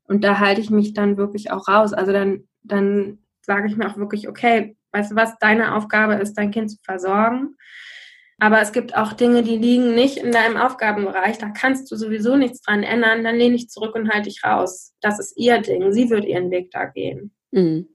und 0.04 0.24
da 0.24 0.40
halte 0.40 0.62
ich 0.62 0.70
mich 0.70 0.94
dann 0.94 1.18
wirklich 1.18 1.52
auch 1.52 1.68
raus. 1.68 1.94
Also 1.94 2.12
dann, 2.12 2.48
dann 2.64 3.20
sage 3.42 3.68
ich 3.68 3.78
mir 3.78 3.90
auch 3.90 3.98
wirklich, 3.98 4.28
okay, 4.28 4.78
weißt 4.92 5.12
du 5.12 5.16
was, 5.16 5.38
deine 5.40 5.76
Aufgabe 5.76 6.16
ist, 6.16 6.34
dein 6.34 6.52
Kind 6.52 6.72
zu 6.72 6.78
versorgen. 6.84 7.56
Aber 8.42 8.60
es 8.60 8.72
gibt 8.72 8.98
auch 8.98 9.14
Dinge, 9.14 9.44
die 9.44 9.58
liegen 9.58 9.94
nicht 9.94 10.18
in 10.18 10.32
deinem 10.32 10.58
Aufgabenbereich. 10.58 11.38
Da 11.38 11.50
kannst 11.50 11.92
du 11.92 11.96
sowieso 11.96 12.38
nichts 12.38 12.64
dran 12.64 12.82
ändern. 12.82 13.24
Dann 13.24 13.36
lehne 13.36 13.56
ich 13.56 13.70
zurück 13.70 13.94
und 13.94 14.10
halte 14.10 14.30
dich 14.30 14.44
raus. 14.44 14.94
Das 15.00 15.20
ist 15.20 15.38
ihr 15.38 15.60
Ding. 15.62 15.94
Sie 15.94 16.10
wird 16.10 16.26
ihren 16.26 16.50
Weg 16.50 16.72
da 16.72 16.86
gehen. 16.86 17.36
Mhm. 17.52 17.88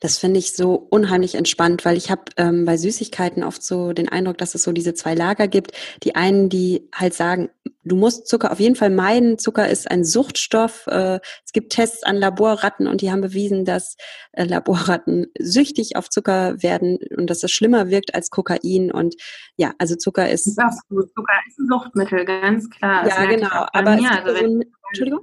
Das 0.00 0.16
finde 0.16 0.38
ich 0.38 0.54
so 0.54 0.74
unheimlich 0.74 1.34
entspannt, 1.34 1.84
weil 1.84 1.98
ich 1.98 2.10
habe 2.10 2.22
ähm, 2.38 2.64
bei 2.64 2.78
Süßigkeiten 2.78 3.44
oft 3.44 3.62
so 3.62 3.92
den 3.92 4.08
Eindruck, 4.08 4.38
dass 4.38 4.54
es 4.54 4.62
so 4.62 4.72
diese 4.72 4.94
zwei 4.94 5.14
Lager 5.14 5.48
gibt. 5.48 5.72
Die 6.02 6.14
einen, 6.14 6.48
die 6.48 6.88
halt 6.94 7.12
sagen, 7.12 7.50
du 7.84 7.96
musst 7.96 8.26
Zucker 8.26 8.50
auf 8.52 8.60
jeden 8.60 8.76
Fall 8.76 8.90
meiden. 8.90 9.38
Zucker 9.38 9.68
ist 9.68 9.90
ein 9.90 10.04
Suchtstoff. 10.04 10.86
Äh, 10.86 11.20
es 11.44 11.52
gibt 11.52 11.72
Tests 11.72 12.02
an 12.02 12.16
Laborratten 12.16 12.86
und 12.86 13.00
die 13.00 13.10
haben 13.10 13.20
bewiesen, 13.20 13.64
dass 13.64 13.96
äh, 14.32 14.44
Laborratten 14.44 15.26
süchtig 15.38 15.96
auf 15.96 16.08
Zucker 16.08 16.62
werden 16.62 16.98
und 17.16 17.28
dass 17.28 17.40
das 17.40 17.50
schlimmer 17.50 17.88
wirkt 17.88 18.14
als 18.14 18.30
Kokain. 18.30 18.90
Und 18.90 19.14
ja, 19.56 19.72
also 19.78 19.96
Zucker 19.96 20.30
ist. 20.30 20.56
Das 20.56 20.80
gut. 20.88 21.10
Zucker 21.14 21.34
ist 21.48 21.58
ein 21.58 21.66
Suchtmittel, 21.68 22.24
ganz 22.24 22.70
klar. 22.70 23.06
Ja, 23.06 23.24
genau. 23.26 23.66
Aber 23.72 23.96
mir, 23.96 24.10
also 24.10 24.40
wenn, 24.40 24.60
so 24.60 24.68
Entschuldigung? 24.90 25.20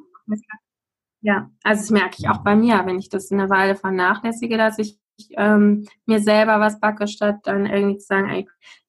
Ja, 1.21 1.51
also 1.63 1.81
das 1.81 1.91
merke 1.91 2.15
ich 2.17 2.29
auch 2.29 2.43
bei 2.43 2.55
mir, 2.55 2.81
wenn 2.85 2.97
ich 2.97 3.09
das 3.09 3.31
eine 3.31 3.49
Weile 3.49 3.75
vernachlässige, 3.75 4.57
dass 4.57 4.79
ich 4.79 4.97
ähm, 5.37 5.87
mir 6.05 6.19
selber 6.19 6.59
was 6.59 6.79
backe, 6.79 7.07
statt 7.07 7.37
dann 7.43 7.65
irgendwie 7.65 7.97
zu 7.97 8.05
sagen, 8.07 8.29
ey, 8.29 8.47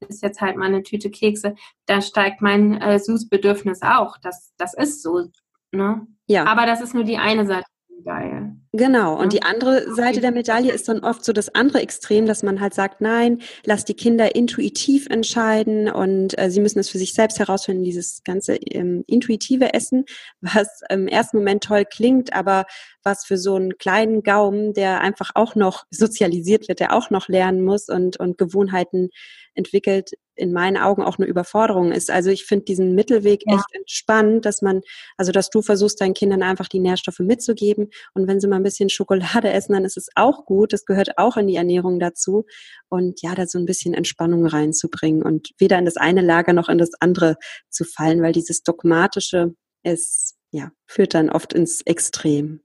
ist 0.08 0.22
jetzt 0.22 0.40
halt 0.40 0.56
mal 0.56 0.66
eine 0.66 0.82
Tüte 0.82 1.10
Kekse, 1.10 1.54
da 1.86 2.00
steigt 2.00 2.42
mein 2.42 2.80
äh, 2.80 2.98
Süßbedürfnis 2.98 3.82
auch. 3.82 4.16
Das, 4.18 4.52
das 4.56 4.74
ist 4.74 5.02
so. 5.02 5.28
Ne? 5.72 6.06
Ja. 6.26 6.44
Aber 6.44 6.66
das 6.66 6.80
ist 6.80 6.94
nur 6.94 7.04
die 7.04 7.18
eine 7.18 7.46
Seite 7.46 7.66
Medaille. 8.04 8.56
Genau. 8.72 9.18
Und 9.18 9.32
die 9.32 9.42
andere 9.42 9.94
Seite 9.94 10.20
der 10.20 10.32
Medaille 10.32 10.72
ist 10.72 10.88
dann 10.88 11.00
oft 11.00 11.24
so 11.24 11.32
das 11.32 11.54
andere 11.54 11.80
Extrem, 11.80 12.26
dass 12.26 12.42
man 12.42 12.60
halt 12.60 12.74
sagt, 12.74 13.00
nein, 13.00 13.42
lass 13.64 13.84
die 13.84 13.94
Kinder 13.94 14.34
intuitiv 14.34 15.06
entscheiden 15.08 15.90
und 15.90 16.38
äh, 16.38 16.50
sie 16.50 16.60
müssen 16.60 16.78
es 16.78 16.88
für 16.88 16.98
sich 16.98 17.12
selbst 17.14 17.38
herausfinden, 17.38 17.84
dieses 17.84 18.22
ganze 18.24 18.56
ähm, 18.56 19.04
intuitive 19.06 19.74
Essen, 19.74 20.04
was 20.40 20.80
im 20.88 21.06
ersten 21.06 21.38
Moment 21.38 21.64
toll 21.64 21.84
klingt, 21.84 22.32
aber 22.32 22.64
was 23.02 23.24
für 23.24 23.36
so 23.36 23.56
einen 23.56 23.78
kleinen 23.78 24.22
Gaumen, 24.22 24.72
der 24.72 25.00
einfach 25.00 25.30
auch 25.34 25.54
noch 25.54 25.84
sozialisiert 25.90 26.68
wird, 26.68 26.80
der 26.80 26.94
auch 26.94 27.10
noch 27.10 27.28
lernen 27.28 27.62
muss 27.62 27.88
und, 27.88 28.18
und 28.18 28.38
Gewohnheiten 28.38 29.10
entwickelt, 29.54 30.12
in 30.34 30.52
meinen 30.52 30.76
Augen 30.76 31.02
auch 31.02 31.18
eine 31.18 31.26
Überforderung 31.26 31.92
ist. 31.92 32.10
Also 32.10 32.30
ich 32.30 32.44
finde 32.44 32.64
diesen 32.64 32.94
Mittelweg 32.94 33.42
ja. 33.46 33.56
echt 33.56 33.66
entspannt, 33.72 34.46
dass 34.46 34.62
man, 34.62 34.80
also 35.16 35.30
dass 35.32 35.50
du 35.50 35.62
versuchst, 35.62 36.00
deinen 36.00 36.14
Kindern 36.14 36.42
einfach 36.42 36.68
die 36.68 36.80
Nährstoffe 36.80 37.18
mitzugeben. 37.20 37.90
Und 38.14 38.26
wenn 38.26 38.40
sie 38.40 38.48
mal 38.48 38.56
ein 38.56 38.62
bisschen 38.62 38.88
Schokolade 38.88 39.50
essen, 39.50 39.72
dann 39.72 39.84
ist 39.84 39.96
es 39.96 40.08
auch 40.14 40.44
gut. 40.46 40.72
Das 40.72 40.84
gehört 40.84 41.18
auch 41.18 41.36
in 41.36 41.46
die 41.46 41.56
Ernährung 41.56 42.00
dazu. 42.00 42.46
Und 42.88 43.20
ja, 43.22 43.34
da 43.34 43.46
so 43.46 43.58
ein 43.58 43.66
bisschen 43.66 43.94
Entspannung 43.94 44.46
reinzubringen 44.46 45.22
und 45.22 45.50
weder 45.58 45.78
in 45.78 45.84
das 45.84 45.96
eine 45.96 46.22
Lager 46.22 46.52
noch 46.52 46.68
in 46.68 46.78
das 46.78 46.90
andere 47.00 47.36
zu 47.68 47.84
fallen, 47.84 48.22
weil 48.22 48.32
dieses 48.32 48.62
dogmatische 48.62 49.54
ist, 49.82 50.36
ja, 50.50 50.70
führt 50.86 51.14
dann 51.14 51.30
oft 51.30 51.52
ins 51.52 51.80
Extrem. 51.82 52.60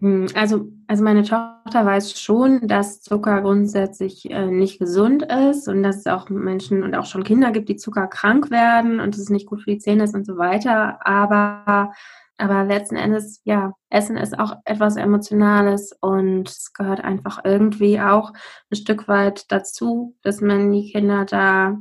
Hm, 0.00 0.28
also, 0.34 0.72
also 0.86 1.04
meine 1.04 1.22
Tochter 1.22 1.84
weiß 1.84 2.18
schon, 2.20 2.66
dass 2.66 3.02
Zucker 3.02 3.42
grundsätzlich 3.42 4.30
äh, 4.30 4.46
nicht 4.46 4.78
gesund 4.78 5.22
ist 5.22 5.68
und 5.68 5.82
dass 5.82 5.98
es 5.98 6.06
auch 6.06 6.30
Menschen 6.30 6.82
und 6.82 6.94
auch 6.94 7.04
schon 7.04 7.22
Kinder 7.22 7.50
gibt, 7.50 7.68
die 7.68 7.76
zuckerkrank 7.76 8.50
werden 8.50 8.98
und 9.00 9.16
es 9.16 9.28
nicht 9.28 9.46
gut 9.46 9.62
für 9.62 9.72
die 9.72 9.78
Zähne 9.78 10.04
ist 10.04 10.14
und 10.14 10.24
so 10.24 10.38
weiter. 10.38 11.06
Aber, 11.06 11.92
aber 12.38 12.64
letzten 12.64 12.96
Endes, 12.96 13.42
ja, 13.44 13.74
Essen 13.90 14.16
ist 14.16 14.38
auch 14.38 14.56
etwas 14.64 14.96
Emotionales 14.96 15.92
und 16.00 16.48
es 16.48 16.72
gehört 16.72 17.04
einfach 17.04 17.40
irgendwie 17.44 18.00
auch 18.00 18.32
ein 18.70 18.76
Stück 18.76 19.06
weit 19.06 19.52
dazu, 19.52 20.16
dass 20.22 20.40
man 20.40 20.72
die 20.72 20.92
Kinder 20.92 21.26
da 21.26 21.78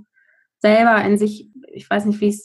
selber 0.59 1.01
in 1.05 1.17
sich, 1.17 1.49
ich 1.71 1.89
weiß 1.89 2.03
nicht, 2.03 2.19
wie 2.19 2.29
es 2.29 2.43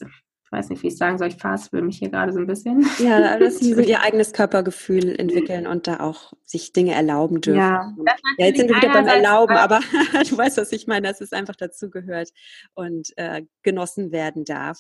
weiß 0.55 0.71
nicht, 0.71 0.83
wie 0.83 0.89
ich 0.89 0.97
sagen 0.97 1.19
soll, 1.19 1.29
ich 1.29 1.37
fastbill 1.37 1.83
mich 1.83 1.99
hier 1.99 2.09
gerade 2.09 2.33
so 2.33 2.39
ein 2.39 2.47
bisschen. 2.47 2.87
Ja, 2.99 3.39
dass 3.39 3.59
sie 3.59 3.75
so 3.75 3.81
ihr 3.81 4.01
eigenes 4.01 4.33
Körpergefühl 4.33 5.19
entwickeln 5.19 5.67
und 5.67 5.87
da 5.87 6.01
auch 6.01 6.33
sich 6.45 6.73
Dinge 6.73 6.95
erlauben 6.95 7.41
dürfen. 7.41 7.59
Ja, 7.59 7.95
ja 8.39 8.47
jetzt 8.47 8.59
sind 8.59 8.69
wir 8.69 8.77
wieder 8.77 8.93
beim 8.93 9.07
Erlauben, 9.07 9.57
aber 9.57 9.81
du 10.29 10.39
weißt, 10.39 10.57
was 10.57 10.73
ich 10.73 10.87
meine, 10.87 11.09
dass 11.09 11.21
es 11.21 11.33
einfach 11.33 11.57
dazu 11.57 11.91
gehört 11.91 12.31
und 12.75 13.13
äh, 13.17 13.43
genossen 13.63 14.13
werden 14.13 14.45
darf. 14.45 14.79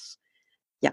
Ja. 0.81 0.93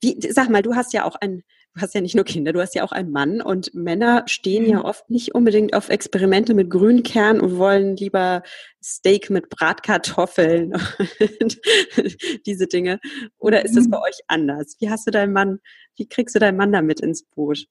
Wie, 0.00 0.18
sag 0.30 0.48
mal, 0.48 0.62
du 0.62 0.74
hast 0.74 0.92
ja 0.92 1.04
auch 1.04 1.16
ein 1.16 1.42
du 1.74 1.80
hast 1.80 1.94
ja 1.94 2.00
nicht 2.00 2.14
nur 2.14 2.24
Kinder, 2.24 2.52
du 2.52 2.60
hast 2.60 2.74
ja 2.74 2.84
auch 2.84 2.92
einen 2.92 3.10
Mann 3.10 3.40
und 3.40 3.74
Männer 3.74 4.22
stehen 4.26 4.64
ja 4.64 4.78
mhm. 4.78 4.84
oft 4.84 5.10
nicht 5.10 5.34
unbedingt 5.34 5.74
auf 5.74 5.88
Experimente 5.88 6.54
mit 6.54 6.70
Grünkern 6.70 7.40
und 7.40 7.58
wollen 7.58 7.96
lieber 7.96 8.42
Steak 8.82 9.30
mit 9.30 9.48
Bratkartoffeln 9.50 10.74
und 10.74 11.60
diese 12.46 12.66
Dinge. 12.66 13.00
Oder 13.38 13.64
ist 13.64 13.76
das 13.76 13.90
bei 13.90 13.98
mhm. 13.98 14.04
euch 14.04 14.20
anders? 14.28 14.76
Wie 14.78 14.88
hast 14.88 15.06
du 15.06 15.10
deinen 15.10 15.32
Mann, 15.32 15.58
wie 15.96 16.08
kriegst 16.08 16.34
du 16.34 16.38
deinen 16.38 16.56
Mann 16.56 16.72
damit 16.72 17.00
ins 17.00 17.24
Boot? 17.24 17.66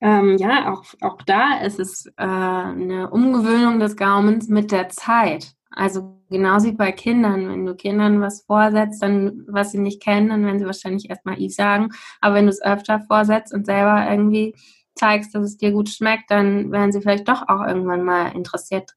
Ähm, 0.00 0.38
ja, 0.38 0.72
auch, 0.72 0.84
auch 1.00 1.20
da 1.22 1.60
ist 1.60 1.78
es 1.78 2.06
äh, 2.06 2.12
eine 2.16 3.10
Umgewöhnung 3.10 3.80
des 3.80 3.96
Gaumens 3.96 4.48
mit 4.48 4.70
der 4.70 4.88
Zeit. 4.88 5.54
Also 5.70 6.20
genauso 6.28 6.68
wie 6.68 6.72
bei 6.72 6.92
Kindern. 6.92 7.48
Wenn 7.48 7.66
du 7.66 7.74
Kindern 7.76 8.20
was 8.20 8.42
vorsetzt, 8.42 9.02
dann 9.02 9.44
was 9.46 9.72
sie 9.72 9.78
nicht 9.78 10.02
kennen, 10.02 10.28
dann 10.28 10.44
werden 10.44 10.58
sie 10.58 10.66
wahrscheinlich 10.66 11.08
erstmal 11.08 11.40
ich 11.40 11.54
sagen. 11.54 11.90
Aber 12.20 12.34
wenn 12.34 12.46
du 12.46 12.50
es 12.50 12.62
öfter 12.62 13.00
vorsetzt 13.00 13.54
und 13.54 13.66
selber 13.66 14.06
irgendwie 14.10 14.54
zeigst, 14.94 15.34
dass 15.34 15.44
es 15.44 15.56
dir 15.56 15.72
gut 15.72 15.88
schmeckt, 15.88 16.30
dann 16.30 16.72
werden 16.72 16.92
sie 16.92 17.00
vielleicht 17.00 17.28
doch 17.28 17.48
auch 17.48 17.64
irgendwann 17.66 18.02
mal 18.02 18.34
interessiert 18.34 18.90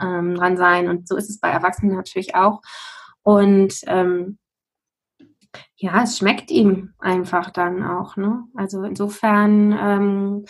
ähm, 0.00 0.34
dran 0.36 0.56
sein. 0.56 0.88
Und 0.88 1.08
so 1.08 1.16
ist 1.16 1.30
es 1.30 1.40
bei 1.40 1.50
Erwachsenen 1.50 1.96
natürlich 1.96 2.34
auch. 2.34 2.60
Und 3.22 3.74
ähm, 3.86 4.38
ja, 5.76 6.02
es 6.02 6.18
schmeckt 6.18 6.50
ihm 6.50 6.94
einfach 6.98 7.50
dann 7.50 7.82
auch. 7.82 8.16
Ne? 8.16 8.44
Also 8.54 8.82
insofern, 8.84 9.72
ähm, 9.72 10.44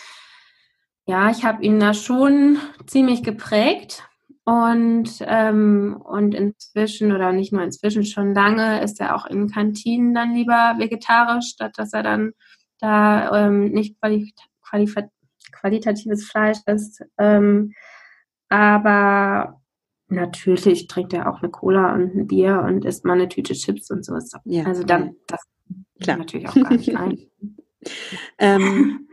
ja, 1.05 1.31
ich 1.31 1.43
habe 1.43 1.63
ihn 1.63 1.79
da 1.79 1.93
schon 1.93 2.57
ziemlich 2.85 3.23
geprägt 3.23 4.07
und, 4.43 5.19
ähm, 5.21 6.01
und 6.03 6.33
inzwischen, 6.33 7.11
oder 7.11 7.31
nicht 7.31 7.53
nur 7.53 7.61
inzwischen, 7.61 8.03
schon 8.03 8.33
lange 8.33 8.81
ist 8.81 8.99
er 8.99 9.15
auch 9.15 9.25
in 9.25 9.49
Kantinen 9.49 10.13
dann 10.13 10.33
lieber 10.33 10.75
vegetarisch, 10.77 11.49
statt 11.49 11.73
dass 11.77 11.93
er 11.93 12.03
dann 12.03 12.33
da 12.79 13.47
ähm, 13.47 13.71
nicht 13.71 13.99
quali 13.99 14.33
quali 14.67 14.91
qualitatives 15.51 16.25
Fleisch 16.25 16.57
isst. 16.65 17.03
Ähm, 17.19 17.73
aber 18.49 19.61
natürlich 20.07 20.87
trinkt 20.87 21.13
er 21.13 21.31
auch 21.31 21.41
eine 21.41 21.51
Cola 21.51 21.93
und 21.93 22.15
ein 22.15 22.27
Bier 22.27 22.61
und 22.61 22.83
isst 22.83 23.05
mal 23.05 23.13
eine 23.13 23.29
Tüte 23.29 23.53
Chips 23.53 23.91
und 23.91 24.03
so. 24.03 24.17
Ja, 24.45 24.65
also 24.65 24.83
dann, 24.83 25.15
das 25.27 25.41
Klar. 26.01 26.17
natürlich 26.17 26.49
auch 26.49 26.55
gar 26.55 26.71
nicht 26.71 26.95
ein. 26.95 27.19
ähm, 28.39 29.07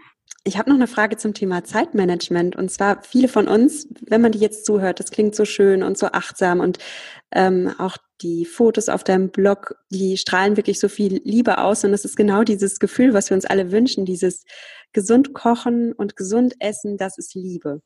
ich 0.44 0.56
habe 0.56 0.70
noch 0.70 0.76
eine 0.76 0.86
Frage 0.86 1.16
zum 1.16 1.34
Thema 1.34 1.64
Zeitmanagement. 1.64 2.56
Und 2.56 2.70
zwar 2.70 3.02
viele 3.02 3.28
von 3.28 3.48
uns, 3.48 3.88
wenn 4.00 4.20
man 4.20 4.32
die 4.32 4.38
jetzt 4.38 4.64
zuhört, 4.64 5.00
das 5.00 5.10
klingt 5.10 5.34
so 5.34 5.44
schön 5.44 5.82
und 5.82 5.98
so 5.98 6.06
achtsam 6.06 6.60
und 6.60 6.78
ähm, 7.32 7.74
auch 7.78 7.96
die 8.22 8.46
Fotos 8.46 8.88
auf 8.88 9.04
deinem 9.04 9.30
Blog, 9.30 9.76
die 9.90 10.16
strahlen 10.16 10.56
wirklich 10.56 10.80
so 10.80 10.88
viel 10.88 11.20
Liebe 11.24 11.58
aus. 11.58 11.84
Und 11.84 11.92
das 11.92 12.04
ist 12.04 12.16
genau 12.16 12.44
dieses 12.44 12.80
Gefühl, 12.80 13.14
was 13.14 13.30
wir 13.30 13.34
uns 13.34 13.44
alle 13.44 13.70
wünschen, 13.70 14.04
dieses 14.04 14.44
gesund 14.92 15.34
kochen 15.34 15.92
und 15.92 16.16
gesund 16.16 16.54
essen, 16.60 16.96
das 16.96 17.18
ist 17.18 17.34
Liebe. 17.34 17.82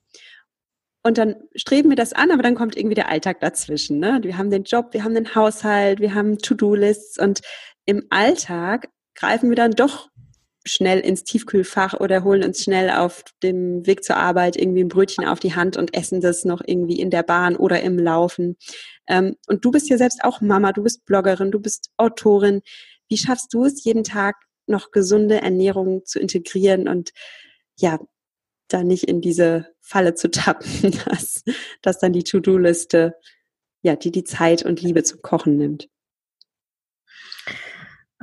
Und 1.05 1.19
dann 1.19 1.35
streben 1.57 1.89
wir 1.89 1.97
das 1.97 2.13
an, 2.13 2.31
aber 2.31 2.43
dann 2.43 2.55
kommt 2.55 2.77
irgendwie 2.77 2.95
der 2.95 3.09
Alltag 3.09 3.41
dazwischen. 3.41 3.99
Ne? 3.99 4.21
Wir 4.23 4.39
haben 4.39 4.51
den 4.51 4.63
Job, 4.63 4.93
wir 4.93 5.03
haben 5.03 5.15
den 5.15 5.35
Haushalt, 5.35 5.99
wir 5.99 6.15
haben 6.15 6.39
To-Do-Lists 6.39 7.19
und 7.19 7.41
im 7.87 8.05
Alltag 8.11 8.89
greifen 9.17 9.49
wir 9.49 9.57
dann 9.57 9.73
doch 9.73 10.09
schnell 10.65 11.01
ins 11.01 11.25
Tiefkühlfach 11.25 11.95
oder 11.95 12.25
holen 12.25 12.45
uns 12.45 12.63
schnell 12.63 12.91
auf 12.91 13.25
dem 13.43 13.87
Weg 13.87 14.05
zur 14.05 14.17
Arbeit 14.17 14.57
irgendwie 14.57 14.85
ein 14.85 14.89
Brötchen 14.89 15.27
auf 15.27 15.41
die 15.41 15.55
Hand 15.55 15.77
und 15.77 15.95
essen 15.95 16.21
das 16.21 16.45
noch 16.45 16.63
irgendwie 16.65 17.01
in 17.01 17.11
der 17.11 17.23
Bahn 17.23 17.57
oder 17.57 17.83
im 17.83 17.99
Laufen. 17.99 18.57
Ähm, 19.09 19.37
und 19.49 19.65
du 19.65 19.71
bist 19.71 19.89
ja 19.89 19.99
selbst 19.99 20.23
auch 20.25 20.41
Mama, 20.41 20.73
du 20.73 20.83
bist 20.83 21.05
Bloggerin, 21.05 21.51
du 21.51 21.61
bist 21.61 21.91
Autorin. 21.97 22.63
Wie 23.09 23.17
schaffst 23.17 23.53
du 23.53 23.65
es, 23.65 23.85
jeden 23.85 24.05
Tag 24.05 24.37
noch 24.67 24.91
gesunde 24.91 25.43
Ernährung 25.43 26.05
zu 26.05 26.21
integrieren 26.21 26.89
und 26.89 27.13
ja, 27.77 27.99
da 28.69 28.85
nicht 28.85 29.05
in 29.05 29.21
diese 29.21 29.67
Falle 29.81 30.15
zu 30.15 30.31
tappen, 30.31 30.93
dass, 31.07 31.43
dass 31.83 31.99
dann 31.99 32.13
die 32.13 32.25
To-Do-Liste, 32.25 33.15
ja, 33.83 33.97
die 33.97 34.13
die 34.13 34.25
Zeit 34.25 34.65
und 34.65 34.81
Liebe 34.81 35.03
zum 35.03 35.23
Kochen 35.23 35.57
nimmt? 35.57 35.89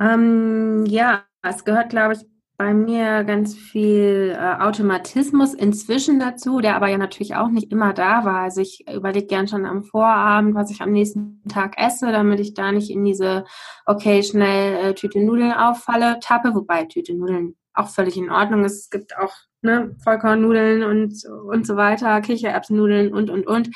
Ähm, 0.00 0.86
ja, 0.86 1.24
es 1.42 1.64
gehört, 1.64 1.90
glaube 1.90 2.14
ich, 2.14 2.20
bei 2.60 2.74
mir 2.74 3.24
ganz 3.24 3.56
viel 3.56 4.36
äh, 4.38 4.62
Automatismus 4.62 5.54
inzwischen 5.54 6.20
dazu, 6.20 6.60
der 6.60 6.76
aber 6.76 6.88
ja 6.88 6.98
natürlich 6.98 7.34
auch 7.34 7.48
nicht 7.48 7.72
immer 7.72 7.94
da 7.94 8.26
war. 8.26 8.40
Also 8.40 8.60
ich 8.60 8.84
überlege 8.86 9.26
gern 9.26 9.48
schon 9.48 9.64
am 9.64 9.82
Vorabend, 9.82 10.54
was 10.54 10.70
ich 10.70 10.82
am 10.82 10.92
nächsten 10.92 11.42
Tag 11.48 11.76
esse, 11.78 12.12
damit 12.12 12.38
ich 12.38 12.52
da 12.52 12.70
nicht 12.70 12.90
in 12.90 13.02
diese, 13.02 13.44
okay, 13.86 14.22
schnell 14.22 14.90
äh, 14.90 14.94
Tüte 14.94 15.20
Nudeln 15.20 15.52
auffalle, 15.52 16.18
tappe, 16.20 16.54
wobei 16.54 16.84
Tüte 16.84 17.14
Nudeln 17.14 17.56
auch 17.72 17.88
völlig 17.88 18.18
in 18.18 18.30
Ordnung 18.30 18.64
ist. 18.64 18.78
Es 18.78 18.90
gibt 18.90 19.16
auch 19.16 19.32
ne, 19.62 19.96
Vollkornnudeln 20.04 20.82
und, 20.82 21.14
und 21.48 21.66
so 21.66 21.76
weiter, 21.76 22.20
Kichererbsennudeln 22.20 23.14
und, 23.14 23.30
und, 23.30 23.46
und. 23.46 23.70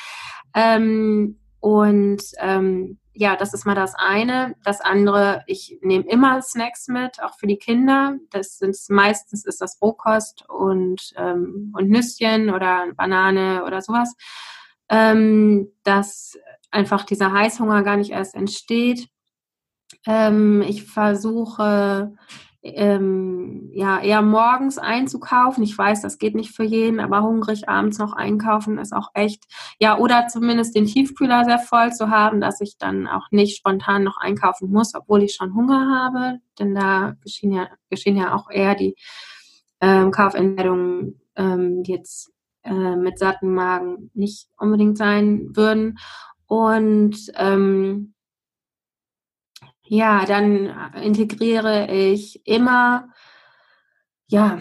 Ähm, 0.54 1.38
und 1.60 2.22
ähm, 2.38 2.98
ja, 3.14 3.36
das 3.36 3.54
ist 3.54 3.64
mal 3.64 3.74
das 3.74 3.94
eine. 3.94 4.56
Das 4.64 4.80
andere, 4.80 5.44
ich 5.46 5.78
nehme 5.82 6.04
immer 6.06 6.42
Snacks 6.42 6.88
mit, 6.88 7.22
auch 7.22 7.38
für 7.38 7.46
die 7.46 7.58
Kinder. 7.58 8.16
Das 8.30 8.58
sind 8.58 8.76
meistens 8.88 9.44
ist 9.44 9.60
das 9.60 9.80
Rohkost 9.80 10.48
und, 10.48 11.12
ähm, 11.16 11.72
und 11.76 11.88
Nüsschen 11.88 12.50
oder 12.50 12.86
Banane 12.96 13.64
oder 13.64 13.80
sowas. 13.80 14.14
Ähm, 14.88 15.72
dass 15.84 16.36
einfach 16.70 17.04
dieser 17.04 17.32
Heißhunger 17.32 17.82
gar 17.84 17.96
nicht 17.96 18.10
erst 18.10 18.34
entsteht. 18.34 19.08
Ähm, 20.06 20.60
ich 20.62 20.82
versuche 20.84 22.14
ähm, 22.64 23.68
ja, 23.74 24.00
eher 24.00 24.22
morgens 24.22 24.78
einzukaufen. 24.78 25.62
Ich 25.62 25.76
weiß, 25.76 26.00
das 26.00 26.18
geht 26.18 26.34
nicht 26.34 26.52
für 26.52 26.64
jeden, 26.64 26.98
aber 26.98 27.22
hungrig 27.22 27.68
abends 27.68 27.98
noch 27.98 28.14
einkaufen 28.14 28.78
ist 28.78 28.94
auch 28.94 29.10
echt, 29.12 29.44
ja, 29.78 29.98
oder 29.98 30.28
zumindest 30.28 30.74
den 30.74 30.86
Tiefkühler 30.86 31.44
sehr 31.44 31.58
voll 31.58 31.92
zu 31.92 32.08
haben, 32.08 32.40
dass 32.40 32.62
ich 32.62 32.78
dann 32.78 33.06
auch 33.06 33.30
nicht 33.30 33.58
spontan 33.58 34.02
noch 34.02 34.16
einkaufen 34.16 34.70
muss, 34.70 34.94
obwohl 34.94 35.22
ich 35.22 35.34
schon 35.34 35.54
Hunger 35.54 35.88
habe, 35.94 36.38
denn 36.58 36.74
da 36.74 37.14
geschehen 37.22 37.52
ja, 37.52 37.68
geschehen 37.90 38.16
ja 38.16 38.34
auch 38.34 38.48
eher 38.50 38.74
die 38.74 38.96
ähm, 39.82 40.10
Kaufentscheidungen, 40.10 41.20
ähm, 41.36 41.82
die 41.82 41.92
jetzt 41.92 42.32
äh, 42.62 42.96
mit 42.96 43.18
satten 43.18 43.52
Magen 43.52 44.10
nicht 44.14 44.48
unbedingt 44.56 44.96
sein 44.96 45.50
würden. 45.54 45.98
Und 46.46 47.16
ähm, 47.36 48.13
ja, 49.84 50.24
dann 50.24 50.70
integriere 51.02 51.90
ich 51.90 52.46
immer, 52.46 53.08
ja, 54.26 54.58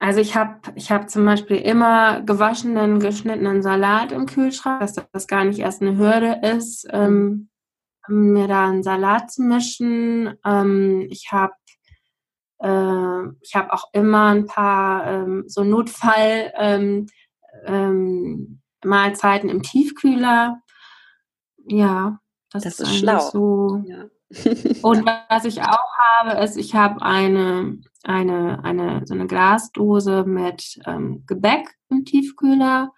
also 0.00 0.20
ich 0.20 0.36
habe 0.36 0.60
ich 0.74 0.90
hab 0.90 1.10
zum 1.10 1.24
Beispiel 1.24 1.56
immer 1.56 2.22
gewaschenen, 2.22 3.00
geschnittenen 3.00 3.62
Salat 3.62 4.12
im 4.12 4.26
Kühlschrank, 4.26 4.80
dass 4.80 4.94
das 4.94 5.26
gar 5.26 5.44
nicht 5.44 5.58
erst 5.58 5.82
eine 5.82 5.96
Hürde 5.96 6.40
ist, 6.56 6.86
ähm, 6.90 7.50
mir 8.08 8.48
da 8.48 8.68
einen 8.68 8.82
Salat 8.82 9.30
zu 9.30 9.42
mischen. 9.42 10.34
Ähm, 10.44 11.06
ich 11.10 11.32
habe 11.32 11.54
äh, 12.60 13.28
ich 13.40 13.54
habe 13.54 13.72
auch 13.72 13.90
immer 13.92 14.28
ein 14.28 14.46
paar 14.46 15.06
ähm, 15.06 15.44
so 15.46 15.64
Notfall 15.64 16.52
ähm, 16.56 17.06
ähm, 17.66 18.60
Mahlzeiten 18.84 19.48
im 19.48 19.62
Tiefkühler 19.62 20.60
ja, 21.66 22.18
das, 22.50 22.64
das 22.64 22.80
ist, 22.80 22.80
ist 22.80 22.98
schlau. 22.98 23.30
So. 23.30 23.84
Ja. 23.86 24.04
Und 24.82 25.06
was 25.28 25.44
ich 25.44 25.62
auch 25.62 25.96
habe, 26.18 26.42
ist, 26.42 26.56
ich 26.56 26.74
habe 26.74 27.02
eine, 27.02 27.78
eine, 28.02 28.62
eine, 28.64 29.02
so 29.06 29.14
eine 29.14 29.26
Glasdose 29.26 30.24
mit 30.24 30.78
ähm, 30.86 31.24
Gebäck 31.26 31.68
im 31.90 32.04
Tiefkühler, 32.04 32.92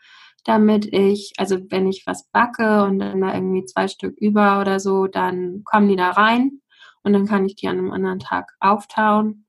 damit 0.44 0.86
ich, 0.92 1.32
also 1.36 1.58
wenn 1.70 1.88
ich 1.88 2.04
was 2.06 2.28
backe 2.30 2.84
und 2.84 2.98
dann 2.98 3.20
da 3.20 3.34
irgendwie 3.34 3.64
zwei 3.64 3.88
Stück 3.88 4.16
über 4.18 4.60
oder 4.60 4.80
so, 4.80 5.06
dann 5.06 5.62
kommen 5.64 5.88
die 5.88 5.96
da 5.96 6.10
rein 6.10 6.60
und 7.02 7.12
dann 7.12 7.26
kann 7.26 7.44
ich 7.44 7.56
die 7.56 7.68
an 7.68 7.78
einem 7.78 7.92
anderen 7.92 8.18
Tag 8.18 8.52
auftauen. 8.60 9.44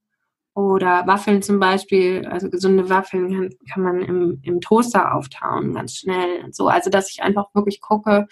Oder 0.53 1.05
Waffeln 1.05 1.43
zum 1.43 1.59
Beispiel, 1.59 2.25
also 2.25 2.49
gesunde 2.49 2.89
Waffeln 2.89 3.31
kann, 3.31 3.49
kann 3.71 3.83
man 3.83 4.01
im, 4.01 4.39
im 4.41 4.59
Toaster 4.59 5.13
auftauen, 5.13 5.75
ganz 5.75 5.97
schnell 5.97 6.43
und 6.43 6.55
so. 6.55 6.67
Also 6.67 6.89
dass 6.89 7.11
ich 7.11 7.21
einfach 7.21 7.53
wirklich 7.53 7.79
gucke, 7.79 8.27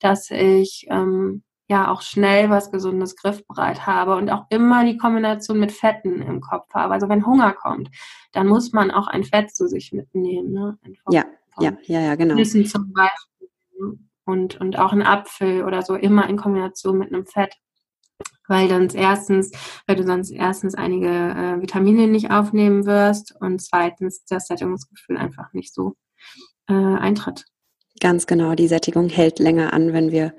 dass 0.00 0.28
ich 0.32 0.86
ähm, 0.90 1.44
ja 1.68 1.90
auch 1.90 2.00
schnell 2.00 2.50
was 2.50 2.70
Gesundes 2.70 3.14
griffbereit 3.14 3.86
habe 3.86 4.16
und 4.16 4.30
auch 4.30 4.46
immer 4.48 4.84
die 4.84 4.96
Kombination 4.96 5.60
mit 5.60 5.70
Fetten 5.70 6.22
im 6.22 6.40
Kopf 6.40 6.72
habe. 6.74 6.94
Also 6.94 7.08
wenn 7.08 7.26
Hunger 7.26 7.52
kommt, 7.52 7.90
dann 8.32 8.46
muss 8.46 8.72
man 8.72 8.90
auch 8.90 9.06
ein 9.06 9.24
Fett 9.24 9.54
zu 9.54 9.68
sich 9.68 9.92
mitnehmen. 9.92 10.52
Ne? 10.52 10.78
Ja, 11.10 11.24
ja, 11.60 11.76
ja, 11.84 12.00
ja, 12.00 12.14
genau. 12.14 12.36
Wissen 12.36 12.64
zum 12.64 12.92
Beispiel 12.92 13.98
und, 14.24 14.60
und 14.60 14.78
auch 14.78 14.92
ein 14.92 15.02
Apfel 15.02 15.64
oder 15.64 15.82
so 15.82 15.94
immer 15.94 16.28
in 16.28 16.36
Kombination 16.36 16.98
mit 16.98 17.12
einem 17.12 17.26
Fett. 17.26 17.54
Weil 18.46 18.66
dann 18.68 18.88
erstens, 18.88 19.52
weil 19.86 19.96
du 19.96 20.04
sonst 20.04 20.30
erstens 20.30 20.74
einige 20.74 21.08
äh, 21.08 21.60
Vitamine 21.60 22.06
nicht 22.08 22.30
aufnehmen 22.30 22.86
wirst 22.86 23.34
und 23.40 23.60
zweitens 23.60 24.24
das 24.24 24.46
Sättigungsgefühl 24.46 25.18
einfach 25.18 25.52
nicht 25.52 25.74
so 25.74 25.96
äh, 26.66 26.72
eintritt. 26.72 27.44
Ganz 28.00 28.26
genau, 28.26 28.54
die 28.54 28.68
Sättigung 28.68 29.10
hält 29.10 29.38
länger 29.38 29.74
an, 29.74 29.92
wenn 29.92 30.12
wir 30.12 30.34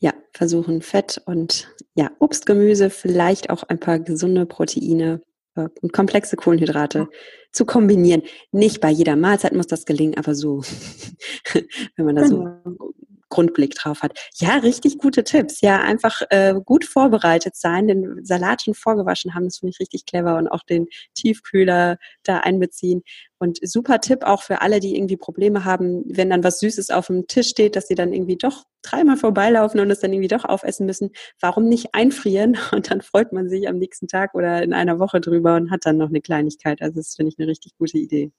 ja, 0.00 0.12
versuchen 0.32 0.82
Fett 0.82 1.20
und 1.26 1.74
ja, 1.94 2.10
Obst, 2.18 2.46
Gemüse, 2.46 2.90
vielleicht 2.90 3.50
auch 3.50 3.64
ein 3.64 3.80
paar 3.80 3.98
gesunde 3.98 4.46
Proteine 4.46 5.22
äh, 5.56 5.68
und 5.82 5.92
komplexe 5.92 6.36
Kohlenhydrate 6.36 7.08
zu 7.52 7.64
kombinieren. 7.64 8.22
Nicht 8.52 8.80
bei 8.80 8.90
jeder 8.90 9.16
Mahlzeit 9.16 9.54
muss 9.54 9.66
das 9.66 9.84
gelingen, 9.84 10.16
aber 10.16 10.34
so, 10.34 10.62
wenn 11.96 12.06
man 12.06 12.16
da 12.16 12.26
so 12.26 12.44
genau. 12.44 12.92
Grundblick 13.28 13.74
drauf 13.74 14.02
hat. 14.02 14.18
Ja, 14.36 14.56
richtig 14.56 14.98
gute 14.98 15.24
Tipps. 15.24 15.60
Ja, 15.60 15.80
einfach 15.80 16.22
äh, 16.30 16.54
gut 16.64 16.84
vorbereitet 16.84 17.56
sein, 17.56 17.86
den 17.86 18.24
Salat 18.24 18.62
schon 18.62 18.74
vorgewaschen 18.74 19.34
haben, 19.34 19.44
das 19.44 19.58
finde 19.58 19.72
ich 19.72 19.80
richtig 19.80 20.06
clever 20.06 20.36
und 20.36 20.48
auch 20.48 20.62
den 20.62 20.86
Tiefkühler 21.14 21.98
da 22.22 22.38
einbeziehen. 22.38 23.02
Und 23.38 23.58
super 23.62 24.00
Tipp 24.00 24.24
auch 24.24 24.42
für 24.42 24.62
alle, 24.62 24.80
die 24.80 24.96
irgendwie 24.96 25.16
Probleme 25.16 25.64
haben, 25.64 26.02
wenn 26.06 26.30
dann 26.30 26.42
was 26.42 26.58
Süßes 26.58 26.90
auf 26.90 27.06
dem 27.06 27.26
Tisch 27.28 27.48
steht, 27.48 27.76
dass 27.76 27.86
sie 27.86 27.94
dann 27.94 28.12
irgendwie 28.12 28.36
doch 28.36 28.64
dreimal 28.82 29.16
vorbeilaufen 29.16 29.80
und 29.80 29.90
es 29.90 30.00
dann 30.00 30.12
irgendwie 30.12 30.28
doch 30.28 30.44
aufessen 30.44 30.86
müssen. 30.86 31.10
Warum 31.40 31.68
nicht 31.68 31.94
einfrieren? 31.94 32.56
Und 32.72 32.90
dann 32.90 33.00
freut 33.00 33.32
man 33.32 33.48
sich 33.48 33.68
am 33.68 33.78
nächsten 33.78 34.08
Tag 34.08 34.34
oder 34.34 34.62
in 34.62 34.72
einer 34.72 34.98
Woche 34.98 35.20
drüber 35.20 35.56
und 35.56 35.70
hat 35.70 35.84
dann 35.84 35.96
noch 35.96 36.08
eine 36.08 36.20
Kleinigkeit. 36.20 36.80
Also 36.80 36.96
das 36.96 37.14
finde 37.16 37.32
ich 37.32 37.38
eine 37.38 37.48
richtig 37.48 37.76
gute 37.76 37.98
Idee. 37.98 38.30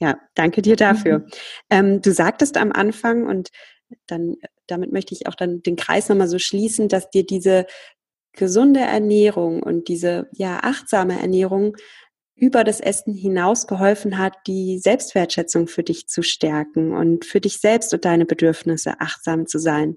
Ja, 0.00 0.18
danke 0.34 0.62
dir 0.62 0.76
dafür. 0.76 1.18
Mhm. 1.20 1.30
Ähm, 1.68 2.02
du 2.02 2.12
sagtest 2.12 2.56
am 2.56 2.72
Anfang 2.72 3.26
und 3.26 3.50
dann, 4.06 4.36
damit 4.66 4.92
möchte 4.92 5.14
ich 5.14 5.26
auch 5.26 5.34
dann 5.34 5.62
den 5.62 5.76
Kreis 5.76 6.08
nochmal 6.08 6.28
so 6.28 6.38
schließen, 6.38 6.88
dass 6.88 7.10
dir 7.10 7.24
diese 7.24 7.66
gesunde 8.32 8.80
Ernährung 8.80 9.62
und 9.62 9.88
diese 9.88 10.28
ja 10.32 10.60
achtsame 10.62 11.20
Ernährung 11.20 11.76
über 12.40 12.64
das 12.64 12.80
Essen 12.80 13.14
hinaus 13.14 13.66
geholfen 13.66 14.16
hat, 14.16 14.32
die 14.46 14.78
Selbstwertschätzung 14.78 15.66
für 15.66 15.82
dich 15.82 16.08
zu 16.08 16.22
stärken 16.22 16.92
und 16.92 17.26
für 17.26 17.40
dich 17.40 17.58
selbst 17.58 17.92
und 17.92 18.06
deine 18.06 18.24
Bedürfnisse 18.24 18.98
achtsam 18.98 19.46
zu 19.46 19.58
sein. 19.58 19.96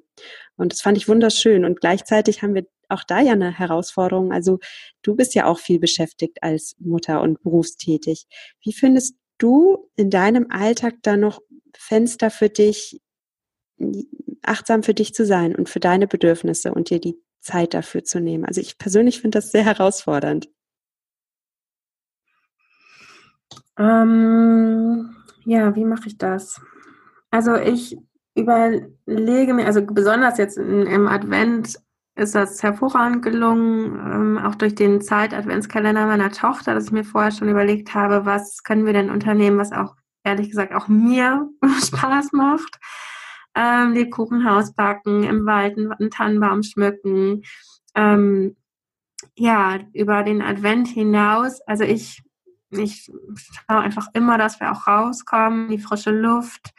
Und 0.58 0.74
das 0.74 0.82
fand 0.82 0.98
ich 0.98 1.08
wunderschön. 1.08 1.64
Und 1.64 1.80
gleichzeitig 1.80 2.41
haben 2.41 2.54
wir 2.54 2.66
auch 2.89 3.06
da 3.06 3.22
ja 3.22 3.32
eine 3.32 3.58
Herausforderung. 3.58 4.34
Also 4.34 4.60
du 5.04 5.16
bist 5.16 5.36
ja 5.36 5.46
auch 5.46 5.60
viel 5.60 5.80
beschäftigt 5.80 6.39
als 6.41 6.76
Mutter 6.80 7.22
und 7.22 7.41
berufstätig. 7.44 8.26
Wie 8.62 8.74
findest 8.74 9.16
du 9.38 9.89
in 9.96 10.10
deinem 10.10 10.48
Alltag 10.50 10.96
da 11.02 11.16
noch 11.16 11.39
Fenster 11.78 12.30
für 12.30 12.50
dich, 12.50 13.00
achtsam 14.43 14.84
für 14.84 14.93
dich 14.93 15.13
zu 15.13 15.26
sein 15.26 15.55
und 15.55 15.69
für 15.69 15.80
deine 15.80 16.07
Bedürfnisse 16.07 16.74
und 16.74 16.89
dir 16.89 16.99
die 16.99 17.17
Zeit 17.39 17.74
dafür 17.74 18.03
zu 18.03 18.19
nehmen. 18.19 18.45
Also 18.45 18.61
ich 18.61 18.78
persönlich 18.78 19.21
finde 19.21 19.38
das 19.38 19.51
sehr 19.51 19.65
herausfordernd. 19.65 20.49
Ähm, 23.78 25.15
ja, 25.45 25.76
wie 25.76 25.86
mache 25.86 26.07
ich 26.07 26.17
das? 26.17 26.61
Also 27.32 27.55
ich 27.55 27.97
überlege 28.36 29.53
mir, 29.53 29.65
also 29.65 29.86
besonders 29.86 30.38
jetzt 30.38 30.57
im 30.57 31.07
Advent 31.07 31.80
ist 32.15 32.36
das 32.36 32.61
hervorragend 32.61 33.24
gelungen, 33.24 33.99
ähm, 33.99 34.38
auch 34.38 34.55
durch 34.55 34.76
den 34.76 35.01
Zeit-Adventskalender 35.01 36.05
meiner 36.05 36.32
Tochter, 36.32 36.76
dass 36.76 36.86
ich 36.86 36.91
mir 36.91 37.03
vorher 37.03 37.32
schon 37.32 37.49
überlegt 37.49 37.95
habe, 37.95 38.26
was 38.26 38.63
können 38.63 38.86
wir 38.86 38.93
denn 38.93 39.09
unternehmen, 39.09 39.57
was 39.57 39.71
auch 39.71 39.95
ehrlich 40.24 40.49
gesagt 40.49 40.74
auch 40.74 40.88
mir 40.88 41.49
Spaß 41.84 42.32
macht 42.34 42.80
ähm, 43.56 43.93
Lebkuchenhaus 43.93 44.74
backen, 44.74 45.24
im 45.24 45.45
Wald 45.45 45.78
einen 45.78 46.12
Tannenbaum 46.12 46.64
schmücken. 46.64 47.43
Ähm, 47.95 48.56
ja, 49.36 49.80
über 49.93 50.24
den 50.24 50.41
Advent 50.41 50.88
hinaus, 50.88 51.62
also 51.62 51.84
ich, 51.84 52.22
ich 52.72 53.12
schaue 53.39 53.80
einfach 53.80 54.08
immer, 54.14 54.38
dass 54.38 54.60
wir 54.60 54.72
auch 54.72 54.88
rauskommen, 54.88 55.70
die 55.70 55.80
frische 55.80 56.12
Luft, 56.12 56.74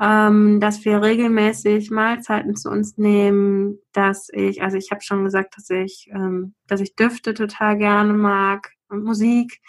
ähm, 0.00 0.60
dass 0.60 0.84
wir 0.84 1.02
regelmäßig 1.02 1.90
Mahlzeiten 1.90 2.56
zu 2.56 2.70
uns 2.70 2.96
nehmen, 2.96 3.78
dass 3.92 4.28
ich, 4.32 4.62
also 4.62 4.76
ich 4.76 4.90
habe 4.90 5.02
schon 5.02 5.24
gesagt, 5.24 5.56
dass 5.56 5.70
ich, 5.70 6.08
ähm, 6.12 6.54
dass 6.66 6.80
ich 6.80 6.96
Düfte 6.96 7.34
total 7.34 7.78
gerne 7.78 8.12
mag 8.12 8.72
und 8.88 9.04
Musik 9.04 9.60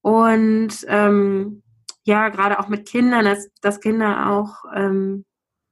und 0.00 0.86
ähm, 0.86 1.62
ja, 2.04 2.28
gerade 2.28 2.60
auch 2.60 2.68
mit 2.68 2.88
Kindern, 2.88 3.24
dass, 3.24 3.50
dass 3.60 3.80
Kinder 3.80 4.30
auch 4.30 4.64
ähm, 4.74 5.24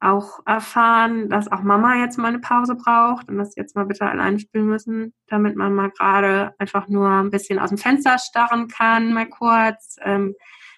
auch 0.05 0.41
erfahren, 0.47 1.29
dass 1.29 1.51
auch 1.51 1.63
Mama 1.63 1.97
jetzt 1.97 2.19
mal 2.19 2.29
eine 2.29 2.39
Pause 2.39 2.75
braucht 2.75 3.29
und 3.29 3.39
dass 3.39 3.57
jetzt 3.57 3.75
mal 3.75 3.87
bitte 3.87 4.07
allein 4.07 4.39
spielen 4.39 4.67
müssen, 4.67 5.15
damit 5.29 5.57
man 5.57 5.75
mal 5.75 5.91
gerade 5.91 6.55
einfach 6.59 6.89
nur 6.89 7.09
ein 7.09 7.31
bisschen 7.31 7.59
aus 7.59 7.71
dem 7.71 7.79
Fenster 7.79 8.19
starren 8.19 8.69
kann, 8.69 9.13
mal 9.13 9.29
kurz. 9.29 9.97
Ähm, 10.03 10.35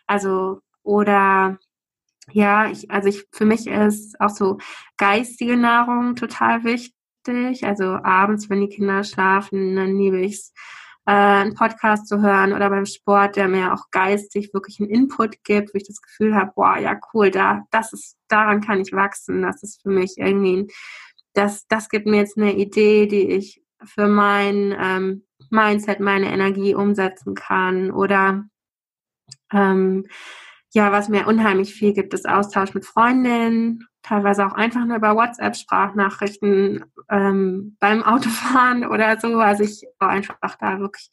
also, 0.07 0.61
oder 0.83 1.59
ja, 2.33 2.69
ich, 2.71 2.91
also 2.91 3.09
ich, 3.09 3.27
für 3.33 3.45
mich 3.45 3.67
ist 3.67 4.21
auch 4.21 4.31
so 4.31 4.59
geistige 4.97 5.57
Nahrung 5.57 6.17
total 6.17 6.65
wichtig. 6.65 6.95
Also 7.65 7.85
abends, 7.85 8.49
wenn 8.51 8.61
die 8.61 8.69
Kinder 8.69 9.05
schlafen, 9.05 9.77
dann 9.77 9.97
liebe 9.97 10.21
ich 10.21 10.35
es, 10.35 10.55
äh, 11.07 11.13
einen 11.13 11.55
Podcast 11.55 12.09
zu 12.09 12.21
hören 12.21 12.53
oder 12.53 12.69
beim 12.69 12.87
Sport, 12.87 13.37
der 13.37 13.49
mir 13.49 13.73
auch 13.73 13.91
geistig 13.91 14.53
wirklich 14.53 14.81
einen 14.81 14.91
Input 14.91 15.45
gibt, 15.45 15.73
wo 15.73 15.77
ich 15.77 15.87
das 15.87 16.03
Gefühl 16.03 16.35
habe, 16.35 16.53
boah, 16.55 16.77
ja 16.79 16.99
cool, 17.15 17.31
da, 17.31 17.65
das 17.71 17.93
ist, 17.93 18.17
daran 18.29 18.61
kann 18.61 18.81
ich 18.81 18.93
wachsen. 18.93 19.43
Das 19.43 19.63
ist 19.63 19.83
für 19.83 19.91
mich 19.91 20.15
irgendwie, 20.19 20.67
das, 21.33 21.67
das 21.69 21.89
gibt 21.89 22.07
mir 22.07 22.19
jetzt 22.19 22.37
eine 22.37 22.55
Idee, 22.57 23.07
die 23.07 23.29
ich 23.31 23.63
für 23.85 24.09
mein 24.09 24.75
ähm, 24.79 25.23
Mindset, 25.51 26.01
meine 26.01 26.33
Energie 26.33 26.75
umsetzen 26.75 27.35
kann. 27.35 27.93
Oder 27.93 28.45
ähm, 29.53 30.07
ja, 30.73 30.91
was 30.91 31.09
mir 31.09 31.29
unheimlich 31.29 31.75
viel 31.75 31.93
gibt, 31.93 32.15
ist 32.15 32.29
Austausch 32.29 32.75
mit 32.75 32.85
Freundinnen, 32.85 33.87
teilweise 34.07 34.47
auch 34.47 34.53
einfach 34.53 34.85
nur 34.85 34.97
über 34.97 35.17
WhatsApp-Sprachnachrichten 35.17 36.85
ähm, 37.11 37.77
beim 37.81 38.03
Autofahren 38.03 38.87
oder 38.91 39.19
so. 39.19 39.39
Also 39.39 39.65
ich 39.65 39.85
baue 39.99 40.11
einfach 40.11 40.57
da 40.61 40.79
wirklich 40.79 41.11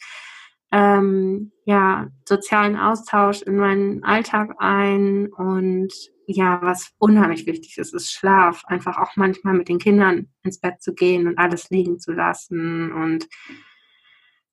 ähm, 0.72 1.52
ja, 1.66 2.08
sozialen 2.28 2.78
Austausch 2.78 3.41
in 3.44 3.58
meinen 3.58 4.04
Alltag 4.04 4.56
ein 4.60 5.28
und 5.28 5.94
ja, 6.26 6.60
was 6.62 6.94
unheimlich 7.00 7.46
wichtig 7.46 7.78
ist, 7.78 7.94
ist 7.94 8.12
Schlaf. 8.12 8.64
Einfach 8.66 8.98
auch 8.98 9.16
manchmal 9.16 9.54
mit 9.56 9.68
den 9.70 9.78
Kindern 9.78 10.30
ins 10.44 10.60
Bett 10.60 10.82
zu 10.82 10.94
gehen 10.94 11.28
und 11.28 11.38
alles 11.38 11.70
liegen 11.70 12.00
zu 12.00 12.14
lassen. 12.14 12.91
Und 12.91 13.28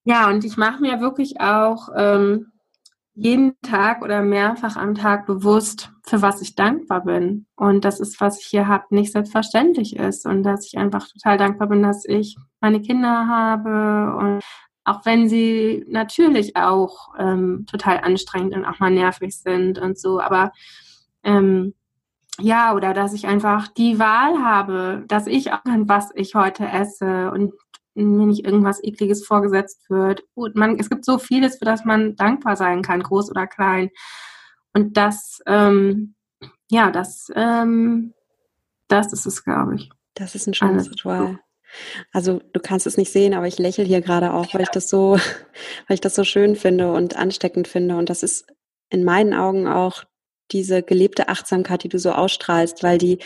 ja, 0.05 0.29
und 0.29 0.45
ich 0.45 0.57
mache 0.57 0.81
mir 0.83 1.01
wirklich 1.01 1.41
auch 1.41 1.89
ähm, 1.97 2.53
jeden 3.15 3.61
Tag 3.63 4.03
oder 4.03 4.23
mehrfach 4.23 4.77
am 4.77 4.95
Tag 4.95 5.27
bewusst, 5.27 5.93
für 6.07 6.23
was 6.23 6.41
ich 6.41 6.55
dankbar 6.55 7.05
bin. 7.05 7.47
Und 7.57 7.85
das 7.85 8.01
ist, 8.01 8.21
was 8.21 8.41
ich 8.41 8.47
hier 8.47 8.69
habe, 8.69 8.85
nicht 8.91 9.13
selbstverständlich 9.13 9.97
ist. 9.97 10.27
Und 10.27 10.43
dass 10.43 10.67
ich 10.67 10.79
einfach 10.79 11.09
total 11.09 11.37
dankbar 11.37 11.69
bin, 11.69 11.83
dass 11.83 12.05
ich 12.05 12.37
meine 12.61 12.81
Kinder 12.81 13.27
habe. 13.27 14.17
Und 14.17 14.41
auch 14.85 15.05
wenn 15.05 15.29
sie 15.29 15.85
natürlich 15.89 16.57
auch 16.57 17.15
ähm, 17.19 17.67
total 17.71 18.01
anstrengend 18.01 18.55
und 18.55 18.65
auch 18.65 18.79
mal 18.79 18.91
nervig 18.91 19.39
sind 19.39 19.79
und 19.79 19.99
so. 19.99 20.21
Aber 20.21 20.53
ähm, 21.23 21.75
ja, 22.39 22.75
oder 22.75 22.95
dass 22.95 23.13
ich 23.13 23.27
einfach 23.27 23.69
die 23.69 23.99
Wahl 23.99 24.43
habe, 24.43 25.05
dass 25.09 25.27
ich 25.27 25.53
auch 25.53 25.63
kann, 25.65 25.89
was 25.89 26.11
ich 26.15 26.35
heute 26.35 26.67
esse 26.67 27.31
und 27.31 27.53
mir 27.95 28.27
nicht 28.27 28.45
irgendwas 28.45 28.83
Ekliges 28.83 29.27
vorgesetzt 29.27 29.89
wird. 29.91 30.23
Gut, 30.35 30.55
man, 30.55 30.79
es 30.79 30.91
gibt 30.91 31.05
so 31.05 31.19
vieles, 31.19 31.59
für 31.59 31.65
das 31.65 31.85
man 31.85 32.17
dankbar 32.17 32.57
sein 32.57 32.83
kann, 32.83 33.03
groß 33.03 33.31
oder 33.31 33.47
klein. 33.47 33.91
Und 34.73 34.97
das, 34.97 35.41
ähm, 35.47 36.15
ja, 36.71 36.91
das, 36.91 37.31
ähm, 37.35 38.15
das 38.89 39.13
ist 39.13 39.27
es, 39.27 39.45
glaube 39.45 39.77
ich. 39.77 39.91
Das 40.15 40.35
ist 40.35 40.47
ein 40.47 40.55
schönes 40.55 40.91
Ritual. 40.91 41.39
Also 42.13 42.41
du 42.53 42.61
kannst 42.61 42.87
es 42.87 42.97
nicht 42.97 43.13
sehen, 43.13 43.35
aber 43.35 43.47
ich 43.47 43.59
lächle 43.59 43.85
hier 43.85 44.01
gerade 44.01 44.33
auch, 44.33 44.55
weil 44.55 44.63
ich 44.63 44.71
das 44.71 44.89
so, 44.89 45.17
weil 45.89 45.95
ich 45.95 46.01
das 46.01 46.15
so 46.15 46.25
schön 46.25 46.57
finde 46.57 46.93
und 46.93 47.17
ansteckend 47.17 47.69
finde. 47.69 47.97
Und 47.97 48.11
das 48.11 48.23
ist 48.23 48.47
in 48.89 49.05
meinen 49.05 49.35
Augen 49.35 49.69
auch 49.69 50.05
diese 50.51 50.83
gelebte 50.83 51.29
Achtsamkeit, 51.29 51.85
die 51.85 51.89
du 51.89 51.99
so 51.99 52.13
ausstrahlst, 52.13 52.83
weil 52.83 52.99
die 52.99 53.19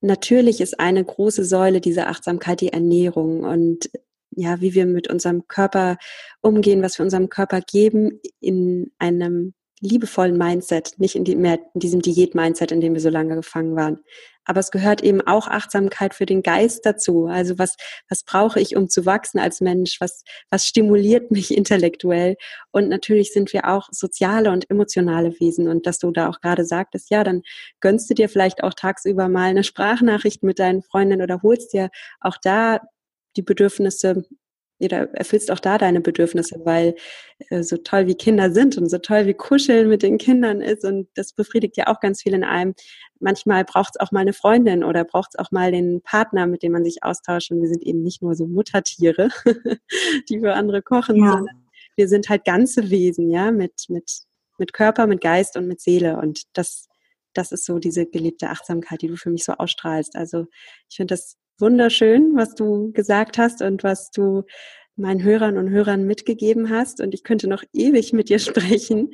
natürlich 0.00 0.60
ist 0.60 0.80
eine 0.80 1.04
große 1.04 1.44
Säule 1.44 1.80
dieser 1.80 2.08
Achtsamkeit 2.08 2.60
die 2.60 2.72
Ernährung 2.72 3.44
und 3.44 3.90
ja, 4.30 4.60
wie 4.60 4.74
wir 4.74 4.86
mit 4.86 5.10
unserem 5.10 5.48
Körper 5.48 5.96
umgehen, 6.40 6.82
was 6.82 6.98
wir 6.98 7.04
unserem 7.04 7.28
Körper 7.28 7.60
geben 7.60 8.20
in 8.40 8.92
einem 8.98 9.54
liebevollen 9.80 10.36
Mindset, 10.36 10.94
nicht 10.98 11.14
in, 11.14 11.24
die, 11.24 11.36
mehr 11.36 11.58
in 11.74 11.80
diesem 11.80 12.02
Diät-Mindset, 12.02 12.72
in 12.72 12.80
dem 12.80 12.94
wir 12.94 13.00
so 13.00 13.08
lange 13.10 13.36
gefangen 13.36 13.76
waren. 13.76 14.00
Aber 14.48 14.60
es 14.60 14.70
gehört 14.70 15.02
eben 15.02 15.20
auch 15.20 15.46
Achtsamkeit 15.46 16.14
für 16.14 16.24
den 16.24 16.42
Geist 16.42 16.86
dazu. 16.86 17.26
Also 17.26 17.58
was, 17.58 17.76
was 18.08 18.22
brauche 18.24 18.58
ich, 18.58 18.76
um 18.76 18.88
zu 18.88 19.04
wachsen 19.04 19.38
als 19.38 19.60
Mensch? 19.60 20.00
Was, 20.00 20.24
was 20.48 20.66
stimuliert 20.66 21.30
mich 21.30 21.50
intellektuell? 21.56 22.36
Und 22.70 22.88
natürlich 22.88 23.32
sind 23.32 23.52
wir 23.52 23.68
auch 23.68 23.88
soziale 23.92 24.50
und 24.50 24.70
emotionale 24.70 25.38
Wesen. 25.38 25.68
Und 25.68 25.86
dass 25.86 25.98
du 25.98 26.10
da 26.12 26.30
auch 26.30 26.40
gerade 26.40 26.64
sagtest, 26.64 27.10
ja, 27.10 27.24
dann 27.24 27.42
gönnst 27.80 28.08
du 28.08 28.14
dir 28.14 28.30
vielleicht 28.30 28.64
auch 28.64 28.72
tagsüber 28.72 29.28
mal 29.28 29.50
eine 29.50 29.64
Sprachnachricht 29.64 30.42
mit 30.42 30.58
deinen 30.58 30.82
Freundinnen 30.82 31.22
oder 31.22 31.42
holst 31.42 31.74
dir 31.74 31.90
auch 32.20 32.38
da 32.40 32.80
die 33.36 33.42
Bedürfnisse 33.42 34.24
oder 34.80 35.12
erfüllst 35.14 35.50
auch 35.50 35.60
da 35.60 35.78
deine 35.78 36.00
Bedürfnisse, 36.00 36.60
weil 36.64 36.94
äh, 37.50 37.62
so 37.62 37.76
toll 37.76 38.06
wie 38.06 38.14
Kinder 38.14 38.50
sind 38.52 38.78
und 38.78 38.88
so 38.88 38.98
toll 38.98 39.26
wie 39.26 39.34
Kuscheln 39.34 39.88
mit 39.88 40.02
den 40.02 40.18
Kindern 40.18 40.60
ist 40.60 40.84
und 40.84 41.08
das 41.14 41.32
befriedigt 41.32 41.76
ja 41.76 41.88
auch 41.88 42.00
ganz 42.00 42.22
viel 42.22 42.34
in 42.34 42.44
einem. 42.44 42.74
Manchmal 43.20 43.64
braucht 43.64 43.94
es 43.96 44.00
auch 44.00 44.12
mal 44.12 44.20
eine 44.20 44.32
Freundin 44.32 44.84
oder 44.84 45.04
braucht 45.04 45.30
es 45.34 45.38
auch 45.38 45.50
mal 45.50 45.72
den 45.72 46.00
Partner, 46.02 46.46
mit 46.46 46.62
dem 46.62 46.72
man 46.72 46.84
sich 46.84 47.02
austauscht 47.02 47.50
und 47.50 47.60
wir 47.60 47.68
sind 47.68 47.82
eben 47.82 48.02
nicht 48.02 48.22
nur 48.22 48.34
so 48.34 48.46
Muttertiere, 48.46 49.28
die 50.28 50.38
für 50.40 50.54
andere 50.54 50.82
kochen, 50.82 51.16
ja. 51.16 51.32
sondern 51.32 51.66
wir 51.96 52.08
sind 52.08 52.28
halt 52.28 52.44
ganze 52.44 52.90
Wesen, 52.90 53.28
ja, 53.30 53.50
mit, 53.50 53.86
mit, 53.88 54.20
mit 54.58 54.72
Körper, 54.72 55.08
mit 55.08 55.20
Geist 55.20 55.56
und 55.56 55.66
mit 55.66 55.80
Seele 55.80 56.16
und 56.18 56.42
das 56.52 56.88
das 57.34 57.52
ist 57.52 57.64
so 57.66 57.78
diese 57.78 58.06
geliebte 58.06 58.50
Achtsamkeit, 58.50 59.02
die 59.02 59.08
du 59.08 59.16
für 59.16 59.30
mich 59.30 59.44
so 59.44 59.52
ausstrahlst. 59.52 60.16
Also 60.16 60.46
ich 60.88 60.96
finde 60.96 61.12
das 61.12 61.36
wunderschön, 61.58 62.36
was 62.36 62.54
du 62.54 62.92
gesagt 62.92 63.38
hast 63.38 63.62
und 63.62 63.82
was 63.84 64.10
du 64.10 64.44
meinen 64.98 65.22
Hörern 65.22 65.56
und 65.56 65.70
Hörern 65.70 66.04
mitgegeben 66.04 66.70
hast. 66.70 67.00
Und 67.00 67.14
ich 67.14 67.22
könnte 67.22 67.48
noch 67.48 67.62
ewig 67.72 68.12
mit 68.12 68.28
dir 68.28 68.38
sprechen. 68.38 69.10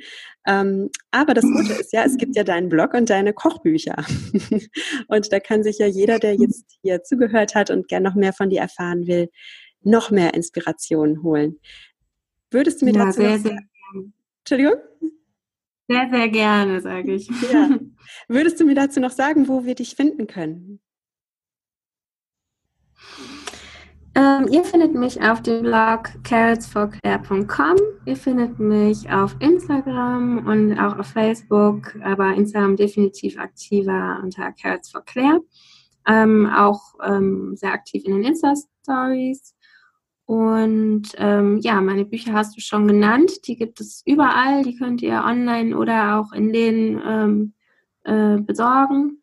Ähm, 0.46 0.90
aber 1.10 1.34
das 1.34 1.44
Gute 1.44 1.72
ist 1.74 1.92
ja, 1.92 2.04
es 2.04 2.16
gibt 2.16 2.36
ja 2.36 2.44
deinen 2.44 2.68
Blog 2.68 2.94
und 2.94 3.10
deine 3.10 3.32
Kochbücher. 3.32 4.04
und 5.08 5.32
da 5.32 5.40
kann 5.40 5.62
sich 5.62 5.78
ja 5.78 5.86
jeder, 5.86 6.18
der 6.18 6.34
jetzt 6.34 6.78
hier 6.82 7.02
zugehört 7.02 7.54
hat 7.54 7.70
und 7.70 7.88
gern 7.88 8.02
noch 8.02 8.14
mehr 8.14 8.32
von 8.32 8.50
dir 8.50 8.60
erfahren 8.60 9.06
will, 9.06 9.28
noch 9.82 10.10
mehr 10.10 10.34
Inspiration 10.34 11.22
holen. 11.22 11.60
Würdest 12.50 12.80
du 12.80 12.86
mir 12.86 12.94
ja, 12.94 13.06
dazu 13.06 13.20
sehr, 13.20 13.38
sehr. 13.38 13.58
Entschuldigung? 14.40 14.80
Sehr, 15.86 16.08
sehr 16.10 16.28
gerne, 16.30 16.80
sage 16.80 17.14
ich. 17.14 17.28
Ja. 17.52 17.78
Würdest 18.28 18.58
du 18.58 18.64
mir 18.64 18.74
dazu 18.74 19.00
noch 19.00 19.10
sagen, 19.10 19.48
wo 19.48 19.64
wir 19.64 19.74
dich 19.74 19.96
finden 19.96 20.26
können? 20.26 20.80
Ähm, 24.16 24.46
ihr 24.48 24.62
findet 24.62 24.94
mich 24.94 25.20
auf 25.20 25.42
dem 25.42 25.62
Blog 25.62 26.10
carrotsforclaire.com. 26.22 27.76
Ihr 28.06 28.16
findet 28.16 28.60
mich 28.60 29.10
auf 29.10 29.34
Instagram 29.40 30.46
und 30.46 30.78
auch 30.78 30.96
auf 30.98 31.08
Facebook, 31.08 31.96
aber 32.00 32.32
Instagram 32.34 32.76
definitiv 32.76 33.38
aktiver 33.38 34.20
unter 34.22 34.52
Carrots. 34.52 34.92
Ähm, 36.06 36.46
auch 36.46 36.94
ähm, 37.04 37.56
sehr 37.56 37.72
aktiv 37.72 38.04
in 38.04 38.14
den 38.14 38.24
Insta-Stories. 38.24 39.56
Und 40.26 41.08
ähm, 41.18 41.58
ja, 41.58 41.80
meine 41.80 42.04
Bücher 42.04 42.34
hast 42.34 42.56
du 42.56 42.60
schon 42.60 42.86
genannt. 42.86 43.46
Die 43.48 43.56
gibt 43.56 43.80
es 43.80 44.02
überall. 44.06 44.62
Die 44.62 44.76
könnt 44.76 45.02
ihr 45.02 45.24
online 45.24 45.76
oder 45.76 46.20
auch 46.20 46.32
in 46.32 46.52
den 46.52 47.02
ähm, 47.04 47.54
äh, 48.04 48.38
besorgen. 48.40 49.22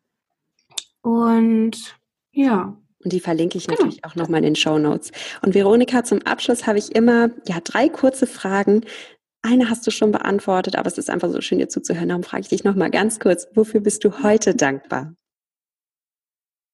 Und 1.00 1.98
ja, 2.30 2.76
und 3.04 3.12
die 3.12 3.20
verlinke 3.20 3.58
ich 3.58 3.66
genau. 3.66 3.80
natürlich 3.80 4.04
auch 4.04 4.14
nochmal 4.14 4.38
in 4.38 4.44
den 4.44 4.56
Show 4.56 4.78
Notes. 4.78 5.10
Und 5.42 5.54
Veronika, 5.54 6.04
zum 6.04 6.22
Abschluss 6.22 6.66
habe 6.66 6.78
ich 6.78 6.94
immer 6.94 7.30
ja 7.46 7.60
drei 7.62 7.88
kurze 7.88 8.26
Fragen. 8.26 8.82
Eine 9.42 9.68
hast 9.68 9.86
du 9.86 9.90
schon 9.90 10.12
beantwortet, 10.12 10.76
aber 10.76 10.86
es 10.86 10.98
ist 10.98 11.10
einfach 11.10 11.30
so 11.30 11.40
schön, 11.40 11.58
dir 11.58 11.68
zuzuhören. 11.68 12.08
Darum 12.08 12.22
frage 12.22 12.42
ich 12.42 12.48
dich 12.48 12.64
nochmal 12.64 12.90
ganz 12.90 13.18
kurz, 13.18 13.48
wofür 13.54 13.80
bist 13.80 14.04
du 14.04 14.22
heute 14.22 14.54
dankbar? 14.54 15.14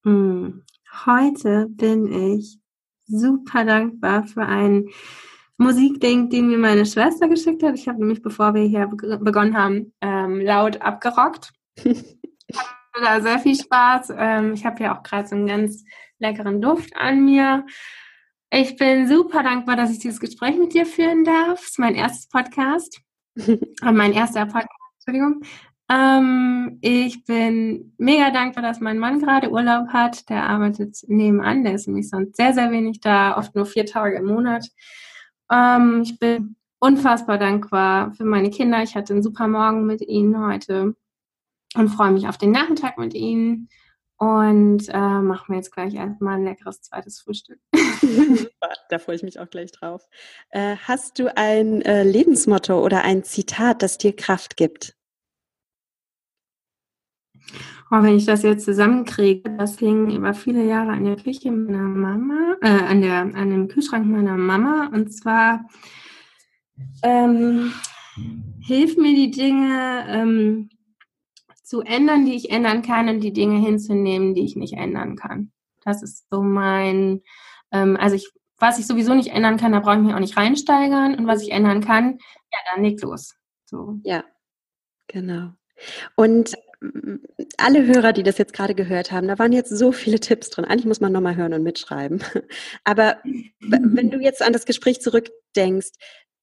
Hm. 0.05 0.65
Heute 1.07 1.67
bin 1.71 2.37
ich 2.37 2.59
super 3.07 3.65
dankbar 3.65 4.27
für 4.27 4.43
ein 4.43 4.89
Musikding, 5.57 6.29
den 6.31 6.49
mir 6.49 6.59
meine 6.59 6.87
Schwester 6.87 7.29
geschickt 7.29 7.63
hat. 7.63 7.75
Ich 7.75 7.89
habe 7.89 7.99
nämlich, 7.99 8.23
bevor 8.23 8.55
wir 8.55 8.63
hier 8.63 8.87
begonnen 8.87 9.57
haben, 9.57 9.93
ähm, 10.01 10.41
laut 10.41 10.81
abgerockt. 10.83 11.53
da 13.01 13.21
sehr 13.21 13.39
viel 13.39 13.55
Spaß. 13.55 14.13
Ähm, 14.17 14.55
ich 14.55 14.65
habe 14.65 14.83
ja 14.83 14.97
auch 14.97 15.03
gerade 15.03 15.29
so 15.29 15.35
einen 15.35 15.47
ganz 15.47 15.85
leckeren 16.19 16.61
Duft 16.61 16.97
an 16.97 17.25
mir. 17.25 17.65
Ich 18.51 18.77
bin 18.77 19.07
super 19.09 19.43
dankbar, 19.43 19.77
dass 19.77 19.91
ich 19.91 19.99
dieses 19.99 20.21
Gespräch 20.21 20.57
mit 20.57 20.73
dir 20.73 20.87
führen 20.87 21.25
darf. 21.25 21.61
Es 21.61 21.71
ist 21.71 21.79
mein 21.79 21.95
erstes 21.95 22.29
Podcast. 22.29 23.01
mein 23.83 24.13
erster 24.13 24.47
Podcast, 24.47 24.69
Entschuldigung. 24.97 25.43
Ähm, 25.91 26.79
ich 26.81 27.25
bin 27.25 27.95
mega 27.99 28.31
dankbar, 28.31 28.63
dass 28.63 28.81
mein 28.81 28.99
Mann 28.99 29.21
gerade 29.21 29.51
Urlaub 29.51 29.89
hat. 29.89 30.29
Der 30.29 30.49
arbeitet 30.49 30.99
nebenan. 31.07 31.65
Der 31.65 31.75
ist 31.75 31.87
nämlich 31.87 32.09
sonst 32.09 32.37
sehr, 32.37 32.53
sehr 32.53 32.71
wenig 32.71 33.01
da, 33.01 33.37
oft 33.37 33.55
nur 33.55 33.67
vier 33.67 33.87
Tage 33.87 34.17
im 34.17 34.27
Monat. 34.27 34.67
Ähm, 35.51 36.03
ich 36.03 36.19
bin 36.19 36.57
unfassbar 36.79 37.39
dankbar 37.39 38.13
für 38.13 38.25
meine 38.25 38.51
Kinder. 38.51 38.83
Ich 38.83 38.95
hatte 38.95 39.15
einen 39.15 39.23
super 39.23 39.49
Morgen 39.49 39.87
mit 39.87 40.03
ihnen 40.03 40.39
heute 40.47 40.95
und 41.75 41.89
freue 41.89 42.13
mich 42.13 42.29
auf 42.29 42.39
den 42.39 42.51
Nachmittag 42.51 42.99
mit 42.99 43.15
Ihnen 43.15 43.69
und 44.19 44.89
äh, 44.89 45.21
mache 45.21 45.51
mir 45.51 45.59
jetzt 45.59 45.73
gleich 45.73 45.95
erstmal 45.95 46.37
ein 46.37 46.45
leckeres 46.45 46.83
zweites 46.83 47.21
Frühstück. 47.21 47.61
da 48.91 48.99
freue 48.99 49.17
ich 49.17 49.23
mich 49.23 49.39
auch 49.39 49.49
gleich 49.49 49.71
drauf. 49.71 50.03
Äh, 50.51 50.77
hast 50.77 51.19
du 51.19 51.35
ein 51.37 51.83
äh, 51.83 52.03
Lebensmotto 52.03 52.85
oder 52.85 53.05
ein 53.05 53.23
Zitat, 53.23 53.83
das 53.83 53.97
dir 53.97 54.15
Kraft 54.15 54.57
gibt? 54.57 54.97
Oh, 57.91 58.03
wenn 58.03 58.17
ich 58.17 58.27
das 58.27 58.43
jetzt 58.43 58.65
zusammenkriege, 58.65 59.57
das 59.57 59.79
hing 59.79 60.11
über 60.11 60.35
viele 60.35 60.65
Jahre 60.65 60.91
an 60.91 61.05
der 61.05 61.17
Küche 61.17 61.51
meiner 61.51 61.79
Mama, 61.79 62.57
äh, 62.61 62.69
an, 62.69 63.01
der, 63.01 63.21
an 63.21 63.51
dem 63.51 63.69
Kühlschrank 63.69 64.05
meiner 64.05 64.37
Mama. 64.37 64.91
Und 64.93 65.11
zwar 65.13 65.65
ähm, 67.03 67.73
hilf 68.61 68.97
mir 68.97 69.15
die 69.15 69.31
Dinge, 69.31 70.05
ähm, 70.09 70.69
zu 71.69 71.83
ändern, 71.83 72.25
die 72.25 72.35
ich 72.35 72.51
ändern 72.51 72.83
kann 72.83 73.09
und 73.09 73.21
die 73.21 73.33
Dinge 73.33 73.61
hinzunehmen, 73.61 74.35
die 74.35 74.45
ich 74.45 74.57
nicht 74.57 74.73
ändern 74.73 75.17
kann. 75.17 75.53
Das 75.85 76.03
ist 76.03 76.25
so 76.31 76.43
mein, 76.43 77.23
ähm, 77.73 77.97
also 78.01 78.17
ich, 78.17 78.31
was 78.59 78.79
ich 78.79 78.87
sowieso 78.87 79.15
nicht 79.15 79.33
ändern 79.33 79.59
kann, 79.59 79.73
da 79.73 79.81
brauche 79.81 79.97
ich 79.97 80.03
mich 80.03 80.15
auch 80.15 80.19
nicht 80.19 80.37
reinsteigern 80.37 81.15
und 81.15 81.27
was 81.27 81.43
ich 81.43 81.51
ändern 81.51 81.85
kann, 81.85 82.19
ja, 82.53 82.59
dann 82.73 82.85
leg 82.85 83.01
los. 83.03 83.35
So. 83.67 84.01
Ja, 84.03 84.25
genau. 85.09 85.51
Und 86.17 86.55
mm, 86.81 87.17
alle 87.59 87.87
Hörer, 87.87 88.15
die 88.15 88.23
das 88.23 88.39
jetzt 88.39 88.55
gerade 88.55 88.75
gehört 88.75 89.13
haben, 89.13 89.29
da 89.29 89.39
waren 89.39 89.53
jetzt 89.53 89.71
so 89.71 89.93
viele 89.93 90.21
Tipps 90.21 90.49
drin. 90.49 90.65
Eigentlich 90.65 90.87
muss 90.87 91.01
man 91.01 91.13
nochmal 91.13 91.37
hören 91.37 91.53
und 91.53 91.63
mitschreiben. 91.63 92.25
Aber 92.85 93.19
wenn 93.61 94.11
du 94.11 94.19
jetzt 94.21 94.43
an 94.43 94.55
das 94.55 94.65
Gespräch 94.65 95.03
zurückdenkst, 95.03 95.91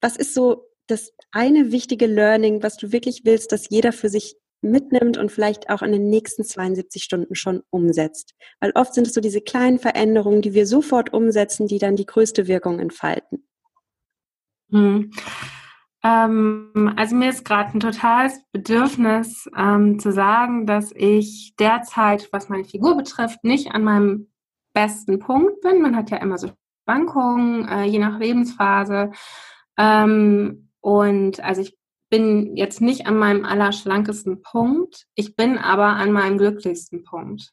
was 0.02 0.18
ist 0.18 0.36
so 0.36 0.68
das 0.86 1.14
eine 1.32 1.72
wichtige 1.72 2.06
Learning, 2.06 2.62
was 2.62 2.78
du 2.78 2.92
wirklich 2.92 3.22
willst, 3.26 3.52
dass 3.52 3.70
jeder 3.70 3.92
für 3.92 4.10
sich 4.10 4.36
mitnimmt 4.72 5.18
und 5.18 5.32
vielleicht 5.32 5.70
auch 5.70 5.82
in 5.82 5.92
den 5.92 6.10
nächsten 6.10 6.44
72 6.44 7.04
Stunden 7.04 7.36
schon 7.36 7.62
umsetzt. 7.70 8.36
Weil 8.60 8.72
oft 8.76 8.94
sind 8.94 9.08
es 9.08 9.14
so 9.14 9.22
diese 9.22 9.42
kleinen 9.42 9.80
Veränderungen, 9.80 10.42
die 10.42 10.54
wir 10.54 10.68
sofort 10.68 11.14
umsetzen, 11.14 11.68
die 11.68 11.80
dann 11.80 11.96
die 11.96 12.06
größte 12.06 12.48
Wirkung 12.48 12.80
entfalten. 12.80 13.48
Hm. 14.72 15.12
Ähm, 16.04 16.94
also 16.96 17.16
mir 17.16 17.30
ist 17.30 17.46
gerade 17.46 17.76
ein 17.76 17.80
totales 17.80 18.40
Bedürfnis 18.52 19.50
ähm, 19.58 20.00
zu 20.00 20.12
sagen, 20.12 20.68
dass 20.68 20.92
ich 20.96 21.56
derzeit, 21.60 22.30
was 22.32 22.50
meine 22.50 22.66
Figur 22.66 22.96
betrifft, 22.96 23.44
nicht 23.44 23.72
an 23.72 23.84
meinem 23.84 24.32
besten 24.74 25.20
Punkt 25.20 25.62
bin. 25.62 25.82
Man 25.82 25.96
hat 25.96 26.12
ja 26.12 26.18
immer 26.18 26.38
so 26.38 26.52
Schwankungen, 26.84 27.68
äh, 27.68 27.86
je 27.86 27.98
nach 27.98 28.20
Lebensphase. 28.20 29.12
Ähm, 29.78 30.70
und 30.80 31.40
also 31.44 31.62
ich 31.62 31.76
bin 32.10 32.56
jetzt 32.56 32.82
nicht 32.82 33.08
an 33.08 33.18
meinem 33.18 33.46
allerschlankesten 33.46 34.42
Punkt, 34.42 35.06
ich 35.16 35.36
bin 35.36 35.58
aber 35.58 35.88
an 35.88 36.12
meinem 36.12 36.38
glücklichsten 36.38 37.04
Punkt. 37.04 37.52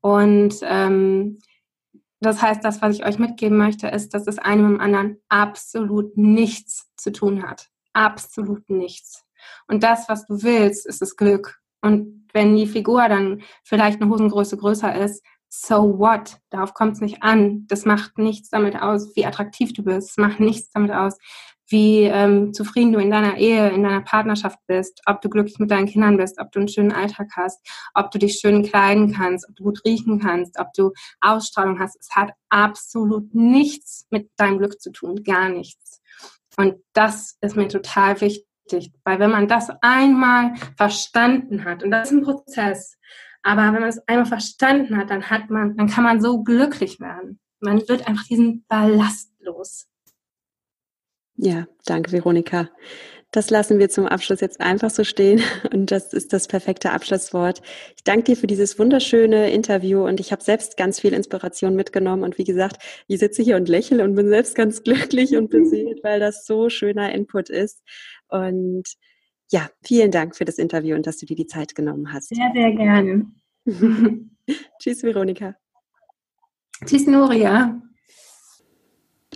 Und 0.00 0.56
ähm, 0.62 1.38
das 2.20 2.40
heißt, 2.40 2.64
das, 2.64 2.80
was 2.82 2.96
ich 2.96 3.04
euch 3.04 3.18
mitgeben 3.18 3.58
möchte, 3.58 3.88
ist, 3.88 4.14
dass 4.14 4.26
es 4.26 4.38
einem 4.38 4.74
im 4.74 4.80
anderen 4.80 5.18
absolut 5.28 6.16
nichts 6.16 6.90
zu 6.96 7.12
tun 7.12 7.42
hat. 7.42 7.68
Absolut 7.92 8.68
nichts. 8.70 9.24
Und 9.68 9.82
das, 9.82 10.08
was 10.08 10.26
du 10.26 10.42
willst, 10.42 10.86
ist 10.86 11.02
das 11.02 11.16
Glück. 11.16 11.58
Und 11.82 12.28
wenn 12.32 12.56
die 12.56 12.66
Figur 12.66 13.08
dann 13.08 13.42
vielleicht 13.64 14.00
eine 14.00 14.10
Hosengröße 14.10 14.56
größer 14.56 14.94
ist, 14.94 15.24
so 15.48 15.98
what? 15.98 16.38
Darauf 16.50 16.74
kommt 16.74 16.94
es 16.94 17.00
nicht 17.00 17.22
an. 17.22 17.66
Das 17.68 17.84
macht 17.84 18.18
nichts 18.18 18.50
damit 18.50 18.76
aus, 18.80 19.14
wie 19.14 19.26
attraktiv 19.26 19.72
du 19.72 19.82
bist. 19.82 20.10
Das 20.10 20.16
macht 20.16 20.40
nichts 20.40 20.70
damit 20.70 20.92
aus, 20.92 21.16
wie 21.68 22.04
ähm, 22.04 22.52
zufrieden 22.52 22.92
du 22.92 22.98
in 22.98 23.10
deiner 23.10 23.36
Ehe, 23.36 23.70
in 23.70 23.82
deiner 23.82 24.02
Partnerschaft 24.02 24.58
bist, 24.66 25.00
ob 25.06 25.20
du 25.20 25.28
glücklich 25.28 25.58
mit 25.58 25.70
deinen 25.70 25.86
Kindern 25.86 26.16
bist, 26.16 26.38
ob 26.40 26.52
du 26.52 26.60
einen 26.60 26.68
schönen 26.68 26.92
Alltag 26.92 27.28
hast, 27.36 27.60
ob 27.94 28.10
du 28.10 28.18
dich 28.18 28.38
schön 28.40 28.62
kleiden 28.62 29.12
kannst, 29.12 29.48
ob 29.48 29.56
du 29.56 29.64
gut 29.64 29.80
riechen 29.84 30.20
kannst, 30.20 30.58
ob 30.58 30.72
du 30.74 30.92
Ausstrahlung 31.20 31.78
hast. 31.78 31.96
Es 32.00 32.10
hat 32.14 32.32
absolut 32.48 33.34
nichts 33.34 34.06
mit 34.10 34.30
deinem 34.36 34.58
Glück 34.58 34.80
zu 34.80 34.92
tun, 34.92 35.22
gar 35.24 35.48
nichts. 35.48 36.00
Und 36.56 36.76
das 36.92 37.36
ist 37.40 37.56
mir 37.56 37.68
total 37.68 38.20
wichtig, 38.20 38.92
weil 39.04 39.18
wenn 39.18 39.30
man 39.30 39.48
das 39.48 39.70
einmal 39.82 40.54
verstanden 40.76 41.64
hat, 41.64 41.82
und 41.82 41.90
das 41.90 42.10
ist 42.10 42.16
ein 42.16 42.22
Prozess, 42.22 42.96
aber 43.42 43.62
wenn 43.62 43.80
man 43.80 43.84
es 43.84 44.00
einmal 44.08 44.26
verstanden 44.26 44.96
hat, 44.96 45.10
dann 45.10 45.30
hat 45.30 45.50
man, 45.50 45.76
dann 45.76 45.88
kann 45.88 46.04
man 46.04 46.20
so 46.20 46.42
glücklich 46.42 46.98
werden. 46.98 47.38
Man 47.60 47.86
wird 47.88 48.08
einfach 48.08 48.24
diesen 48.24 48.64
Ballast 48.68 49.32
los. 49.40 49.88
Ja, 51.36 51.66
danke, 51.84 52.12
Veronika. 52.12 52.68
Das 53.32 53.50
lassen 53.50 53.78
wir 53.78 53.90
zum 53.90 54.06
Abschluss 54.06 54.40
jetzt 54.40 54.60
einfach 54.60 54.88
so 54.88 55.04
stehen 55.04 55.40
und 55.72 55.90
das 55.90 56.12
ist 56.12 56.32
das 56.32 56.48
perfekte 56.48 56.92
Abschlusswort. 56.92 57.60
Ich 57.96 58.04
danke 58.04 58.24
dir 58.24 58.36
für 58.36 58.46
dieses 58.46 58.78
wunderschöne 58.78 59.50
Interview 59.50 60.06
und 60.06 60.20
ich 60.20 60.32
habe 60.32 60.42
selbst 60.42 60.76
ganz 60.76 61.00
viel 61.00 61.12
Inspiration 61.12 61.74
mitgenommen 61.74 62.22
und 62.22 62.38
wie 62.38 62.44
gesagt, 62.44 62.82
ich 63.08 63.18
sitze 63.18 63.42
hier 63.42 63.56
und 63.56 63.68
lächle 63.68 64.04
und 64.04 64.14
bin 64.14 64.28
selbst 64.28 64.54
ganz 64.54 64.82
glücklich 64.84 65.36
und 65.36 65.50
beseelt, 65.50 66.02
weil 66.02 66.20
das 66.20 66.46
so 66.46 66.70
schöner 66.70 67.12
Input 67.12 67.50
ist 67.50 67.82
und 68.28 68.84
ja, 69.50 69.68
vielen 69.84 70.10
Dank 70.10 70.34
für 70.34 70.44
das 70.44 70.58
Interview 70.58 70.96
und 70.96 71.06
dass 71.06 71.18
du 71.18 71.26
dir 71.26 71.36
die 71.36 71.46
Zeit 71.46 71.74
genommen 71.74 72.12
hast. 72.12 72.34
Sehr, 72.34 72.50
sehr 72.52 72.72
gerne. 72.72 73.26
Tschüss, 74.80 75.02
Veronika. 75.02 75.54
Tschüss, 76.84 77.06
Noria. 77.06 77.80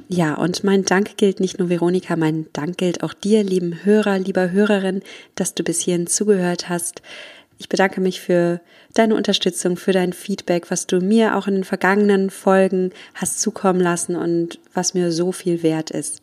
Ja, 0.09 0.35
und 0.35 0.65
mein 0.65 0.85
Dank 0.85 1.17
gilt 1.17 1.41
nicht 1.41 1.59
nur 1.59 1.69
Veronika, 1.69 2.17
mein 2.17 2.47
Dank 2.53 2.79
gilt 2.79 3.03
auch 3.03 3.15
dir, 3.15 3.45
lieben 3.45 3.85
Hörer, 3.85 4.19
lieber 4.19 4.51
Hörerin, 4.51 5.03
dass 5.35 5.55
du 5.55 5.63
bis 5.63 5.81
hierhin 5.81 6.07
zugehört 6.07 6.69
hast. 6.69 7.03
Ich 7.59 7.69
bedanke 7.69 8.01
mich 8.01 8.21
für 8.21 8.61
deine 8.95 9.15
Unterstützung, 9.15 9.77
für 9.77 9.93
dein 9.93 10.13
Feedback, 10.13 10.71
was 10.71 10.87
du 10.87 11.01
mir 11.01 11.37
auch 11.37 11.47
in 11.47 11.55
den 11.55 11.65
vergangenen 11.65 12.31
Folgen 12.31 12.91
hast 13.15 13.41
zukommen 13.41 13.81
lassen 13.81 14.17
und 14.17 14.59
was 14.75 14.95
mir 14.95 15.13
so 15.13 15.31
viel 15.31 15.63
wert 15.63 15.91
ist. 15.91 16.23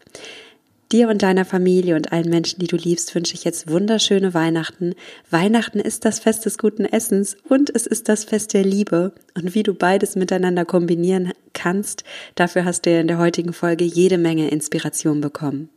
Dir 0.92 1.10
und 1.10 1.22
deiner 1.22 1.44
Familie 1.44 1.96
und 1.98 2.14
allen 2.14 2.30
Menschen, 2.30 2.60
die 2.60 2.68
du 2.68 2.78
liebst, 2.78 3.14
wünsche 3.14 3.34
ich 3.34 3.44
jetzt 3.44 3.70
wunderschöne 3.70 4.34
Weihnachten. 4.34 4.96
Weihnachten 5.30 5.80
ist 5.80 6.06
das 6.06 6.20
Fest 6.20 6.46
des 6.46 6.58
guten 6.58 6.86
Essens 6.86 7.36
und 7.50 7.70
es 7.76 7.86
ist 7.86 8.08
das 8.08 8.24
Fest 8.24 8.54
der 8.54 8.64
Liebe. 8.64 9.12
Und 9.36 9.54
wie 9.54 9.64
du 9.64 9.74
beides 9.74 10.16
miteinander 10.16 10.64
kombinieren 10.64 11.34
kannst, 11.52 12.06
dafür 12.36 12.64
hast 12.64 12.86
du 12.86 12.98
in 12.98 13.08
der 13.08 13.18
heutigen 13.18 13.52
Folge 13.52 13.84
jede 13.84 14.18
Menge 14.18 14.50
Inspiration 14.50 15.20
bekommen. 15.20 15.70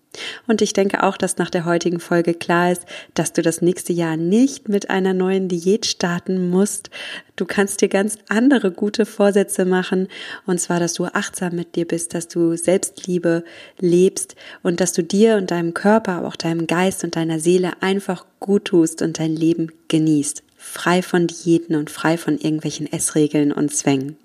Und 0.46 0.60
ich 0.60 0.72
denke 0.72 1.02
auch, 1.04 1.16
dass 1.16 1.38
nach 1.38 1.50
der 1.50 1.64
heutigen 1.64 2.00
Folge 2.00 2.34
klar 2.34 2.72
ist, 2.72 2.84
dass 3.14 3.32
du 3.32 3.42
das 3.42 3.62
nächste 3.62 3.92
Jahr 3.92 4.16
nicht 4.16 4.68
mit 4.68 4.90
einer 4.90 5.14
neuen 5.14 5.48
Diät 5.48 5.86
starten 5.86 6.50
musst. 6.50 6.90
Du 7.36 7.44
kannst 7.44 7.80
dir 7.80 7.88
ganz 7.88 8.18
andere 8.28 8.72
gute 8.72 9.06
Vorsätze 9.06 9.64
machen. 9.64 10.08
Und 10.46 10.60
zwar, 10.60 10.80
dass 10.80 10.94
du 10.94 11.04
achtsam 11.04 11.54
mit 11.54 11.76
dir 11.76 11.86
bist, 11.86 12.14
dass 12.14 12.26
du 12.26 12.56
Selbstliebe 12.56 13.44
lebst 13.78 14.34
und 14.62 14.80
dass 14.80 14.92
du 14.92 15.02
dir 15.02 15.36
und 15.36 15.50
deinem 15.50 15.74
Körper, 15.74 16.12
aber 16.12 16.28
auch 16.28 16.36
deinem 16.36 16.66
Geist 16.66 17.04
und 17.04 17.14
deiner 17.14 17.38
Seele 17.38 17.72
einfach 17.80 18.26
gut 18.40 18.66
tust 18.66 19.02
und 19.02 19.18
dein 19.18 19.36
Leben 19.36 19.70
genießt. 19.88 20.42
Frei 20.56 21.02
von 21.02 21.26
Diäten 21.26 21.76
und 21.76 21.88
frei 21.88 22.18
von 22.18 22.36
irgendwelchen 22.36 22.92
Essregeln 22.92 23.52
und 23.52 23.72
Zwängen. 23.72 24.16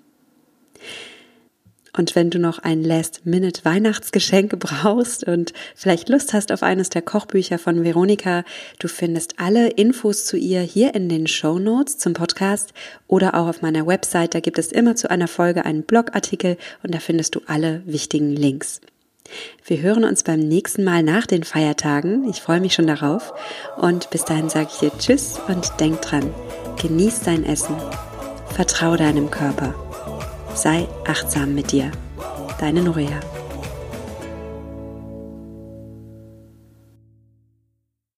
Und 1.96 2.14
wenn 2.14 2.30
du 2.30 2.38
noch 2.38 2.58
ein 2.58 2.84
Last-Minute-Weihnachtsgeschenk 2.84 4.58
brauchst 4.58 5.24
und 5.24 5.52
vielleicht 5.74 6.08
Lust 6.08 6.32
hast 6.32 6.52
auf 6.52 6.62
eines 6.62 6.90
der 6.90 7.02
Kochbücher 7.02 7.58
von 7.58 7.84
Veronika, 7.84 8.44
du 8.78 8.88
findest 8.88 9.34
alle 9.38 9.68
Infos 9.68 10.24
zu 10.26 10.36
ihr 10.36 10.60
hier 10.60 10.94
in 10.94 11.08
den 11.08 11.26
Show 11.26 11.58
Notes 11.58 11.98
zum 11.98 12.12
Podcast 12.12 12.72
oder 13.08 13.34
auch 13.34 13.48
auf 13.48 13.62
meiner 13.62 13.86
Website. 13.86 14.34
Da 14.34 14.40
gibt 14.40 14.58
es 14.58 14.72
immer 14.72 14.96
zu 14.96 15.10
einer 15.10 15.28
Folge 15.28 15.64
einen 15.64 15.82
Blogartikel 15.82 16.56
und 16.82 16.94
da 16.94 16.98
findest 16.98 17.34
du 17.34 17.40
alle 17.46 17.82
wichtigen 17.86 18.30
Links. 18.30 18.80
Wir 19.64 19.80
hören 19.80 20.04
uns 20.04 20.22
beim 20.22 20.40
nächsten 20.40 20.84
Mal 20.84 21.02
nach 21.02 21.26
den 21.26 21.42
Feiertagen. 21.42 22.28
Ich 22.28 22.40
freue 22.40 22.60
mich 22.60 22.74
schon 22.74 22.86
darauf. 22.86 23.32
Und 23.76 24.10
bis 24.10 24.24
dahin 24.24 24.48
sage 24.48 24.68
ich 24.72 24.78
dir 24.78 24.92
Tschüss 24.98 25.40
und 25.48 25.72
denk 25.80 26.00
dran, 26.02 26.32
genieß 26.80 27.20
dein 27.20 27.44
Essen, 27.44 27.74
vertraue 28.54 28.96
deinem 28.96 29.30
Körper. 29.30 29.85
Sei 30.56 30.88
achtsam 31.06 31.54
mit 31.54 31.70
dir. 31.70 31.92
Deine 32.58 32.82
Nuria. 32.82 33.20